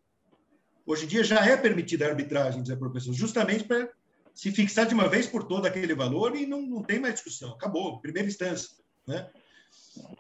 Hoje 0.87 1.05
em 1.05 1.09
dia 1.09 1.23
já 1.23 1.45
é 1.45 1.57
permitida 1.57 2.07
a 2.07 2.09
arbitragem 2.09 2.61
das 2.61 2.71
apropriações, 2.71 3.17
justamente 3.17 3.65
para 3.65 3.89
se 4.35 4.51
fixar 4.51 4.87
de 4.87 4.95
uma 4.95 5.09
vez 5.09 5.27
por 5.27 5.45
toda 5.45 5.69
aquele 5.69 5.95
valor 5.95 6.37
e 6.37 6.47
não, 6.47 6.63
não 6.63 6.83
tem 6.83 6.99
mais 6.99 7.15
discussão, 7.15 7.53
acabou, 7.53 8.01
primeira 8.01 8.29
instância. 8.29 8.71
Né? 9.07 9.29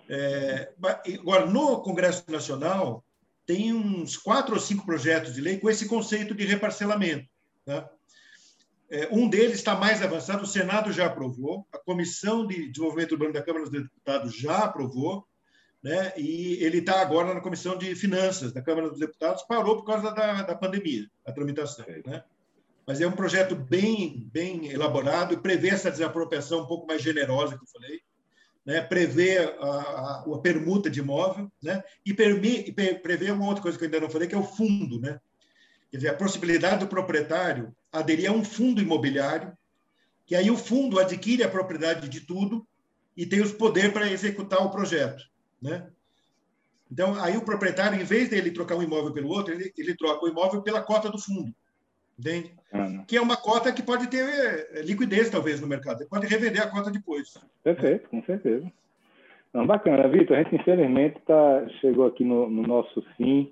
É, 0.08 0.72
agora, 1.18 1.46
no 1.46 1.80
Congresso 1.82 2.24
Nacional, 2.28 3.04
tem 3.46 3.72
uns 3.72 4.16
quatro 4.16 4.54
ou 4.54 4.60
cinco 4.60 4.84
projetos 4.84 5.34
de 5.34 5.40
lei 5.40 5.58
com 5.58 5.68
esse 5.68 5.86
conceito 5.86 6.34
de 6.34 6.44
reparcelamento. 6.44 7.28
Tá? 7.64 7.88
É, 8.90 9.08
um 9.12 9.28
deles 9.28 9.56
está 9.56 9.74
mais 9.74 10.02
avançado, 10.02 10.42
o 10.42 10.46
Senado 10.46 10.92
já 10.92 11.06
aprovou, 11.06 11.66
a 11.72 11.78
Comissão 11.78 12.46
de 12.46 12.70
Desenvolvimento 12.70 13.12
Urbano 13.12 13.32
da 13.32 13.42
Câmara 13.42 13.64
dos 13.64 13.72
Deputados 13.72 14.36
já 14.36 14.58
aprovou, 14.58 15.24
né? 15.82 16.12
e 16.16 16.62
ele 16.62 16.78
está 16.78 17.00
agora 17.00 17.32
na 17.32 17.40
Comissão 17.40 17.78
de 17.78 17.94
Finanças 17.94 18.52
da 18.52 18.60
Câmara 18.60 18.90
dos 18.90 18.98
Deputados, 18.98 19.44
parou 19.44 19.76
por 19.76 19.84
causa 19.84 20.12
da, 20.12 20.42
da 20.42 20.54
pandemia, 20.56 21.08
a 21.24 21.32
tramitação. 21.32 21.84
Né? 22.04 22.22
Mas 22.86 23.00
é 23.00 23.06
um 23.06 23.12
projeto 23.12 23.54
bem, 23.54 24.28
bem 24.32 24.66
elaborado 24.68 25.34
e 25.34 25.36
prevê 25.36 25.68
essa 25.68 25.90
desapropriação 25.90 26.62
um 26.62 26.66
pouco 26.66 26.86
mais 26.86 27.02
generosa 27.02 27.56
que 27.56 27.62
eu 27.62 27.68
falei, 27.68 28.00
né? 28.64 28.80
prevê 28.80 29.38
a, 29.38 29.50
a, 29.50 30.24
a 30.34 30.38
permuta 30.38 30.90
de 30.90 31.00
imóvel 31.00 31.50
né? 31.62 31.82
e, 32.04 32.12
permi, 32.12 32.72
prevê 33.02 33.30
uma 33.30 33.46
outra 33.46 33.62
coisa 33.62 33.78
que 33.78 33.84
eu 33.84 33.86
ainda 33.86 34.00
não 34.00 34.10
falei, 34.10 34.28
que 34.28 34.34
é 34.34 34.38
o 34.38 34.44
fundo. 34.44 35.00
Né? 35.00 35.20
Quer 35.90 35.96
dizer, 35.96 36.08
a 36.08 36.14
possibilidade 36.14 36.80
do 36.80 36.88
proprietário 36.88 37.74
aderir 37.92 38.30
a 38.30 38.32
um 38.32 38.44
fundo 38.44 38.80
imobiliário, 38.80 39.56
que 40.26 40.34
aí 40.34 40.50
o 40.50 40.56
fundo 40.56 40.98
adquire 40.98 41.42
a 41.42 41.48
propriedade 41.48 42.08
de 42.08 42.20
tudo 42.20 42.66
e 43.16 43.26
tem 43.26 43.40
os 43.40 43.52
poderes 43.52 43.92
para 43.92 44.10
executar 44.10 44.64
o 44.64 44.70
projeto. 44.70 45.22
Né? 45.60 45.90
Então, 46.90 47.14
aí 47.20 47.36
o 47.36 47.44
proprietário, 47.44 48.00
em 48.00 48.04
vez 48.04 48.28
dele 48.28 48.50
trocar 48.50 48.76
um 48.76 48.82
imóvel 48.82 49.12
pelo 49.12 49.28
outro, 49.28 49.52
ele, 49.52 49.72
ele 49.76 49.96
troca 49.96 50.24
o 50.24 50.28
imóvel 50.28 50.62
pela 50.62 50.82
cota 50.82 51.10
do 51.10 51.18
fundo. 51.18 51.54
Entende? 52.20 52.52
Que 53.08 53.16
é 53.16 53.20
uma 53.20 53.36
cota 53.36 53.72
que 53.72 53.82
pode 53.82 54.06
ter 54.08 54.22
eh, 54.22 54.82
liquidez, 54.82 55.30
talvez, 55.30 55.60
no 55.60 55.66
mercado. 55.66 56.02
Ele 56.02 56.08
pode 56.08 56.26
revender 56.26 56.62
a 56.62 56.70
cota 56.70 56.90
depois. 56.90 57.34
Perfeito, 57.64 58.08
com 58.10 58.22
certeza. 58.22 58.70
Não, 59.54 59.66
bacana. 59.66 60.06
Vitor, 60.06 60.36
a 60.36 60.42
gente, 60.42 60.54
infelizmente, 60.54 61.18
tá, 61.26 61.66
chegou 61.80 62.06
aqui 62.06 62.22
no, 62.22 62.48
no 62.48 62.62
nosso 62.62 63.02
fim. 63.16 63.50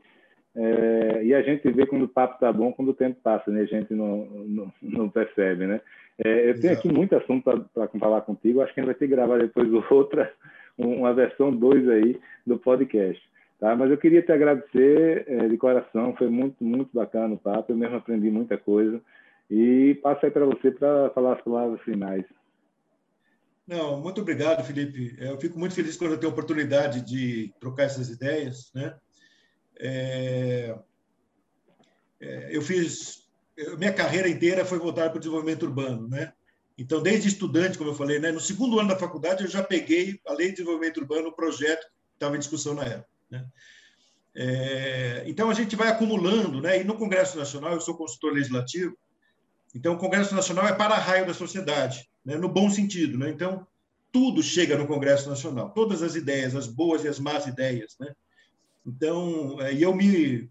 É, 0.54 1.24
e 1.24 1.34
a 1.34 1.40
gente 1.40 1.68
vê 1.70 1.86
quando 1.86 2.02
o 2.02 2.08
papo 2.08 2.34
está 2.34 2.52
bom, 2.52 2.72
quando 2.72 2.90
o 2.90 2.94
tempo 2.94 3.18
passa, 3.22 3.50
né? 3.50 3.62
A 3.62 3.66
gente 3.66 3.94
não, 3.94 4.26
não, 4.26 4.72
não 4.82 5.08
percebe, 5.08 5.66
né? 5.66 5.80
É, 6.22 6.50
eu 6.50 6.60
tenho 6.60 6.74
aqui 6.74 6.92
muito 6.92 7.16
assunto 7.16 7.44
para 7.72 7.88
falar 7.98 8.20
contigo. 8.20 8.60
Acho 8.60 8.74
que 8.74 8.80
a 8.80 8.82
gente 8.82 8.92
vai 8.92 8.94
ter 8.94 9.08
que 9.08 9.14
gravar 9.14 9.38
depois 9.38 9.68
outra, 9.90 10.30
uma 10.76 11.14
versão 11.14 11.50
2 11.50 11.88
aí 11.88 12.20
do 12.46 12.58
podcast. 12.58 13.22
Tá? 13.58 13.74
Mas 13.74 13.90
eu 13.90 13.98
queria 13.98 14.22
te 14.22 14.30
agradecer 14.30 15.24
é, 15.26 15.48
de 15.48 15.56
coração, 15.56 16.14
foi 16.16 16.28
muito, 16.28 16.62
muito 16.62 16.90
bacana 16.92 17.34
o 17.34 17.38
papo, 17.38 17.72
eu 17.72 17.76
mesmo 17.76 17.96
aprendi 17.96 18.30
muita 18.30 18.56
coisa. 18.56 19.00
E 19.50 19.98
passo 20.02 20.26
aí 20.26 20.30
para 20.30 20.44
você 20.44 20.70
para 20.70 21.10
falar 21.10 21.34
as 21.34 21.42
palavras 21.42 21.80
finais. 21.82 22.24
Não, 23.66 24.00
muito 24.00 24.20
obrigado, 24.20 24.64
Felipe. 24.64 25.16
É, 25.18 25.30
eu 25.30 25.38
fico 25.38 25.58
muito 25.58 25.74
feliz 25.74 25.96
quando 25.96 26.12
eu 26.12 26.18
tenho 26.18 26.30
a 26.30 26.32
oportunidade 26.32 27.02
de 27.02 27.52
trocar 27.60 27.84
essas 27.84 28.08
ideias. 28.08 28.70
Né? 28.74 28.94
É, 29.78 30.78
é, 32.20 32.56
eu 32.56 32.62
fiz. 32.62 33.26
Minha 33.76 33.92
carreira 33.92 34.28
inteira 34.28 34.64
foi 34.64 34.78
voltada 34.78 35.10
para 35.10 35.16
o 35.16 35.20
desenvolvimento 35.20 35.64
urbano. 35.64 36.08
Né? 36.08 36.32
Então, 36.78 37.02
desde 37.02 37.28
estudante, 37.28 37.76
como 37.76 37.90
eu 37.90 37.94
falei, 37.94 38.20
né? 38.20 38.30
no 38.30 38.40
segundo 38.40 38.78
ano 38.78 38.88
da 38.88 38.96
faculdade, 38.96 39.42
eu 39.42 39.50
já 39.50 39.62
peguei 39.62 40.20
a 40.26 40.32
Lei 40.32 40.48
de 40.48 40.58
Desenvolvimento 40.58 40.98
Urbano, 40.98 41.28
o 41.28 41.32
projeto 41.32 41.82
que 41.82 42.14
estava 42.14 42.36
em 42.36 42.38
discussão 42.38 42.72
na 42.72 42.84
época. 42.84 43.17
Né? 43.30 43.46
É, 44.34 45.24
então, 45.26 45.50
a 45.50 45.54
gente 45.54 45.74
vai 45.74 45.88
acumulando, 45.88 46.60
né? 46.60 46.80
e 46.80 46.84
no 46.84 46.96
Congresso 46.96 47.36
Nacional, 47.36 47.72
eu 47.72 47.80
sou 47.80 47.96
consultor 47.96 48.32
legislativo, 48.32 48.96
então 49.74 49.94
o 49.94 49.98
Congresso 49.98 50.34
Nacional 50.34 50.66
é 50.66 50.72
para-raio 50.72 51.26
da 51.26 51.34
sociedade, 51.34 52.08
né? 52.24 52.36
no 52.36 52.48
bom 52.48 52.70
sentido. 52.70 53.18
Né? 53.18 53.30
Então, 53.30 53.66
tudo 54.12 54.42
chega 54.42 54.76
no 54.76 54.86
Congresso 54.86 55.28
Nacional, 55.28 55.70
todas 55.70 56.02
as 56.02 56.14
ideias, 56.14 56.54
as 56.54 56.66
boas 56.66 57.04
e 57.04 57.08
as 57.08 57.18
más 57.18 57.46
ideias. 57.46 57.96
Né? 57.98 58.14
Então, 58.86 59.60
é, 59.60 59.72
e 59.74 59.82
eu 59.82 59.94
me, 59.94 60.50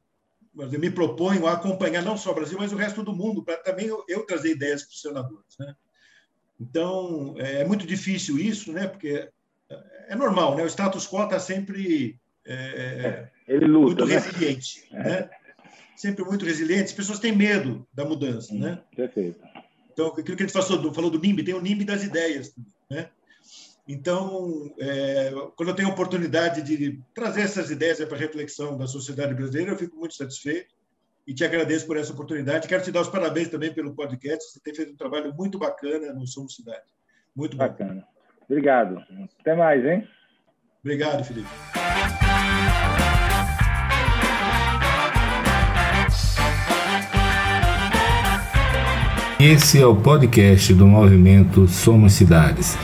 eu 0.56 0.80
me 0.80 0.92
proponho 0.92 1.48
a 1.48 1.54
acompanhar 1.54 2.04
não 2.04 2.18
só 2.18 2.32
o 2.32 2.36
Brasil, 2.36 2.58
mas 2.60 2.72
o 2.72 2.78
resto 2.78 3.04
do 3.04 3.16
mundo, 3.16 3.44
para 3.44 3.58
também 3.58 3.88
eu, 3.88 4.04
eu, 4.08 4.26
trazer 4.26 4.52
ideias 4.52 4.84
para 4.84 4.92
os 4.92 5.02
senadores. 5.02 5.58
Né? 5.60 5.76
Então, 6.60 7.36
é, 7.38 7.62
é 7.62 7.66
muito 7.66 7.88
difícil 7.88 8.38
isso, 8.38 8.72
né? 8.72 8.88
porque 8.88 9.30
é 10.08 10.16
normal, 10.16 10.56
né? 10.56 10.64
o 10.64 10.68
status 10.68 11.08
quo 11.08 11.24
está 11.24 11.40
sempre 11.40 12.20
é, 12.48 13.08
é, 13.08 13.30
Ele 13.48 13.66
luta, 13.66 14.04
muito 14.04 14.06
né? 14.06 14.16
resiliente. 14.16 14.88
É. 14.92 15.04
Né? 15.04 15.30
Sempre 15.96 16.24
muito 16.24 16.46
resiliente. 16.46 16.86
As 16.86 16.94
pessoas 16.94 17.20
têm 17.20 17.36
medo 17.36 17.88
da 17.94 18.06
mudança. 18.06 18.54
Hum, 18.54 18.60
né? 18.60 18.82
Perfeito. 18.96 19.40
Então, 19.92 20.08
aquilo 20.08 20.38
que 20.38 20.44
a 20.44 20.48
gente 20.48 20.54
falou, 20.54 20.94
falou 20.94 21.10
do 21.10 21.20
NIMB, 21.20 21.44
tem 21.44 21.56
o 21.56 21.62
NIMB 21.62 21.84
das 21.84 22.04
ideias. 22.04 22.54
Né? 22.90 23.10
Então, 23.88 24.72
é, 24.80 25.32
quando 25.56 25.70
eu 25.70 25.76
tenho 25.76 25.90
a 25.90 25.92
oportunidade 25.92 26.62
de 26.62 27.00
trazer 27.14 27.42
essas 27.42 27.72
ideias 27.72 28.04
para 28.04 28.18
reflexão 28.18 28.78
da 28.78 28.86
sociedade 28.86 29.34
brasileira, 29.34 29.72
eu 29.72 29.78
fico 29.78 29.98
muito 29.98 30.14
satisfeito 30.14 30.76
e 31.26 31.34
te 31.34 31.44
agradeço 31.44 31.88
por 31.88 31.98
essa 31.98 32.14
oportunidade. 32.14 32.68
Quero 32.68 32.84
te 32.84 32.92
dar 32.92 33.02
os 33.02 33.10
parabéns 33.10 33.50
também 33.50 33.74
pelo 33.74 33.96
podcast. 33.96 34.52
Você 34.52 34.60
tem 34.60 34.76
feito 34.76 34.94
um 34.94 34.98
trabalho 34.98 35.34
muito 35.34 35.58
bacana 35.58 36.14
no 36.14 36.28
Somos 36.28 36.56
Cidade. 36.56 36.84
Muito 37.36 37.58
bacana. 37.58 38.02
Bom. 38.02 38.46
Obrigado. 38.50 39.04
Até 39.40 39.56
mais, 39.56 39.86
hein? 39.86 40.08
Obrigado, 40.82 41.24
Felipe. 41.24 41.50
Esse 49.40 49.80
é 49.80 49.86
o 49.86 49.96
podcast 49.96 50.74
do 50.74 50.88
movimento 50.88 51.68
Somos 51.68 52.14
Cidades. 52.14 52.76